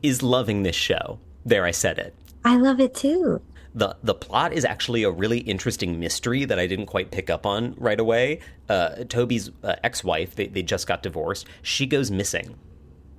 is 0.02 0.22
loving 0.22 0.64
this 0.64 0.74
show. 0.74 1.20
There, 1.44 1.64
I 1.64 1.70
said 1.70 1.98
it. 1.98 2.12
I 2.44 2.57
love 2.57 2.81
it 2.81 2.94
too 2.94 3.40
the 3.77 3.95
the 4.03 4.15
plot 4.15 4.53
is 4.53 4.65
actually 4.65 5.03
a 5.05 5.11
really 5.11 5.39
interesting 5.41 6.01
mystery 6.01 6.45
that 6.47 6.59
I 6.59 6.67
didn't 6.67 6.87
quite 6.87 7.11
pick 7.11 7.31
up 7.31 7.47
on 7.47 7.75
right 7.77 8.01
away. 8.01 8.41
Uh, 8.69 9.05
Toby's 9.09 9.51
uh, 9.62 9.77
ex-wife, 9.85 10.35
they, 10.35 10.47
they 10.49 10.62
just 10.62 10.87
got 10.87 11.03
divorced. 11.03 11.47
She 11.62 11.87
goes 11.87 12.11
missing. 12.11 12.57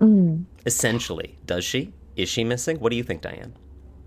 Mm. 0.02 0.46
Essentially, 0.66 1.38
does 1.46 1.64
she? 1.64 1.94
Is 2.16 2.28
she 2.28 2.44
missing? 2.44 2.80
What 2.80 2.90
do 2.90 2.96
you 2.96 3.04
think, 3.04 3.22
Diane? 3.22 3.54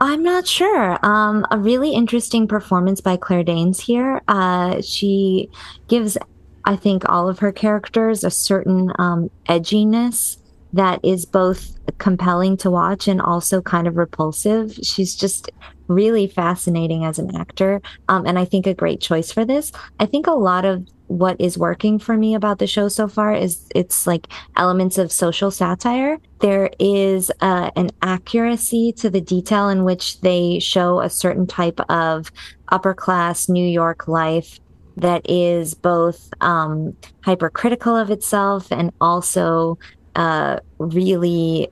I'm 0.01 0.23
not 0.23 0.47
sure. 0.47 0.99
Um, 1.07 1.47
a 1.51 1.59
really 1.59 1.93
interesting 1.93 2.49
performance 2.49 3.01
by 3.01 3.17
Claire 3.17 3.45
Danes 3.45 3.79
here. 3.79 4.21
Uh, 4.27 4.81
she 4.81 5.51
gives, 5.89 6.19
I 6.65 6.75
think, 6.75 7.09
all 7.09 7.29
of 7.29 7.39
her 7.39 7.53
characters 7.53 8.25
a 8.25 8.31
certain 8.31 8.93
um, 8.99 9.31
edginess 9.49 10.39
that 10.73 11.01
is 11.05 11.27
both 11.27 11.77
compelling 11.99 12.57
to 12.57 12.71
watch 12.71 13.09
and 13.09 13.21
also 13.21 13.61
kind 13.61 13.87
of 13.87 13.97
repulsive. 13.97 14.73
She's 14.83 15.15
just 15.15 15.51
really 15.91 16.27
fascinating 16.27 17.05
as 17.05 17.19
an 17.19 17.35
actor. 17.37 17.83
Um, 18.09 18.25
and 18.25 18.39
I 18.39 18.45
think 18.45 18.67
a 18.67 18.75
great 18.75 19.01
choice 19.01 19.33
for 19.33 19.45
this. 19.45 19.73
I 19.99 20.07
think 20.07 20.27
a 20.27 20.33
lot 20.33 20.65
of 20.65 20.87
what 21.09 21.37
is 21.41 21.59
working 21.59 21.99
for 21.99 22.17
me 22.17 22.37
about 22.37 22.61
the 22.61 22.69
show 22.69 22.87
so 22.87 23.09
far 23.09 23.35
is 23.35 23.67
it's 23.75 24.07
like 24.07 24.29
elements 24.57 24.97
of 24.97 25.11
social 25.11 25.51
satire. 25.51 26.19
There 26.39 26.71
is 26.79 27.33
uh, 27.41 27.73
an 27.75 27.91
accuracy 28.01 28.93
to 28.99 29.11
the 29.11 29.21
detail 29.21 29.69
in 29.69 29.83
which 29.83 30.21
they 30.21 30.61
show 30.61 31.01
a 31.01 31.11
certain 31.11 31.49
type 31.49 31.81
of 31.91 32.31
upper 32.69 32.95
class 32.95 33.49
New 33.49 33.67
York 33.67 34.07
life 34.07 34.61
that 34.97 35.29
is 35.29 35.75
both 35.75 36.33
um, 36.41 36.97
hypercritical 37.23 37.97
of 37.97 38.11
itself 38.11 38.71
and 38.71 38.93
also 39.01 39.79
uh, 40.15 40.61
really 40.79 41.69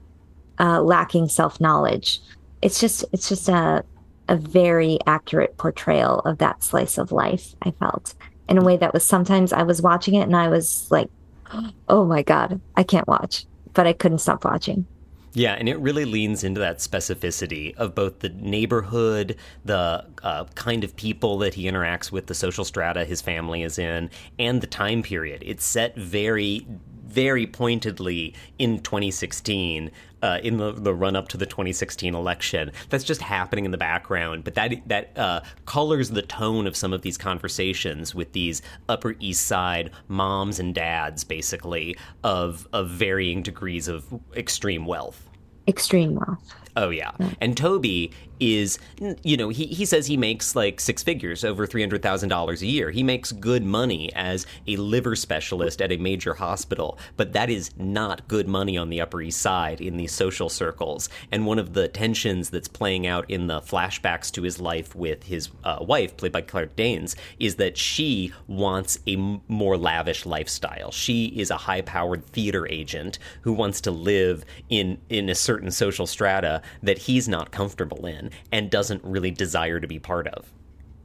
uh, 0.58 0.82
lacking 0.82 1.28
self 1.28 1.60
knowledge. 1.60 2.20
It's 2.60 2.80
just 2.80 3.04
it's 3.12 3.28
just 3.28 3.48
a 3.48 3.84
a 4.28 4.36
very 4.36 4.98
accurate 5.06 5.56
portrayal 5.56 6.20
of 6.20 6.38
that 6.38 6.62
slice 6.62 6.98
of 6.98 7.12
life. 7.12 7.54
I 7.62 7.70
felt 7.72 8.14
in 8.48 8.58
a 8.58 8.64
way 8.64 8.76
that 8.76 8.94
was 8.94 9.04
sometimes 9.04 9.52
I 9.52 9.62
was 9.62 9.82
watching 9.82 10.14
it 10.14 10.22
and 10.22 10.36
I 10.36 10.48
was 10.48 10.90
like, 10.90 11.10
oh 11.88 12.04
my 12.04 12.22
god, 12.22 12.60
I 12.76 12.82
can't 12.82 13.08
watch, 13.08 13.46
but 13.74 13.86
I 13.86 13.92
couldn't 13.92 14.18
stop 14.18 14.44
watching. 14.44 14.86
Yeah, 15.34 15.52
and 15.52 15.68
it 15.68 15.78
really 15.78 16.04
leans 16.04 16.42
into 16.42 16.58
that 16.60 16.78
specificity 16.78 17.74
of 17.76 17.94
both 17.94 18.20
the 18.20 18.30
neighborhood, 18.30 19.36
the 19.64 20.04
uh, 20.22 20.44
kind 20.54 20.82
of 20.84 20.96
people 20.96 21.38
that 21.38 21.54
he 21.54 21.64
interacts 21.64 22.10
with, 22.10 22.26
the 22.26 22.34
social 22.34 22.64
strata 22.64 23.04
his 23.04 23.20
family 23.20 23.62
is 23.62 23.78
in, 23.78 24.10
and 24.38 24.60
the 24.60 24.66
time 24.66 25.02
period. 25.02 25.42
It's 25.46 25.64
set 25.64 25.94
very 25.96 26.66
very 27.08 27.46
pointedly 27.46 28.34
in 28.58 28.80
2016 28.80 29.90
uh, 30.22 30.38
in 30.42 30.56
the, 30.56 30.72
the 30.72 30.94
run 30.94 31.16
up 31.16 31.28
to 31.28 31.36
the 31.36 31.46
2016 31.46 32.14
election. 32.14 32.72
That's 32.88 33.04
just 33.04 33.22
happening 33.22 33.64
in 33.64 33.70
the 33.70 33.78
background, 33.78 34.44
but 34.44 34.54
that 34.54 34.74
that 34.86 35.16
uh, 35.16 35.40
colors 35.64 36.10
the 36.10 36.22
tone 36.22 36.66
of 36.66 36.76
some 36.76 36.92
of 36.92 37.02
these 37.02 37.18
conversations 37.18 38.14
with 38.14 38.32
these 38.32 38.62
Upper 38.88 39.14
East 39.20 39.46
Side 39.46 39.90
moms 40.08 40.58
and 40.58 40.74
dads, 40.74 41.24
basically 41.24 41.96
of 42.24 42.66
of 42.72 42.90
varying 42.90 43.42
degrees 43.42 43.88
of 43.88 44.06
extreme 44.36 44.86
wealth. 44.86 45.28
Extreme 45.66 46.14
wealth. 46.14 46.54
Oh 46.76 46.90
yeah. 46.90 47.12
And 47.40 47.56
Toby 47.56 48.12
is 48.40 48.78
you 49.22 49.36
know, 49.36 49.48
he 49.48 49.66
he 49.66 49.84
says 49.84 50.06
he 50.06 50.16
makes 50.16 50.56
like 50.56 50.80
six 50.80 51.02
figures, 51.02 51.44
over 51.44 51.66
$300,000 51.66 52.60
a 52.60 52.66
year. 52.66 52.90
He 52.90 53.02
makes 53.02 53.32
good 53.32 53.64
money 53.64 54.12
as 54.14 54.46
a 54.66 54.76
liver 54.76 55.16
specialist 55.16 55.80
at 55.80 55.92
a 55.92 55.96
major 55.96 56.34
hospital, 56.34 56.98
but 57.16 57.32
that 57.32 57.50
is 57.50 57.70
not 57.78 58.26
good 58.28 58.48
money 58.48 58.76
on 58.76 58.90
the 58.90 59.00
Upper 59.00 59.20
East 59.22 59.40
Side 59.40 59.80
in 59.80 59.96
these 59.96 60.12
social 60.12 60.48
circles. 60.48 61.08
And 61.30 61.46
one 61.46 61.58
of 61.58 61.74
the 61.74 61.88
tensions 61.88 62.50
that's 62.50 62.68
playing 62.68 63.06
out 63.06 63.28
in 63.30 63.46
the 63.46 63.60
flashbacks 63.60 64.30
to 64.32 64.42
his 64.42 64.60
life 64.60 64.94
with 64.94 65.24
his 65.24 65.50
uh, 65.64 65.78
wife, 65.80 66.16
played 66.16 66.32
by 66.32 66.40
Claire 66.42 66.66
Danes, 66.66 67.16
is 67.38 67.56
that 67.56 67.76
she 67.76 68.32
wants 68.46 68.98
a 69.06 69.14
m- 69.14 69.40
more 69.48 69.76
lavish 69.76 70.26
lifestyle. 70.26 70.90
She 70.90 71.26
is 71.26 71.50
a 71.50 71.56
high-powered 71.56 72.26
theater 72.26 72.66
agent 72.68 73.18
who 73.42 73.52
wants 73.52 73.80
to 73.82 73.90
live 73.90 74.44
in 74.68 74.98
in 75.08 75.28
a 75.28 75.34
certain 75.34 75.70
social 75.70 76.06
strata 76.06 76.62
that 76.82 76.98
he's 76.98 77.28
not 77.28 77.50
comfortable 77.50 78.06
in 78.06 78.27
and 78.52 78.70
doesn't 78.70 79.02
really 79.04 79.30
desire 79.30 79.80
to 79.80 79.86
be 79.86 79.98
part 79.98 80.26
of. 80.28 80.52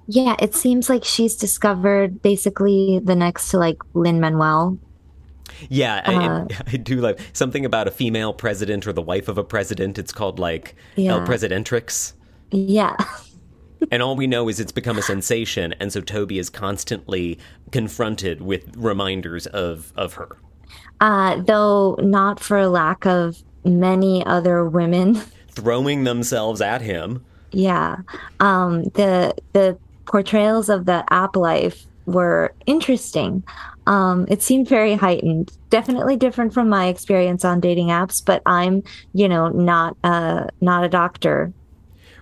Yeah, 0.08 0.36
it 0.40 0.54
seems 0.54 0.90
like 0.90 1.04
she's 1.04 1.36
discovered 1.36 2.22
basically 2.22 3.00
the 3.04 3.16
next 3.16 3.50
to 3.50 3.58
like 3.58 3.78
Lin-Manuel. 3.94 4.78
Yeah, 5.70 6.02
uh, 6.06 6.46
I, 6.50 6.64
I, 6.74 6.78
do 6.78 7.00
like 7.00 7.20
something 7.34 7.66
about 7.66 7.88
a 7.88 7.92
female 7.92 8.34
president 8.34 8.88
or 8.88 8.94
the 8.94 9.02
wife 9.02 9.28
of 9.28 9.38
a 9.38 9.44
president. 9.44 9.98
It's 9.98 10.12
called 10.12 10.40
like 10.40 10.76
yeah. 10.96 11.14
El 11.14 11.22
Presidentrix. 11.22 12.14
Yeah. 12.52 12.96
and 13.92 14.02
all 14.02 14.16
we 14.16 14.28
know 14.28 14.50
is 14.50 14.60
it's 14.60 14.72
become 14.72 14.98
a 14.98 15.02
sensation, 15.02 15.74
and 15.80 15.92
so 15.94 16.02
Toby 16.02 16.40
is 16.40 16.50
constantly 16.50 17.39
confronted 17.72 18.41
with 18.41 18.76
reminders 18.76 19.47
of 19.47 19.93
of 19.95 20.16
her. 20.16 20.38
Uh, 21.00 21.41
though 21.43 21.95
not 22.02 22.39
for 22.39 22.68
lack 22.68 23.06
of 23.06 23.43
many 23.66 24.26
other 24.26 24.66
women 24.68 25.22
throwing 25.56 26.04
themselves 26.04 26.62
at 26.62 26.82
him. 26.82 27.24
Yeah. 27.51 27.97
Um, 28.39 28.84
the 28.95 29.36
the 29.54 29.78
portrayals 30.06 30.70
of 30.70 30.86
the 30.86 31.04
app 31.10 31.36
life 31.36 31.86
were 32.06 32.54
interesting. 32.66 33.43
Um, 33.86 34.26
it 34.30 34.41
seemed 34.41 34.68
very 34.68 34.95
heightened. 34.95 35.51
Definitely 35.70 36.16
different 36.18 36.54
from 36.54 36.70
my 36.70 36.88
experience 36.88 37.43
on 37.45 37.60
dating 37.60 37.88
apps, 37.88 38.24
but 38.24 38.41
I'm, 38.45 38.84
you 39.14 39.28
know, 39.28 39.49
not 39.49 39.97
uh 40.04 40.47
not 40.62 40.84
a 40.84 40.89
doctor 40.89 41.54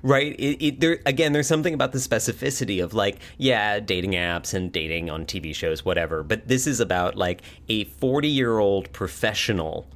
right 0.04 0.36
it, 0.40 0.66
it, 0.66 0.80
there 0.80 1.00
again 1.06 1.34
there's 1.34 1.48
something 1.48 1.74
about 1.74 1.92
the 1.92 2.00
specificity 2.00 2.84
of 2.84 2.94
like 2.94 3.20
yeah 3.38 3.80
dating 3.80 4.12
apps 4.12 4.54
and 4.54 4.72
dating 4.72 5.10
on 5.10 5.26
tv 5.26 5.54
shows 5.54 5.86
whatever 5.86 6.24
but 6.24 6.48
this 6.48 6.66
is 6.66 6.80
about 6.80 7.16
like 7.16 7.42
a 7.70 7.84
40 7.86 8.28
year 8.28 8.60
old 8.60 8.92
professional 8.94 9.88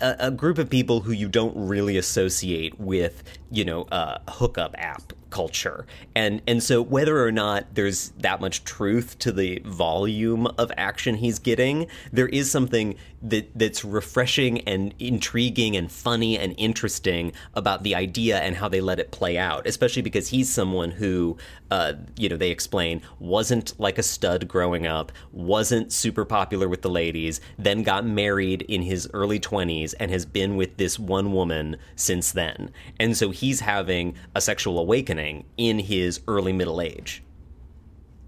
a, 0.00 0.16
a, 0.26 0.30
group 0.30 0.58
of 0.58 0.70
people 0.70 1.00
who 1.00 1.12
you 1.12 1.28
don't 1.28 1.54
really 1.56 1.96
associate 1.96 2.78
with 2.78 3.22
you 3.50 3.64
know 3.64 3.86
a 3.90 4.20
hookup 4.28 4.74
app 4.78 5.12
culture. 5.30 5.86
And 6.14 6.40
and 6.46 6.62
so 6.62 6.82
whether 6.82 7.24
or 7.24 7.32
not 7.32 7.74
there's 7.74 8.10
that 8.18 8.40
much 8.40 8.64
truth 8.64 9.18
to 9.20 9.32
the 9.32 9.60
volume 9.64 10.46
of 10.58 10.72
action 10.76 11.16
he's 11.16 11.38
getting 11.38 11.86
there 12.12 12.28
is 12.28 12.50
something 12.50 12.96
that 13.22 13.50
that's 13.58 13.84
refreshing 13.84 14.60
and 14.60 14.94
intriguing 14.98 15.76
and 15.76 15.90
funny 15.90 16.38
and 16.38 16.54
interesting 16.56 17.32
about 17.54 17.82
the 17.82 17.94
idea 17.94 18.38
and 18.38 18.56
how 18.56 18.68
they 18.68 18.80
let 18.80 18.98
it 18.98 19.10
play 19.10 19.36
out 19.36 19.66
especially 19.66 20.02
because 20.02 20.28
he's 20.28 20.52
someone 20.52 20.90
who 20.92 21.36
uh, 21.70 21.94
you 22.16 22.28
know 22.28 22.36
they 22.36 22.50
explain 22.50 23.02
wasn't 23.18 23.78
like 23.78 23.98
a 23.98 24.02
stud 24.02 24.46
growing 24.46 24.86
up 24.86 25.10
wasn't 25.32 25.92
super 25.92 26.24
popular 26.24 26.68
with 26.68 26.82
the 26.82 26.90
ladies 26.90 27.40
then 27.58 27.82
got 27.82 28.06
married 28.06 28.62
in 28.62 28.82
his 28.82 29.08
early 29.12 29.40
20s 29.68 29.94
and 30.00 30.10
has 30.10 30.24
been 30.24 30.56
with 30.56 30.76
this 30.76 30.98
one 30.98 31.32
woman 31.32 31.76
since 31.96 32.32
then 32.32 32.70
and 32.98 33.16
so 33.16 33.30
he's 33.30 33.60
having 33.60 34.14
a 34.34 34.40
sexual 34.40 34.78
awakening 34.78 35.44
in 35.56 35.78
his 35.78 36.20
early 36.28 36.52
middle 36.52 36.80
age. 36.80 37.22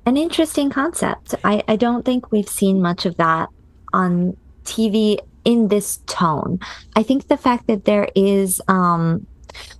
An 0.06 0.16
interesting 0.16 0.70
concept. 0.70 1.34
I, 1.44 1.62
I 1.68 1.76
don't 1.76 2.04
think 2.04 2.32
we've 2.32 2.48
seen 2.48 2.80
much 2.80 3.06
of 3.06 3.16
that 3.18 3.48
on 3.92 4.36
TV 4.64 5.18
in 5.44 5.68
this 5.68 5.98
tone. 6.06 6.58
I 6.96 7.02
think 7.02 7.28
the 7.28 7.36
fact 7.36 7.66
that 7.66 7.84
there 7.84 8.08
is 8.14 8.60
um, 8.68 9.26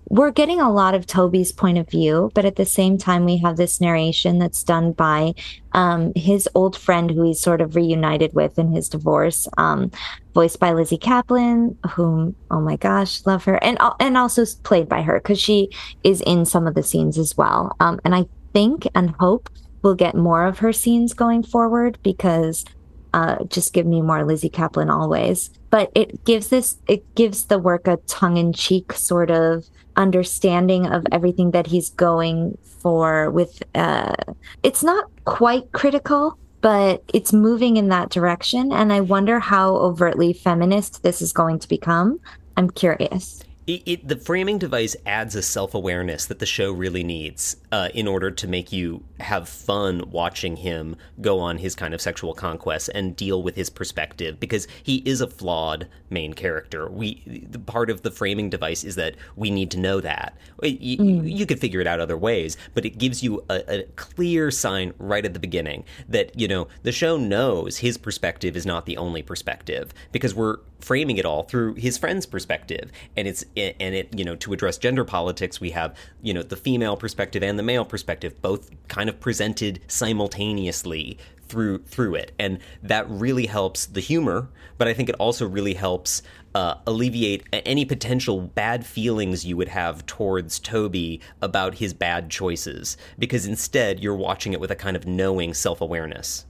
we're 0.09 0.33
getting 0.33 0.61
a 0.61 0.72
lot 0.72 0.95
of 0.95 1.07
Toby's 1.07 1.53
point 1.53 1.78
of 1.78 1.89
view, 1.89 2.31
but 2.35 2.45
at 2.45 2.57
the 2.57 2.64
same 2.64 2.99
time, 2.99 3.24
we 3.24 3.37
have 3.39 3.57
this 3.57 3.81
narration 3.81 4.39
that's 4.39 4.64
done 4.64 4.93
by 4.93 5.35
um, 5.72 6.12
his 6.16 6.49
old 6.55 6.76
friend 6.76 7.11
who 7.11 7.22
he's 7.22 7.41
sort 7.41 7.61
of 7.61 7.76
reunited 7.76 8.33
with 8.35 8.59
in 8.59 8.72
his 8.72 8.89
divorce, 8.89 9.47
um, 9.57 9.91
voiced 10.35 10.59
by 10.59 10.72
Lizzy 10.72 10.99
Caplan, 10.99 11.76
whom, 11.91 12.35
oh 12.51 12.61
my 12.61 12.76
gosh, 12.76 13.24
love 13.24 13.45
her, 13.45 13.62
and 13.62 13.78
and 14.01 14.16
also 14.16 14.45
played 14.64 14.89
by 14.89 15.03
her 15.03 15.20
because 15.20 15.41
she 15.41 15.70
is 16.03 16.20
in 16.22 16.45
some 16.45 16.66
of 16.66 16.74
the 16.74 16.83
scenes 16.83 17.16
as 17.16 17.37
well. 17.37 17.76
Um, 17.78 18.01
and 18.05 18.14
I 18.14 18.26
think 18.53 18.89
and 18.95 19.11
hope 19.20 19.49
we'll 19.83 19.95
get 19.95 20.14
more 20.14 20.45
of 20.45 20.59
her 20.59 20.72
scenes 20.72 21.14
going 21.14 21.43
forward 21.43 21.99
because 22.03 22.64
uh, 23.12 23.45
just 23.45 23.72
give 23.72 23.87
me 23.87 24.03
more 24.03 24.24
Lizzy 24.24 24.51
Caplan 24.51 24.91
always. 24.91 25.51
But 25.71 25.91
it 25.95 26.25
gives 26.25 26.49
this, 26.49 26.79
it 26.87 27.14
gives 27.14 27.47
the 27.47 27.59
work 27.59 27.87
a 27.87 27.97
tongue 28.07 28.37
in 28.37 28.53
cheek 28.53 28.93
sort 28.93 29.31
of 29.31 29.66
understanding 29.97 30.87
of 30.87 31.07
everything 31.12 31.53
that 31.53 31.68
he's 31.68 31.91
going 31.91 32.59
for 32.81 33.31
with, 33.31 33.62
uh, 33.75 34.14
it's 34.62 34.83
not 34.83 35.11
quite 35.25 35.71
critical, 35.73 36.37
but 36.61 37.03
it's 37.14 37.33
moving 37.33 37.77
in 37.77 37.89
that 37.89 38.11
direction. 38.11 38.73
And 38.73 38.93
I 38.93 39.01
wonder 39.01 39.39
how 39.41 39.77
overtly 39.77 40.33
feminist 40.33 41.03
this 41.03 41.23
is 41.23 41.33
going 41.33 41.59
to 41.61 41.68
become. 41.68 42.21
I'm 42.57 42.71
curious. 42.71 43.43
It, 43.71 43.83
it, 43.87 44.09
the 44.09 44.16
framing 44.16 44.59
device 44.59 44.97
adds 45.07 45.37
a 45.37 45.43
self 45.43 45.75
awareness 45.75 46.27
that 46.27 46.41
the 46.41 46.47
show 46.47 46.73
really 46.73 47.05
needs 47.05 47.57
uh, 47.71 47.89
in 47.95 48.09
order 48.09 48.33
to 48.33 48.49
make 48.49 48.73
you 48.73 49.05
have 49.21 49.49
fun 49.49 50.11
watching 50.11 50.57
him 50.57 50.97
go 51.21 51.39
on 51.39 51.59
his 51.59 51.77
kind 51.77 51.95
of 51.95 52.01
sexual 52.01 52.35
conquests 52.35 52.89
and 52.89 53.14
deal 53.14 53.45
with 53.45 53.55
his 53.55 53.71
perspective 53.71 54.41
because 54.41 54.66
he 54.83 54.97
is 55.07 55.21
a 55.21 55.29
flawed 55.29 55.87
main 56.09 56.33
character. 56.33 56.91
We 56.91 57.47
the 57.49 57.61
part 57.61 57.91
of 57.91 58.03
the 58.03 58.11
framing 58.11 58.51
device 58.51 58.83
is 58.83 58.97
that 58.97 59.14
we 59.37 59.53
need 59.53 59.71
to 59.71 59.79
know 59.79 60.01
that. 60.01 60.37
You, 60.64 60.99
mm. 60.99 61.39
you 61.39 61.47
could 61.47 61.61
figure 61.61 61.81
it 61.81 61.87
out 61.87 62.01
other 62.01 62.18
ways, 62.18 62.57
but 62.75 62.85
it 62.85 62.99
gives 62.99 63.23
you 63.23 63.45
a, 63.49 63.83
a 63.83 63.83
clear 63.95 64.51
sign 64.51 64.95
right 64.99 65.25
at 65.25 65.33
the 65.33 65.39
beginning 65.39 65.85
that 66.09 66.37
you 66.37 66.49
know 66.49 66.66
the 66.83 66.91
show 66.91 67.16
knows 67.16 67.79
his 67.79 67.99
perspective 67.99 68.57
is 68.57 68.66
not 68.66 68.87
the 68.87 68.97
only 68.97 69.23
perspective 69.23 69.95
because 70.11 70.35
we're 70.35 70.59
framing 70.81 71.18
it 71.18 71.25
all 71.25 71.43
through 71.45 71.75
his 71.75 71.99
friend's 71.99 72.27
perspective 72.27 72.91
and 73.16 73.29
it's 73.29 73.45
and 73.61 73.95
it 73.95 74.09
you 74.19 74.25
know 74.25 74.37
to 74.37 74.53
address 74.53 74.79
gender 74.79 75.05
politics 75.05 75.61
we 75.61 75.71
have 75.71 75.97
you 76.23 76.35
know 76.35 76.43
the 76.43 76.57
female 76.57 76.97
perspective 76.97 77.43
and 77.43 77.59
the 77.59 77.63
male 77.63 77.85
perspective 77.85 78.41
both 78.43 78.71
kind 78.89 79.09
of 79.09 79.21
presented 79.21 79.81
simultaneously 79.89 81.19
through 81.51 81.79
through 81.83 82.15
it. 82.15 82.33
And 82.39 82.61
that 82.83 83.11
really 83.11 83.47
helps 83.47 83.87
the 83.87 84.01
humor 84.01 84.49
but 84.79 84.89
i 84.89 84.95
think 84.95 85.09
it 85.09 85.15
also 85.17 85.47
really 85.47 85.75
helps 85.75 86.23
uh, 86.55 86.75
alleviate 86.87 87.45
any 87.53 87.85
potential 87.85 88.41
bad 88.41 88.85
feelings 88.85 89.45
you 89.45 89.57
would 89.57 89.69
have 89.69 90.05
towards 90.07 90.59
Toby 90.59 91.21
about 91.41 91.77
his 91.77 91.95
bad 91.95 92.29
choices 92.29 92.97
because 93.21 93.47
instead 93.47 94.01
you're 94.01 94.17
watching 94.17 94.53
it 94.53 94.59
with 94.59 94.73
a 94.73 94.75
kind 94.75 94.97
of 94.97 95.07
knowing 95.07 95.55
self-awareness 95.55 96.47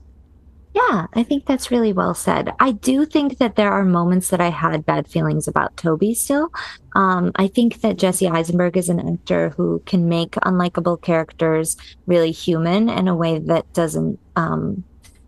yeah, 0.73 1.07
I 1.13 1.23
think 1.23 1.45
that's 1.45 1.69
really 1.69 1.91
well 1.91 2.13
said. 2.13 2.53
I 2.59 2.71
do 2.71 3.05
think 3.05 3.39
that 3.39 3.55
there 3.55 3.71
are 3.71 3.83
moments 3.83 4.29
that 4.29 4.39
I 4.39 4.49
had 4.49 4.85
bad 4.85 5.07
feelings 5.07 5.47
about 5.47 5.75
Toby 5.75 6.13
still. 6.13 6.49
Um, 6.95 7.31
I 7.35 7.47
think 7.47 7.81
that 7.81 7.97
Jesse 7.97 8.27
Eisenberg 8.27 8.77
is 8.77 8.87
an 8.87 8.99
actor 8.99 9.49
who 9.49 9.81
can 9.85 10.07
make 10.07 10.31
unlikable 10.31 11.01
characters 11.01 11.75
really 12.05 12.31
human 12.31 12.89
in 12.89 13.09
a 13.09 13.15
way 13.15 13.39
that 13.39 13.71
doesn't 13.73 14.19
um, 14.37 14.83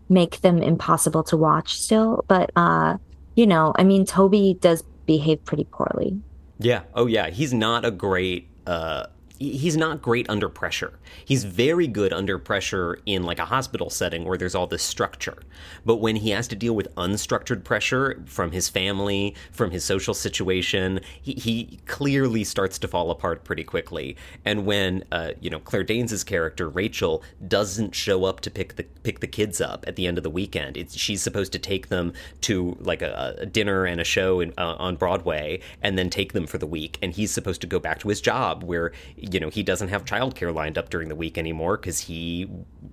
make 0.08 0.40
them 0.40 0.62
impossible 0.62 1.22
to 1.24 1.36
watch 1.36 1.78
still. 1.78 2.24
But, 2.26 2.50
uh, 2.56 2.96
you 3.34 3.46
know, 3.46 3.74
I 3.76 3.84
mean, 3.84 4.06
Toby 4.06 4.56
does 4.60 4.82
behave 5.04 5.44
pretty 5.44 5.64
poorly. 5.64 6.18
Yeah. 6.58 6.82
Oh, 6.94 7.06
yeah. 7.06 7.28
He's 7.28 7.52
not 7.52 7.84
a 7.84 7.90
great 7.90 8.48
uh, 8.66 9.06
he's 9.38 9.76
not 9.76 10.00
great 10.00 10.28
under 10.30 10.48
pressure. 10.48 10.92
He's 11.24 11.44
very 11.44 11.86
good 11.86 12.12
under 12.12 12.38
pressure 12.38 12.98
in 13.04 13.24
like 13.24 13.38
a 13.38 13.44
hospital 13.44 13.90
setting 13.90 14.24
where 14.24 14.38
there's 14.38 14.54
all 14.54 14.66
this 14.66 14.82
structure. 14.82 15.38
But 15.84 15.96
when 15.96 16.16
he 16.16 16.30
has 16.30 16.46
to 16.48 16.56
deal 16.56 16.74
with 16.74 16.94
unstructured 16.94 17.64
pressure 17.64 18.22
from 18.26 18.52
his 18.52 18.68
family, 18.68 19.34
from 19.50 19.72
his 19.72 19.84
social 19.84 20.14
situation, 20.14 21.00
he, 21.20 21.32
he 21.32 21.80
clearly 21.86 22.44
starts 22.44 22.78
to 22.80 22.88
fall 22.88 23.10
apart 23.10 23.44
pretty 23.44 23.64
quickly. 23.64 24.16
And 24.44 24.66
when 24.66 25.04
uh, 25.10 25.32
you 25.40 25.50
know 25.50 25.58
Claire 25.58 25.84
Danes' 25.84 26.22
character 26.22 26.68
Rachel 26.68 27.22
doesn't 27.46 27.94
show 27.94 28.24
up 28.24 28.40
to 28.40 28.50
pick 28.50 28.76
the 28.76 28.84
pick 28.84 29.20
the 29.20 29.26
kids 29.26 29.60
up 29.60 29.84
at 29.88 29.96
the 29.96 30.06
end 30.06 30.16
of 30.16 30.24
the 30.24 30.30
weekend, 30.30 30.76
it's 30.76 30.96
she's 30.96 31.22
supposed 31.22 31.52
to 31.52 31.58
take 31.58 31.88
them 31.88 32.12
to 32.42 32.76
like 32.80 33.02
a, 33.02 33.34
a 33.38 33.46
dinner 33.46 33.84
and 33.84 34.00
a 34.00 34.04
show 34.04 34.40
in, 34.40 34.52
uh, 34.58 34.76
on 34.78 34.94
Broadway, 34.94 35.60
and 35.82 35.98
then 35.98 36.08
take 36.08 36.32
them 36.32 36.46
for 36.46 36.58
the 36.58 36.66
week. 36.66 36.98
And 37.02 37.12
he's 37.12 37.32
supposed 37.32 37.60
to 37.62 37.66
go 37.66 37.80
back 37.80 37.98
to 38.00 38.08
his 38.08 38.20
job 38.20 38.62
where 38.62 38.92
you 39.30 39.40
know 39.40 39.48
he 39.48 39.62
doesn't 39.62 39.88
have 39.88 40.04
childcare 40.04 40.54
lined 40.54 40.78
up 40.78 40.90
during 40.90 41.08
the 41.08 41.14
week 41.14 41.38
anymore 41.38 41.76
because 41.76 42.00
he 42.00 42.48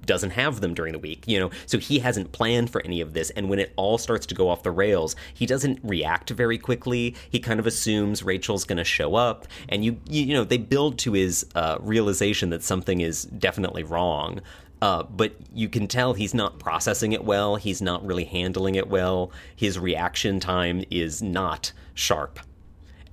doesn't 0.05 0.31
have 0.31 0.61
them 0.61 0.73
during 0.73 0.93
the 0.93 0.99
week 0.99 1.23
you 1.27 1.39
know 1.39 1.49
so 1.65 1.77
he 1.77 1.99
hasn't 1.99 2.31
planned 2.31 2.69
for 2.69 2.81
any 2.83 3.01
of 3.01 3.13
this 3.13 3.29
and 3.31 3.49
when 3.49 3.59
it 3.59 3.73
all 3.75 3.97
starts 3.97 4.25
to 4.25 4.35
go 4.35 4.49
off 4.49 4.63
the 4.63 4.71
rails 4.71 5.15
he 5.33 5.45
doesn't 5.45 5.79
react 5.83 6.29
very 6.29 6.57
quickly 6.57 7.15
he 7.29 7.39
kind 7.39 7.59
of 7.59 7.67
assumes 7.67 8.23
rachel's 8.23 8.63
going 8.63 8.77
to 8.77 8.83
show 8.83 9.15
up 9.15 9.47
and 9.69 9.83
you, 9.83 9.99
you, 10.09 10.33
know 10.33 10.43
they 10.43 10.57
build 10.57 10.97
to 10.97 11.13
his 11.13 11.45
uh, 11.55 11.77
realization 11.81 12.49
that 12.49 12.63
something 12.63 13.01
is 13.01 13.23
definitely 13.25 13.83
wrong 13.83 14.41
uh, 14.81 15.03
but 15.03 15.35
you 15.53 15.69
can 15.69 15.87
tell 15.87 16.13
he's 16.13 16.33
not 16.33 16.57
processing 16.57 17.11
it 17.11 17.23
well. 17.23 17.55
He's 17.55 17.83
not 17.83 18.03
really 18.03 18.23
handling 18.23 18.73
it 18.73 18.89
well. 18.89 19.31
His 19.55 19.77
reaction 19.77 20.39
time 20.39 20.83
is 20.89 21.21
not 21.21 21.71
sharp 21.93 22.39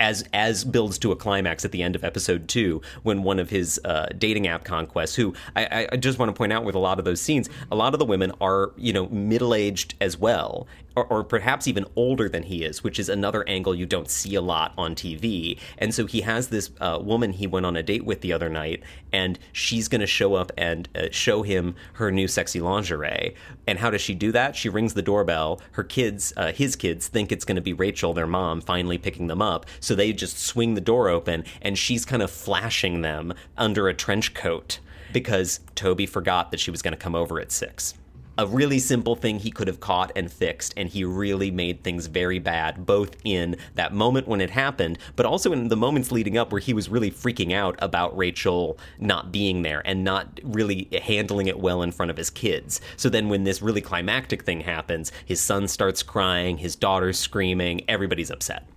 as 0.01 0.25
as 0.33 0.65
builds 0.65 0.99
to 0.99 1.13
a 1.13 1.17
climax 1.17 1.65
at 1.65 1.73
the 1.73 1.83
end 1.83 1.97
of 1.97 2.05
episode 2.05 2.49
two 2.49 2.81
when 3.03 3.23
one 3.23 3.39
of 3.39 3.51
his 3.51 3.81
uh, 3.85 4.07
dating 4.17 4.47
app 4.47 4.65
conquests 4.65 5.15
who 5.15 5.35
I, 5.57 5.89
I 5.93 5.97
just 5.97 6.19
want 6.19 6.29
to 6.29 6.35
point 6.35 6.53
out 6.53 6.65
with 6.65 6.75
a 6.75 6.79
lot 6.79 6.99
of 6.99 7.05
those 7.05 7.21
scenes 7.21 7.49
a 7.71 7.77
lot 7.77 7.95
of 7.95 7.99
the 7.99 8.05
women 8.05 8.33
are 8.41 8.73
you 8.77 8.93
know 8.93 9.09
middle 9.09 9.55
aged 9.55 9.95
as 10.01 10.19
well 10.19 10.67
or, 10.99 11.07
or, 11.07 11.25
perhaps 11.25 11.69
even 11.69 11.87
older 11.95 12.29
than 12.29 12.43
he 12.43 12.65
is, 12.65 12.83
which 12.83 12.99
is 12.99 13.09
another 13.09 13.49
angle 13.49 13.75
you 13.75 13.87
don't 13.87 14.11
see 14.11 14.35
a 14.35 14.41
lot 14.41 14.73
on 14.77 14.95
TV. 14.95 15.59
And 15.79 15.95
so 15.95 16.07
he 16.07 16.23
has 16.23 16.49
this 16.49 16.71
uh, 16.81 16.99
woman 17.01 17.33
he 17.33 17.47
went 17.47 17.67
on 17.67 17.77
a 17.77 17.83
date 17.83 18.05
with 18.05 18.21
the 18.21 18.33
other 18.33 18.49
night, 18.49 18.83
and 19.13 19.39
she's 19.53 19.87
going 19.87 20.01
to 20.01 20.07
show 20.07 20.35
up 20.35 20.51
and 20.57 20.89
uh, 20.97 21.09
show 21.13 21.43
him 21.43 21.77
her 21.95 22.11
new 22.11 22.27
sexy 22.27 22.61
lingerie. 22.61 23.35
And 23.67 23.79
how 23.79 23.91
does 23.91 24.01
she 24.01 24.15
do 24.15 24.33
that? 24.33 24.57
She 24.57 24.69
rings 24.69 24.95
the 24.95 25.03
doorbell. 25.03 25.61
Her 25.73 25.85
kids, 25.85 26.33
uh, 26.37 26.53
his 26.53 26.75
kids, 26.75 27.07
think 27.07 27.31
it's 27.31 27.45
going 27.45 27.57
to 27.57 27.63
be 27.63 27.73
Rachel, 27.73 28.13
their 28.13 28.27
mom, 28.27 28.61
finally 28.61 28.99
picking 28.99 29.29
them 29.29 29.43
up. 29.43 29.67
So 29.89 29.95
they 29.95 30.13
just 30.13 30.39
swing 30.39 30.75
the 30.75 30.83
door 30.83 31.09
open, 31.09 31.45
and 31.63 31.79
she's 31.79 32.05
kind 32.05 32.21
of 32.21 32.31
flashing 32.31 33.01
them 33.01 33.33
under 33.57 33.89
a 33.89 33.95
trench 33.95 34.35
coat 34.35 34.81
because 35.15 35.61
Toby 35.77 36.05
forgot 36.05 36.51
that 36.51 36.61
she 36.61 36.71
was 36.71 36.83
going 36.83 36.93
to 36.93 36.99
come 36.99 37.15
over 37.15 37.41
at 37.41 37.51
six. 37.51 37.95
a 38.39 38.47
really 38.47 38.79
simple 38.79 39.17
thing 39.17 39.41
he 39.41 39.51
could 39.51 39.67
have 39.67 39.81
caught 39.81 40.13
and 40.15 40.31
fixed, 40.31 40.73
and 40.77 40.89
he 40.89 41.03
really 41.05 41.51
made 41.51 41.83
things 41.83 42.07
very 42.07 42.39
bad, 42.39 42.87
both 42.87 43.17
in 43.25 43.57
that 43.75 43.93
moment 43.93 44.29
when 44.29 44.41
it 44.41 44.51
happened, 44.51 44.97
but 45.17 45.27
also 45.27 45.53
in 45.53 45.67
the 45.69 45.77
moments 45.77 46.13
leading 46.13 46.39
up 46.39 46.53
where 46.53 46.61
he 46.61 46.73
was 46.73 46.89
really 46.89 47.11
freaking 47.11 47.53
out 47.53 47.77
about 47.81 48.17
Rachel 48.17 48.79
not 49.01 49.33
being 49.33 49.63
there 49.63 49.83
and 49.85 50.05
not 50.05 50.39
really 50.45 50.89
handling 51.03 51.49
it 51.49 51.59
well 51.59 51.83
in 51.83 51.91
front 51.91 52.13
of 52.13 52.17
his 52.17 52.31
kids. 52.31 52.81
So 52.97 53.09
then 53.09 53.29
when 53.29 53.43
this 53.43 53.61
really 53.61 53.81
climactic 53.81 54.45
thing 54.45 54.61
happens, 54.61 55.11
his 55.25 55.41
son 55.41 55.67
starts 55.67 56.05
crying, 56.05 56.59
his 56.59 56.77
daughter's 56.77 57.19
screaming, 57.19 57.83
everybody's 57.89 58.31
upset. 58.31 58.69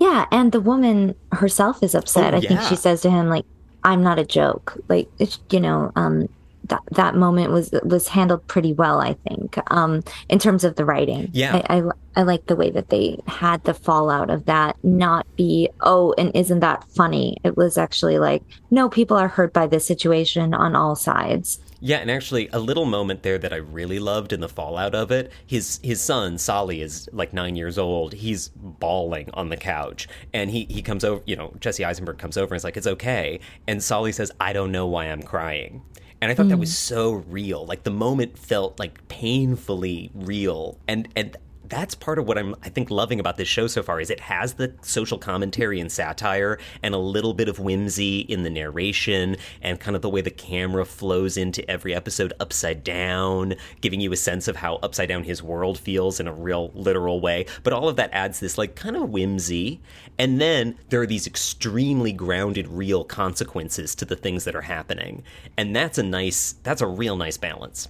Yeah, 0.00 0.24
and 0.32 0.50
the 0.50 0.60
woman 0.60 1.14
herself 1.30 1.82
is 1.82 1.94
upset. 1.94 2.32
Oh, 2.34 2.38
I 2.38 2.40
think 2.40 2.62
she 2.62 2.74
says 2.74 3.02
to 3.02 3.10
him 3.10 3.28
like, 3.28 3.44
"I'm 3.84 4.02
not 4.02 4.18
a 4.18 4.24
joke." 4.24 4.82
Like, 4.88 5.08
it's, 5.18 5.38
you 5.50 5.60
know, 5.60 5.92
um, 5.94 6.26
that 6.70 6.80
that 6.92 7.14
moment 7.14 7.52
was 7.52 7.70
was 7.84 8.08
handled 8.08 8.46
pretty 8.46 8.72
well. 8.72 8.98
I 9.00 9.12
think, 9.28 9.58
um, 9.70 10.02
in 10.30 10.38
terms 10.38 10.64
of 10.64 10.76
the 10.76 10.86
writing. 10.86 11.28
Yeah. 11.32 11.62
I, 11.68 11.78
I 11.78 11.82
I 12.16 12.22
like 12.22 12.46
the 12.46 12.56
way 12.56 12.70
that 12.70 12.88
they 12.88 13.18
had 13.26 13.62
the 13.64 13.74
fallout 13.74 14.30
of 14.30 14.46
that 14.46 14.76
not 14.82 15.26
be 15.36 15.68
oh, 15.82 16.14
and 16.16 16.34
isn't 16.34 16.60
that 16.60 16.84
funny? 16.84 17.36
It 17.44 17.58
was 17.58 17.76
actually 17.76 18.18
like, 18.18 18.42
no, 18.70 18.88
people 18.88 19.18
are 19.18 19.28
hurt 19.28 19.52
by 19.52 19.66
this 19.66 19.86
situation 19.86 20.54
on 20.54 20.74
all 20.74 20.96
sides. 20.96 21.60
Yeah, 21.80 21.96
and 21.96 22.10
actually, 22.10 22.48
a 22.52 22.58
little 22.58 22.84
moment 22.84 23.22
there 23.22 23.38
that 23.38 23.52
I 23.52 23.56
really 23.56 23.98
loved 23.98 24.34
in 24.34 24.40
the 24.40 24.48
fallout 24.48 24.94
of 24.94 25.10
it. 25.10 25.32
His 25.46 25.80
his 25.82 26.00
son 26.00 26.36
Solly 26.36 26.82
is 26.82 27.08
like 27.12 27.32
nine 27.32 27.56
years 27.56 27.78
old. 27.78 28.12
He's 28.12 28.48
bawling 28.48 29.30
on 29.32 29.48
the 29.48 29.56
couch, 29.56 30.06
and 30.34 30.50
he 30.50 30.66
he 30.68 30.82
comes 30.82 31.04
over. 31.04 31.22
You 31.24 31.36
know, 31.36 31.54
Jesse 31.58 31.84
Eisenberg 31.84 32.18
comes 32.18 32.36
over 32.36 32.54
and 32.54 32.58
is 32.58 32.64
like, 32.64 32.76
"It's 32.76 32.86
okay," 32.86 33.40
and 33.66 33.82
Solly 33.82 34.12
says, 34.12 34.30
"I 34.38 34.52
don't 34.52 34.72
know 34.72 34.86
why 34.86 35.06
I'm 35.06 35.22
crying." 35.22 35.82
And 36.20 36.30
I 36.30 36.34
thought 36.34 36.50
that 36.50 36.58
was 36.58 36.70
mm. 36.70 36.74
so 36.74 37.12
real. 37.12 37.64
Like 37.64 37.84
the 37.84 37.90
moment 37.90 38.38
felt 38.38 38.78
like 38.78 39.08
painfully 39.08 40.10
real, 40.14 40.78
and 40.86 41.08
and 41.16 41.34
that's 41.70 41.94
part 41.94 42.18
of 42.18 42.26
what 42.26 42.36
I'm 42.36 42.54
I 42.62 42.68
think 42.68 42.90
loving 42.90 43.20
about 43.20 43.36
this 43.36 43.48
show 43.48 43.68
so 43.68 43.82
far 43.82 44.00
is 44.00 44.10
it 44.10 44.20
has 44.20 44.54
the 44.54 44.74
social 44.82 45.16
commentary 45.16 45.80
and 45.80 45.90
satire 45.90 46.58
and 46.82 46.94
a 46.94 46.98
little 46.98 47.32
bit 47.32 47.48
of 47.48 47.60
whimsy 47.60 48.20
in 48.20 48.42
the 48.42 48.50
narration 48.50 49.36
and 49.62 49.80
kind 49.80 49.96
of 49.96 50.02
the 50.02 50.10
way 50.10 50.20
the 50.20 50.30
camera 50.30 50.84
flows 50.84 51.36
into 51.36 51.68
every 51.70 51.94
episode 51.94 52.32
upside 52.40 52.84
down, 52.84 53.54
giving 53.80 54.00
you 54.00 54.12
a 54.12 54.16
sense 54.16 54.48
of 54.48 54.56
how 54.56 54.74
upside 54.76 55.08
down 55.08 55.24
his 55.24 55.42
world 55.42 55.78
feels 55.78 56.20
in 56.20 56.26
a 56.26 56.32
real 56.32 56.72
literal 56.74 57.20
way. 57.20 57.46
But 57.62 57.72
all 57.72 57.88
of 57.88 57.96
that 57.96 58.10
adds 58.12 58.40
this 58.40 58.58
like 58.58 58.74
kind 58.74 58.96
of 58.96 59.08
whimsy. 59.10 59.80
And 60.18 60.40
then 60.40 60.76
there 60.88 61.00
are 61.00 61.06
these 61.06 61.26
extremely 61.26 62.12
grounded 62.12 62.66
real 62.68 63.04
consequences 63.04 63.94
to 63.94 64.04
the 64.04 64.16
things 64.16 64.44
that 64.44 64.56
are 64.56 64.62
happening. 64.62 65.22
And 65.56 65.74
that's 65.74 65.98
a 65.98 66.02
nice 66.02 66.56
that's 66.64 66.82
a 66.82 66.86
real 66.86 67.16
nice 67.16 67.38
balance. 67.38 67.88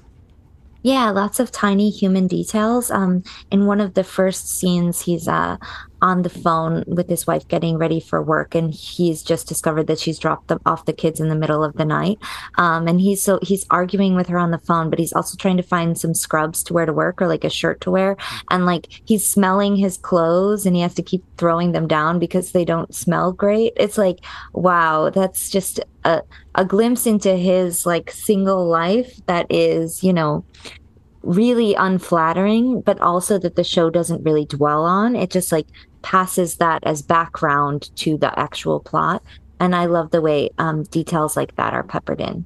Yeah, 0.83 1.11
lots 1.11 1.39
of 1.41 1.53
tiny 1.53 1.91
human 1.91 2.27
details. 2.27 2.91
Um, 2.91 3.23
in 3.51 3.67
one 3.67 3.81
of 3.81 3.93
the 3.95 4.05
first 4.05 4.49
scenes, 4.49 5.03
he's 5.03 5.29
uh, 5.29 5.59
on 6.01 6.23
the 6.23 6.31
phone 6.31 6.85
with 6.87 7.07
his 7.09 7.27
wife 7.27 7.47
getting 7.49 7.77
ready 7.77 8.01
for 8.01 8.23
work, 8.23 8.55
and 8.55 8.73
he's 8.73 9.23
just 9.23 9.47
discovered 9.47 9.89
that 9.89 9.99
she's 9.99 10.19
dropped 10.19 10.51
off 10.65 10.87
the 10.87 10.95
kids 10.95 11.21
in 11.21 11.29
the 11.29 11.35
middle 11.35 11.63
of 11.63 11.75
the 11.75 11.85
night. 11.85 12.19
Um, 12.57 12.89
and 12.89 12.99
he's 12.99 13.21
so 13.23 13.39
he's 13.43 13.67
arguing 13.71 14.15
with 14.15 14.29
her 14.29 14.39
on 14.39 14.53
the 14.53 14.59
phone, 14.59 14.89
but 14.89 14.99
he's 14.99 15.13
also 15.13 15.37
trying 15.37 15.59
to 15.59 15.63
find 15.63 15.99
some 15.99 16.15
scrubs 16.15 16.63
to 16.65 16.73
wear 16.73 16.87
to 16.87 16.95
work 16.95 17.21
or 17.21 17.29
like 17.29 17.45
a 17.45 17.51
shirt 17.51 17.83
to 17.83 17.91
wear. 17.91 18.17
And 18.51 18.65
like 18.65 18.87
he's 19.05 19.29
smelling 19.29 19.77
his 19.77 19.99
clothes, 19.99 20.65
and 20.65 20.75
he 20.75 20.81
has 20.83 20.95
to 20.95 21.03
keep 21.03 21.23
throwing 21.37 21.73
them 21.73 21.89
down 21.89 22.19
because 22.19 22.53
they 22.53 22.65
don't 22.65 22.95
smell 22.95 23.33
great. 23.33 23.75
It's 23.77 23.99
like, 23.99 24.21
wow, 24.55 25.11
that's 25.11 25.51
just 25.51 25.81
a 26.05 26.23
a 26.55 26.65
glimpse 26.65 27.07
into 27.07 27.37
his 27.37 27.87
like 27.87 28.11
single 28.11 28.67
life 28.67 29.21
that 29.27 29.47
is, 29.51 30.03
you 30.03 30.13
know 30.13 30.45
really 31.23 31.75
unflattering, 31.75 32.81
but 32.81 33.01
also 33.01 33.39
that 33.39 33.57
the 33.57 33.65
show 33.65 33.91
doesn't 33.91 34.25
really 34.25 34.47
dwell 34.47 34.85
on. 34.85 35.15
It 35.17 35.31
just 35.31 35.53
like 35.53 35.67
passes 36.03 36.57
that 36.57 36.83
as 36.85 37.03
background 37.03 37.95
to 37.97 38.17
the 38.17 38.37
actual 38.39 38.81
plot. 38.81 39.23
And 39.59 39.77
I 39.77 39.87
love 39.87 40.11
the 40.11 40.23
way 40.23 40.51
um, 40.59 40.85
details 40.85 41.37
like 41.37 41.57
that 41.57 41.75
are 41.75 41.83
peppered 41.83 42.21
in. 42.21 42.45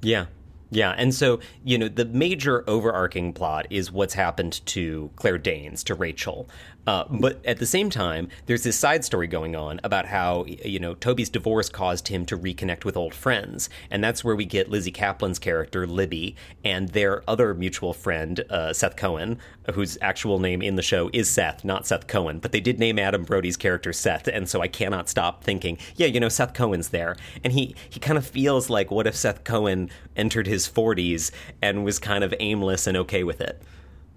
Yeah. 0.00 0.26
Yeah, 0.70 0.94
and 0.98 1.14
so, 1.14 1.38
you 1.62 1.78
know, 1.78 1.86
the 1.86 2.04
major 2.04 2.68
overarching 2.68 3.32
plot 3.32 3.66
is 3.70 3.92
what's 3.92 4.14
happened 4.14 4.66
to 4.66 5.10
Claire 5.14 5.38
Danes, 5.38 5.84
to 5.84 5.94
Rachel. 5.94 6.48
Uh, 6.86 7.04
but 7.10 7.44
at 7.44 7.58
the 7.58 7.66
same 7.66 7.90
time, 7.90 8.28
there's 8.46 8.62
this 8.62 8.78
side 8.78 9.04
story 9.04 9.26
going 9.26 9.56
on 9.56 9.80
about 9.82 10.06
how, 10.06 10.44
you 10.46 10.78
know, 10.78 10.94
Toby's 10.94 11.28
divorce 11.28 11.68
caused 11.68 12.08
him 12.08 12.24
to 12.26 12.38
reconnect 12.38 12.84
with 12.84 12.96
old 12.96 13.14
friends. 13.14 13.68
And 13.90 14.02
that's 14.04 14.22
where 14.22 14.36
we 14.36 14.44
get 14.44 14.70
Lizzy 14.70 14.92
Caplan's 14.92 15.38
character, 15.38 15.86
Libby, 15.86 16.36
and 16.64 16.88
their 16.90 17.28
other 17.28 17.54
mutual 17.54 17.92
friend, 17.92 18.44
uh, 18.50 18.72
Seth 18.72 18.96
Cohen, 18.96 19.38
whose 19.74 19.98
actual 20.00 20.38
name 20.38 20.62
in 20.62 20.76
the 20.76 20.82
show 20.82 21.10
is 21.12 21.28
Seth, 21.28 21.64
not 21.64 21.86
Seth 21.86 22.06
Cohen. 22.06 22.38
But 22.38 22.52
they 22.52 22.60
did 22.60 22.78
name 22.78 22.98
Adam 22.98 23.24
Brody's 23.24 23.56
character 23.56 23.92
Seth, 23.92 24.28
and 24.28 24.48
so 24.48 24.60
I 24.60 24.68
cannot 24.68 25.08
stop 25.08 25.42
thinking, 25.42 25.78
yeah, 25.96 26.06
you 26.06 26.20
know, 26.20 26.28
Seth 26.28 26.54
Cohen's 26.54 26.90
there. 26.90 27.16
And 27.42 27.52
he, 27.52 27.74
he 27.90 27.98
kind 27.98 28.18
of 28.18 28.26
feels 28.26 28.70
like, 28.70 28.90
what 28.90 29.06
if 29.06 29.16
Seth 29.16 29.42
Cohen 29.44 29.90
entered 30.16 30.46
his 30.46 30.68
40s 30.68 31.32
and 31.60 31.84
was 31.84 31.98
kind 31.98 32.22
of 32.22 32.32
aimless 32.38 32.86
and 32.86 32.96
okay 32.96 33.24
with 33.24 33.40
it? 33.40 33.60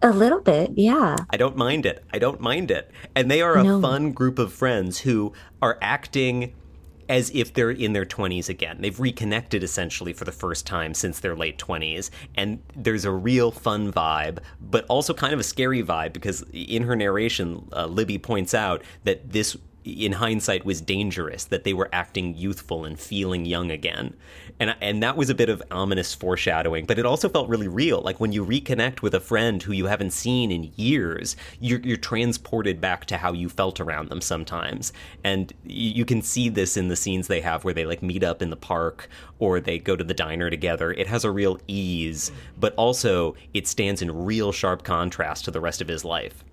A 0.01 0.11
little 0.11 0.39
bit, 0.39 0.71
yeah. 0.75 1.15
I 1.29 1.37
don't 1.37 1.57
mind 1.57 1.85
it. 1.85 2.03
I 2.13 2.19
don't 2.19 2.39
mind 2.39 2.71
it. 2.71 2.89
And 3.15 3.29
they 3.29 3.41
are 3.41 3.57
a 3.57 3.63
No. 3.63 3.81
fun 3.81 4.11
group 4.13 4.39
of 4.39 4.53
friends 4.53 4.99
who 4.99 5.33
are 5.61 5.77
acting 5.81 6.53
as 7.09 7.31
if 7.33 7.51
they're 7.53 7.71
in 7.71 7.93
their 7.93 8.05
20s 8.05 8.47
again. 8.49 8.77
They've 8.81 8.99
reconnected 8.99 9.63
essentially 9.63 10.13
for 10.13 10.25
the 10.25 10.31
first 10.31 10.67
time 10.67 10.93
since 10.93 11.19
their 11.19 11.35
late 11.35 11.57
20s. 11.57 12.11
And 12.35 12.59
there's 12.75 13.03
a 13.03 13.11
real 13.11 13.49
fun 13.51 13.91
vibe, 13.91 14.37
but 14.61 14.85
also 14.87 15.13
kind 15.15 15.33
of 15.33 15.39
a 15.39 15.43
scary 15.43 15.81
vibe 15.83 16.13
because 16.13 16.45
in 16.53 16.83
her 16.83 16.95
narration, 16.95 17.67
uh, 17.75 17.87
Libby 17.87 18.19
points 18.19 18.53
out 18.53 18.83
that 19.05 19.31
this. 19.31 19.57
In 19.89 20.13
hindsight, 20.13 20.65
was 20.65 20.81
dangerous 20.81 21.45
that 21.45 21.63
they 21.63 21.73
were 21.73 21.89
acting 21.91 22.35
youthful 22.35 22.85
and 22.85 22.99
feeling 22.99 23.45
young 23.45 23.71
again, 23.71 24.15
and 24.59 24.75
and 24.81 25.01
that 25.03 25.17
was 25.17 25.29
a 25.29 25.35
bit 25.35 25.49
of 25.49 25.63
ominous 25.71 26.13
foreshadowing. 26.13 26.85
But 26.85 26.99
it 26.99 27.05
also 27.05 27.29
felt 27.29 27.49
really 27.49 27.67
real. 27.67 28.01
Like 28.01 28.19
when 28.19 28.31
you 28.31 28.45
reconnect 28.45 29.01
with 29.01 29.13
a 29.13 29.19
friend 29.19 29.61
who 29.61 29.71
you 29.71 29.85
haven't 29.85 30.11
seen 30.11 30.51
in 30.51 30.71
years, 30.75 31.35
you're, 31.59 31.79
you're 31.79 31.97
transported 31.97 32.81
back 32.81 33.05
to 33.05 33.17
how 33.17 33.33
you 33.33 33.49
felt 33.49 33.79
around 33.79 34.09
them 34.09 34.21
sometimes. 34.21 34.93
And 35.23 35.53
you, 35.65 35.91
you 35.91 36.05
can 36.05 36.21
see 36.21 36.49
this 36.49 36.77
in 36.77 36.87
the 36.87 36.95
scenes 36.95 37.27
they 37.27 37.41
have 37.41 37.63
where 37.63 37.73
they 37.73 37.85
like 37.85 38.01
meet 38.03 38.23
up 38.23 38.41
in 38.41 38.49
the 38.49 38.55
park 38.55 39.09
or 39.39 39.59
they 39.59 39.79
go 39.79 39.95
to 39.95 40.03
the 40.03 40.13
diner 40.13 40.49
together. 40.49 40.91
It 40.91 41.07
has 41.07 41.23
a 41.23 41.31
real 41.31 41.59
ease, 41.67 42.31
but 42.57 42.73
also 42.75 43.35
it 43.53 43.67
stands 43.67 44.01
in 44.01 44.25
real 44.25 44.51
sharp 44.51 44.83
contrast 44.83 45.45
to 45.45 45.51
the 45.51 45.61
rest 45.61 45.81
of 45.81 45.87
his 45.87 46.05
life. 46.05 46.43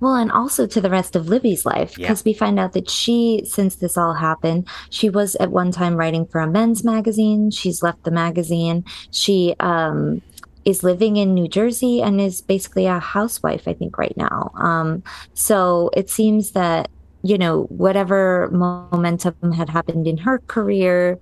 Well, 0.00 0.14
and 0.14 0.30
also 0.30 0.66
to 0.66 0.80
the 0.80 0.90
rest 0.90 1.16
of 1.16 1.28
Libby's 1.28 1.66
life, 1.66 1.98
Yeah. 1.98 2.06
because 2.06 2.24
we 2.24 2.32
find 2.32 2.58
out 2.58 2.72
that 2.72 2.88
she, 2.88 3.42
since 3.44 3.76
this 3.76 3.96
all 3.96 4.14
happened, 4.14 4.68
she 4.90 5.10
was 5.10 5.34
at 5.36 5.50
one 5.50 5.72
time 5.72 5.96
writing 5.96 6.26
for 6.26 6.40
a 6.40 6.46
men's 6.46 6.84
magazine. 6.84 7.50
She's 7.50 7.82
left 7.82 8.04
the 8.04 8.12
magazine. 8.12 8.84
She 9.10 9.56
um, 9.58 10.22
is 10.64 10.84
living 10.84 11.16
in 11.16 11.34
New 11.34 11.48
Jersey 11.48 12.00
and 12.00 12.20
is 12.20 12.40
basically 12.40 12.86
a 12.86 13.00
housewife, 13.00 13.66
I 13.66 13.72
think, 13.74 13.98
right 13.98 14.16
now. 14.16 14.52
Um, 14.54 15.02
so 15.34 15.90
it 15.96 16.08
seems 16.10 16.52
that, 16.52 16.90
you 17.22 17.36
know, 17.36 17.64
whatever 17.64 18.48
momentum 18.52 19.52
had 19.52 19.68
happened 19.68 20.06
in 20.06 20.18
her 20.18 20.38
career 20.46 21.18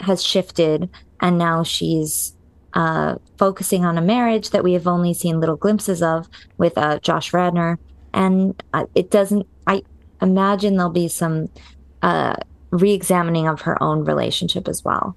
has 0.00 0.22
shifted, 0.22 0.88
and 1.20 1.38
now 1.38 1.62
she's 1.64 2.34
uh, 2.74 3.16
focusing 3.38 3.84
on 3.84 3.96
a 3.98 4.02
marriage 4.02 4.50
that 4.50 4.62
we 4.62 4.72
have 4.72 4.86
only 4.86 5.14
seen 5.14 5.40
little 5.40 5.56
glimpses 5.56 6.02
of 6.02 6.28
with 6.58 6.76
uh, 6.76 6.98
Josh 7.00 7.32
Radnor 7.32 7.78
and 8.14 8.62
it 8.94 9.10
doesn't 9.10 9.46
i 9.66 9.82
imagine 10.22 10.76
there'll 10.76 10.90
be 10.90 11.08
some 11.08 11.48
uh 12.02 12.34
re-examining 12.70 13.46
of 13.46 13.60
her 13.62 13.80
own 13.82 14.04
relationship 14.04 14.66
as 14.68 14.84
well 14.84 15.14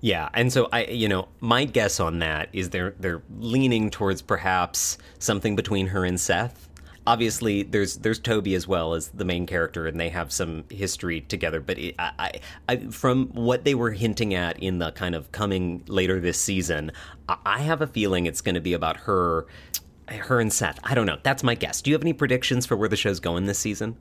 Yeah, 0.00 0.28
and 0.32 0.52
so 0.52 0.68
I, 0.72 0.84
you 0.84 1.08
know, 1.08 1.26
my 1.40 1.64
guess 1.64 1.98
on 1.98 2.20
that 2.20 2.48
is 2.52 2.70
they're 2.70 2.94
they're 3.00 3.22
leaning 3.40 3.90
towards 3.90 4.22
perhaps 4.22 4.96
something 5.18 5.56
between 5.56 5.88
her 5.88 6.04
and 6.04 6.20
Seth. 6.20 6.68
Obviously, 7.04 7.64
there's 7.64 7.96
there's 7.96 8.20
Toby 8.20 8.54
as 8.54 8.68
well 8.68 8.94
as 8.94 9.08
the 9.08 9.24
main 9.24 9.44
character, 9.46 9.88
and 9.88 9.98
they 9.98 10.10
have 10.10 10.30
some 10.30 10.64
history 10.70 11.22
together. 11.22 11.58
But 11.60 11.78
it, 11.78 11.94
I, 11.98 12.40
I, 12.68 12.76
from 12.90 13.28
what 13.28 13.64
they 13.64 13.74
were 13.74 13.90
hinting 13.90 14.34
at 14.34 14.62
in 14.62 14.78
the 14.78 14.92
kind 14.92 15.14
of 15.16 15.32
coming 15.32 15.82
later 15.88 16.20
this 16.20 16.40
season, 16.40 16.92
I 17.28 17.60
have 17.60 17.82
a 17.82 17.86
feeling 17.88 18.26
it's 18.26 18.40
going 18.40 18.54
to 18.54 18.60
be 18.60 18.74
about 18.74 18.98
her, 18.98 19.46
her 20.16 20.40
and 20.40 20.52
Seth. 20.52 20.78
I 20.82 20.94
don't 20.94 21.06
know. 21.06 21.18
That's 21.22 21.42
my 21.42 21.54
guess. 21.54 21.82
Do 21.82 21.90
you 21.90 21.94
have 21.94 22.02
any 22.02 22.12
predictions 22.12 22.66
for 22.66 22.76
where 22.76 22.88
the 22.88 22.96
show's 22.96 23.20
going 23.20 23.46
this 23.46 23.58
season? 23.58 23.96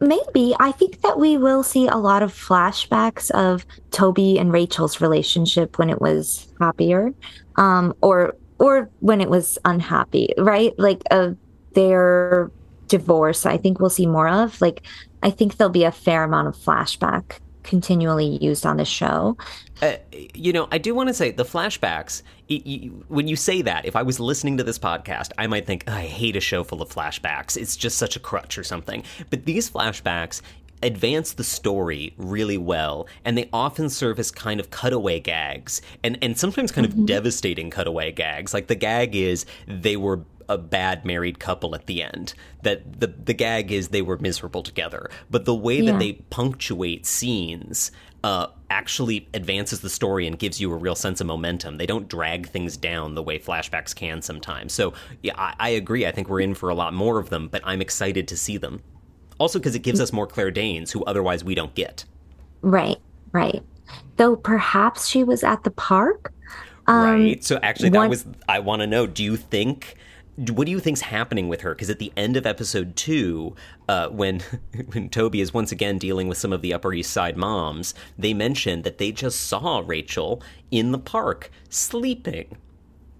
maybe 0.00 0.54
i 0.58 0.72
think 0.72 1.02
that 1.02 1.18
we 1.18 1.36
will 1.36 1.62
see 1.62 1.86
a 1.86 1.96
lot 1.96 2.22
of 2.22 2.32
flashbacks 2.32 3.30
of 3.32 3.66
toby 3.90 4.38
and 4.38 4.50
rachel's 4.50 5.00
relationship 5.00 5.78
when 5.78 5.90
it 5.90 6.00
was 6.00 6.48
happier 6.58 7.12
um 7.56 7.94
or 8.00 8.34
or 8.58 8.90
when 9.00 9.20
it 9.20 9.28
was 9.28 9.58
unhappy 9.64 10.32
right 10.38 10.72
like 10.78 11.02
uh, 11.10 11.30
their 11.74 12.50
divorce 12.88 13.44
i 13.44 13.56
think 13.58 13.78
we'll 13.78 13.90
see 13.90 14.06
more 14.06 14.28
of 14.28 14.58
like 14.60 14.86
i 15.22 15.30
think 15.30 15.56
there'll 15.56 15.70
be 15.70 15.84
a 15.84 15.92
fair 15.92 16.24
amount 16.24 16.48
of 16.48 16.56
flashback 16.56 17.38
continually 17.62 18.38
used 18.42 18.66
on 18.66 18.76
the 18.76 18.84
show. 18.84 19.36
Uh, 19.82 19.96
you 20.34 20.52
know, 20.52 20.68
I 20.70 20.78
do 20.78 20.94
want 20.94 21.08
to 21.08 21.14
say 21.14 21.30
the 21.30 21.44
flashbacks. 21.44 22.22
It, 22.48 22.66
you, 22.66 23.04
when 23.08 23.28
you 23.28 23.36
say 23.36 23.62
that, 23.62 23.86
if 23.86 23.96
I 23.96 24.02
was 24.02 24.20
listening 24.20 24.56
to 24.58 24.64
this 24.64 24.78
podcast, 24.78 25.30
I 25.38 25.46
might 25.46 25.66
think, 25.66 25.88
I 25.88 26.02
hate 26.02 26.36
a 26.36 26.40
show 26.40 26.64
full 26.64 26.82
of 26.82 26.88
flashbacks. 26.88 27.56
It's 27.56 27.76
just 27.76 27.96
such 27.96 28.16
a 28.16 28.20
crutch 28.20 28.58
or 28.58 28.64
something. 28.64 29.04
But 29.30 29.44
these 29.44 29.70
flashbacks 29.70 30.42
advance 30.82 31.32
the 31.34 31.44
story 31.44 32.14
really 32.16 32.58
well, 32.58 33.06
and 33.24 33.36
they 33.36 33.48
often 33.52 33.88
serve 33.90 34.18
as 34.18 34.30
kind 34.30 34.60
of 34.60 34.70
cutaway 34.70 35.20
gags, 35.20 35.82
and 36.02 36.18
and 36.22 36.38
sometimes 36.38 36.72
kind 36.72 36.86
mm-hmm. 36.88 37.00
of 37.00 37.06
devastating 37.06 37.70
cutaway 37.70 38.12
gags. 38.12 38.54
Like 38.54 38.66
the 38.66 38.74
gag 38.74 39.14
is 39.14 39.46
they 39.66 39.96
were 39.96 40.20
a 40.50 40.58
bad 40.58 41.06
married 41.06 41.38
couple 41.38 41.74
at 41.74 41.86
the 41.86 42.02
end. 42.02 42.34
That 42.62 43.00
the 43.00 43.06
the 43.06 43.32
gag 43.32 43.72
is 43.72 43.88
they 43.88 44.02
were 44.02 44.18
miserable 44.18 44.62
together. 44.62 45.08
But 45.30 45.46
the 45.46 45.54
way 45.54 45.78
yeah. 45.78 45.92
that 45.92 46.00
they 46.00 46.12
punctuate 46.28 47.06
scenes 47.06 47.92
uh, 48.22 48.48
actually 48.68 49.28
advances 49.32 49.80
the 49.80 49.88
story 49.88 50.26
and 50.26 50.38
gives 50.38 50.60
you 50.60 50.70
a 50.72 50.76
real 50.76 50.94
sense 50.94 51.20
of 51.20 51.26
momentum. 51.26 51.78
They 51.78 51.86
don't 51.86 52.08
drag 52.08 52.48
things 52.48 52.76
down 52.76 53.14
the 53.14 53.22
way 53.22 53.38
flashbacks 53.38 53.94
can 53.94 54.20
sometimes. 54.20 54.72
So 54.74 54.92
yeah, 55.22 55.32
I, 55.36 55.54
I 55.58 55.68
agree. 55.70 56.04
I 56.04 56.12
think 56.12 56.28
we're 56.28 56.40
in 56.40 56.54
for 56.54 56.68
a 56.68 56.74
lot 56.74 56.92
more 56.92 57.18
of 57.18 57.30
them, 57.30 57.48
but 57.48 57.62
I'm 57.64 57.80
excited 57.80 58.28
to 58.28 58.36
see 58.36 58.58
them. 58.58 58.82
Also, 59.38 59.58
because 59.58 59.74
it 59.74 59.78
gives 59.78 60.00
us 60.00 60.12
more 60.12 60.26
Claire 60.26 60.50
Danes, 60.50 60.92
who 60.92 61.02
otherwise 61.04 61.42
we 61.42 61.54
don't 61.54 61.74
get. 61.74 62.04
Right, 62.60 62.98
right. 63.32 63.62
Though 64.16 64.36
perhaps 64.36 65.08
she 65.08 65.24
was 65.24 65.42
at 65.42 65.64
the 65.64 65.70
park. 65.70 66.34
Um, 66.86 67.04
right. 67.04 67.44
So 67.44 67.58
actually, 67.62 67.90
that 67.90 68.10
was. 68.10 68.26
I 68.48 68.58
want 68.58 68.80
to 68.80 68.86
know. 68.86 69.06
Do 69.06 69.24
you 69.24 69.36
think? 69.36 69.96
What 70.36 70.64
do 70.64 70.70
you 70.70 70.80
think's 70.80 71.02
happening 71.02 71.48
with 71.48 71.60
her? 71.62 71.74
Because 71.74 71.90
at 71.90 71.98
the 71.98 72.12
end 72.16 72.36
of 72.36 72.46
episode 72.46 72.96
two, 72.96 73.54
uh, 73.88 74.08
when 74.08 74.40
when 74.92 75.08
Toby 75.08 75.40
is 75.40 75.52
once 75.52 75.72
again 75.72 75.98
dealing 75.98 76.28
with 76.28 76.38
some 76.38 76.52
of 76.52 76.62
the 76.62 76.72
Upper 76.72 76.92
East 76.92 77.12
Side 77.12 77.36
moms, 77.36 77.94
they 78.18 78.34
mentioned 78.34 78.84
that 78.84 78.98
they 78.98 79.12
just 79.12 79.40
saw 79.48 79.82
Rachel 79.84 80.42
in 80.70 80.92
the 80.92 80.98
park 80.98 81.50
sleeping. 81.68 82.56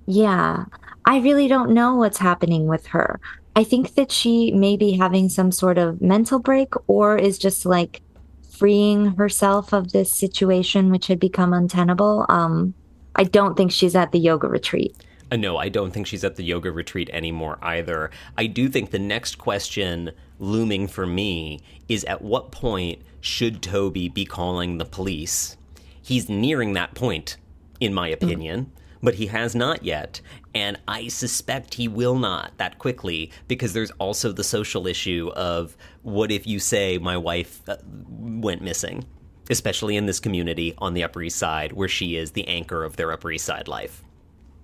Yeah, 0.07 0.65
I 1.05 1.19
really 1.19 1.49
don't 1.49 1.71
know 1.71 1.95
what's 1.97 2.19
happening 2.19 2.67
with 2.67 2.87
her. 2.87 3.21
I 3.57 3.65
think 3.65 3.95
that 3.95 4.13
she 4.13 4.53
may 4.53 4.77
be 4.77 4.93
having 4.93 5.29
some 5.29 5.53
sort 5.53 5.79
of 5.79 6.01
mental 6.01 6.39
break 6.39 6.73
or 6.89 7.17
is 7.17 7.39
just 7.39 7.67
like 7.67 8.01
freeing 8.49 9.07
herself 9.17 9.73
of 9.73 9.93
this 9.93 10.13
situation, 10.13 10.91
which 10.91 11.07
had 11.09 11.19
become 11.19 11.53
untenable. 11.53 12.27
Um, 12.29 12.75
I 13.17 13.25
don't 13.25 13.57
think 13.57 13.73
she's 13.73 13.97
at 13.97 14.13
the 14.13 14.19
yoga 14.19 14.49
retreat. 14.49 14.97
Uh, 15.31 15.37
no, 15.37 15.57
I 15.57 15.69
don't 15.69 15.93
think 15.93 16.07
she's 16.07 16.25
at 16.25 16.37
the 16.37 16.43
yoga 16.43 16.71
retreat 16.71 17.09
anymore 17.13 17.59
either. 17.63 18.11
I 18.37 18.47
do 18.47 18.69
think 18.69 18.91
the 18.91 18.99
next 18.99 19.39
question 19.39 20.11
looming 20.39 20.89
for 20.89 21.07
me 21.07 21.61
is 21.89 22.05
at 22.05 22.23
what 22.23 22.51
point 22.51 23.03
should 23.21 23.63
Toby 23.63 24.09
be 24.09 24.25
calling 24.25 24.79
the 24.79 24.85
police? 24.85 25.57
He's 26.03 26.29
nearing 26.29 26.73
that 26.73 26.95
point, 26.95 27.37
in 27.79 27.95
my 27.95 28.09
opinion. 28.09 28.67
Mm 28.67 28.81
but 29.03 29.15
he 29.15 29.27
has 29.27 29.55
not 29.55 29.85
yet. 29.85 30.21
And 30.55 30.79
I 30.89 31.09
suspect 31.09 31.75
he 31.75 31.89
will 31.89 32.19
not 32.19 32.53
that 32.59 32.79
quickly 32.79 33.31
because 33.49 33.73
there's 33.73 33.91
also 33.93 34.33
the 34.33 34.45
social 34.45 34.87
issue 34.87 35.31
of 35.37 35.77
what 36.03 36.31
if 36.31 36.47
you 36.47 36.59
say 36.59 36.99
my 36.99 37.17
wife 37.17 37.63
uh, 37.69 37.77
went 37.87 38.63
missing, 38.63 39.05
especially 39.49 39.97
in 39.97 40.07
this 40.07 40.21
community 40.21 40.75
on 40.79 40.95
the 40.95 41.05
Upper 41.05 41.23
East 41.23 41.39
Side 41.39 41.73
where 41.73 41.89
she 41.89 42.17
is 42.17 42.33
the 42.33 42.47
anchor 42.49 42.85
of 42.85 42.97
their 42.97 43.13
Upper 43.13 43.31
East 43.33 43.47
Side 43.47 43.69
life. 43.69 44.03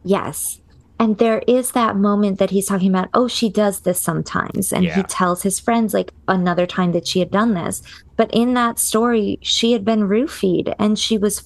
Yes. 0.07 0.61
And 0.99 1.19
there 1.19 1.43
is 1.47 1.73
that 1.73 1.97
moment 1.97 2.39
that 2.39 2.51
he's 2.51 2.67
talking 2.67 2.89
about, 2.89 3.11
oh, 3.13 3.29
she 3.29 3.51
does 3.51 3.81
this 3.81 4.01
sometimes. 4.01 4.73
And 4.73 4.85
yeah. 4.85 4.97
he 4.97 5.03
tells 5.03 5.43
his 5.43 5.61
friends, 5.61 5.93
like, 5.93 6.13
another 6.27 6.65
time 6.65 6.93
that 6.93 7.07
she 7.07 7.19
had 7.19 7.31
done 7.31 7.53
this. 7.53 7.83
But 8.17 8.31
in 8.33 8.55
that 8.55 8.79
story, 8.79 9.39
she 9.43 9.73
had 9.73 9.85
been 9.85 10.09
roofied 10.09 10.75
and 10.79 10.99
she 10.99 11.19
was 11.19 11.45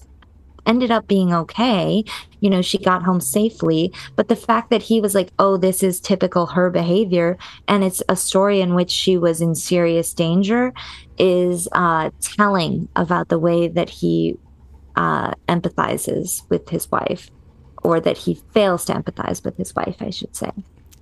ended 0.66 0.90
up 0.90 1.08
being 1.08 1.32
okay. 1.32 2.04
You 2.40 2.50
know, 2.50 2.62
she 2.62 2.78
got 2.78 3.02
home 3.02 3.20
safely. 3.20 3.92
But 4.14 4.28
the 4.28 4.36
fact 4.36 4.70
that 4.70 4.82
he 4.82 5.00
was 5.00 5.14
like, 5.14 5.32
oh, 5.38 5.56
this 5.56 5.82
is 5.82 6.00
typical 6.00 6.46
her 6.46 6.70
behavior, 6.70 7.38
and 7.66 7.82
it's 7.82 8.02
a 8.08 8.16
story 8.16 8.61
in 8.61 8.74
which 8.74 8.90
she 8.90 9.16
was 9.16 9.40
in 9.40 9.54
serious 9.54 10.12
danger 10.12 10.72
is 11.18 11.66
uh, 11.72 12.11
telling 12.20 12.88
about 12.94 13.30
the 13.30 13.38
way 13.38 13.68
that 13.68 13.90
he 13.90 14.36
uh, 14.96 15.32
empathizes 15.48 16.48
with 16.50 16.68
his 16.68 16.90
wife, 16.90 17.30
or 17.83 18.01
that 18.01 18.18
he 18.18 18.35
fails 18.53 18.85
to 18.87 18.95
empathize 18.95 19.45
with 19.45 19.57
his 19.57 19.74
wife, 19.74 19.97
I 20.01 20.11
should 20.11 20.35
say. 20.35 20.51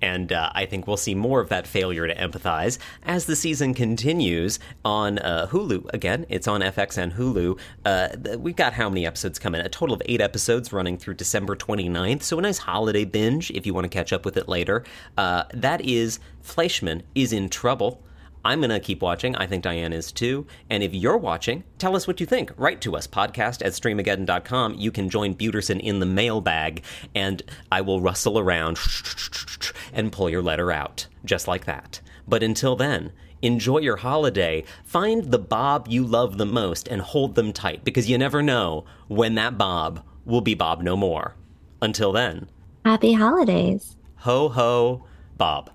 And 0.00 0.32
uh, 0.32 0.50
I 0.54 0.66
think 0.66 0.86
we'll 0.86 0.96
see 0.96 1.14
more 1.14 1.40
of 1.40 1.48
that 1.48 1.66
failure 1.66 2.06
to 2.06 2.14
empathize 2.14 2.78
as 3.02 3.26
the 3.26 3.36
season 3.36 3.74
continues 3.74 4.58
on 4.84 5.18
uh, 5.18 5.48
Hulu. 5.50 5.92
Again, 5.92 6.26
it's 6.28 6.46
on 6.46 6.60
FX 6.60 6.98
and 6.98 7.14
Hulu. 7.14 7.58
Uh, 7.84 8.08
we've 8.38 8.56
got 8.56 8.74
how 8.74 8.88
many 8.88 9.06
episodes 9.06 9.38
coming? 9.38 9.60
A 9.60 9.68
total 9.68 9.94
of 9.94 10.02
eight 10.06 10.20
episodes 10.20 10.72
running 10.72 10.98
through 10.98 11.14
December 11.14 11.56
29th. 11.56 12.22
So 12.22 12.38
a 12.38 12.42
nice 12.42 12.58
holiday 12.58 13.04
binge 13.04 13.50
if 13.50 13.66
you 13.66 13.74
want 13.74 13.84
to 13.84 13.88
catch 13.88 14.12
up 14.12 14.24
with 14.24 14.36
it 14.36 14.48
later. 14.48 14.84
Uh, 15.16 15.44
that 15.52 15.80
is 15.80 16.20
Fleishman 16.42 17.02
is 17.14 17.32
in 17.32 17.48
trouble. 17.48 18.02
I'm 18.48 18.60
going 18.60 18.70
to 18.70 18.80
keep 18.80 19.02
watching. 19.02 19.36
I 19.36 19.46
think 19.46 19.62
Diane 19.62 19.92
is 19.92 20.10
too. 20.10 20.46
And 20.70 20.82
if 20.82 20.94
you're 20.94 21.18
watching, 21.18 21.64
tell 21.76 21.94
us 21.94 22.06
what 22.06 22.18
you 22.18 22.24
think. 22.24 22.50
Write 22.56 22.80
to 22.80 22.96
us, 22.96 23.06
podcast 23.06 23.62
at 23.62 23.72
streamageddon.com. 23.72 24.72
You 24.72 24.90
can 24.90 25.10
join 25.10 25.34
Buterson 25.34 25.78
in 25.80 25.98
the 25.98 26.06
mailbag, 26.06 26.82
and 27.14 27.42
I 27.70 27.82
will 27.82 28.00
rustle 28.00 28.38
around 28.38 28.78
and 29.92 30.10
pull 30.10 30.30
your 30.30 30.40
letter 30.40 30.72
out, 30.72 31.08
just 31.26 31.46
like 31.46 31.66
that. 31.66 32.00
But 32.26 32.42
until 32.42 32.74
then, 32.74 33.12
enjoy 33.42 33.80
your 33.80 33.96
holiday. 33.96 34.64
Find 34.82 35.30
the 35.30 35.38
Bob 35.38 35.86
you 35.86 36.02
love 36.02 36.38
the 36.38 36.46
most 36.46 36.88
and 36.88 37.02
hold 37.02 37.34
them 37.34 37.52
tight, 37.52 37.84
because 37.84 38.08
you 38.08 38.16
never 38.16 38.42
know 38.42 38.86
when 39.08 39.34
that 39.34 39.58
Bob 39.58 40.02
will 40.24 40.40
be 40.40 40.54
Bob 40.54 40.80
no 40.80 40.96
more. 40.96 41.34
Until 41.82 42.12
then, 42.12 42.48
happy 42.86 43.12
holidays. 43.12 43.98
Ho, 44.20 44.48
ho, 44.48 45.04
Bob. 45.36 45.70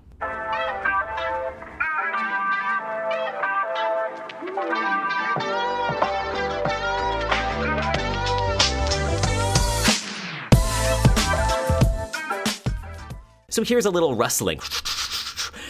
So 13.54 13.62
here's 13.62 13.86
a 13.86 13.90
little 13.90 14.16
rustling 14.16 14.58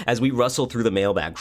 as 0.07 0.19
we 0.19 0.31
rustle 0.31 0.65
through 0.65 0.85
the 0.85 0.91
mailbag. 0.91 1.37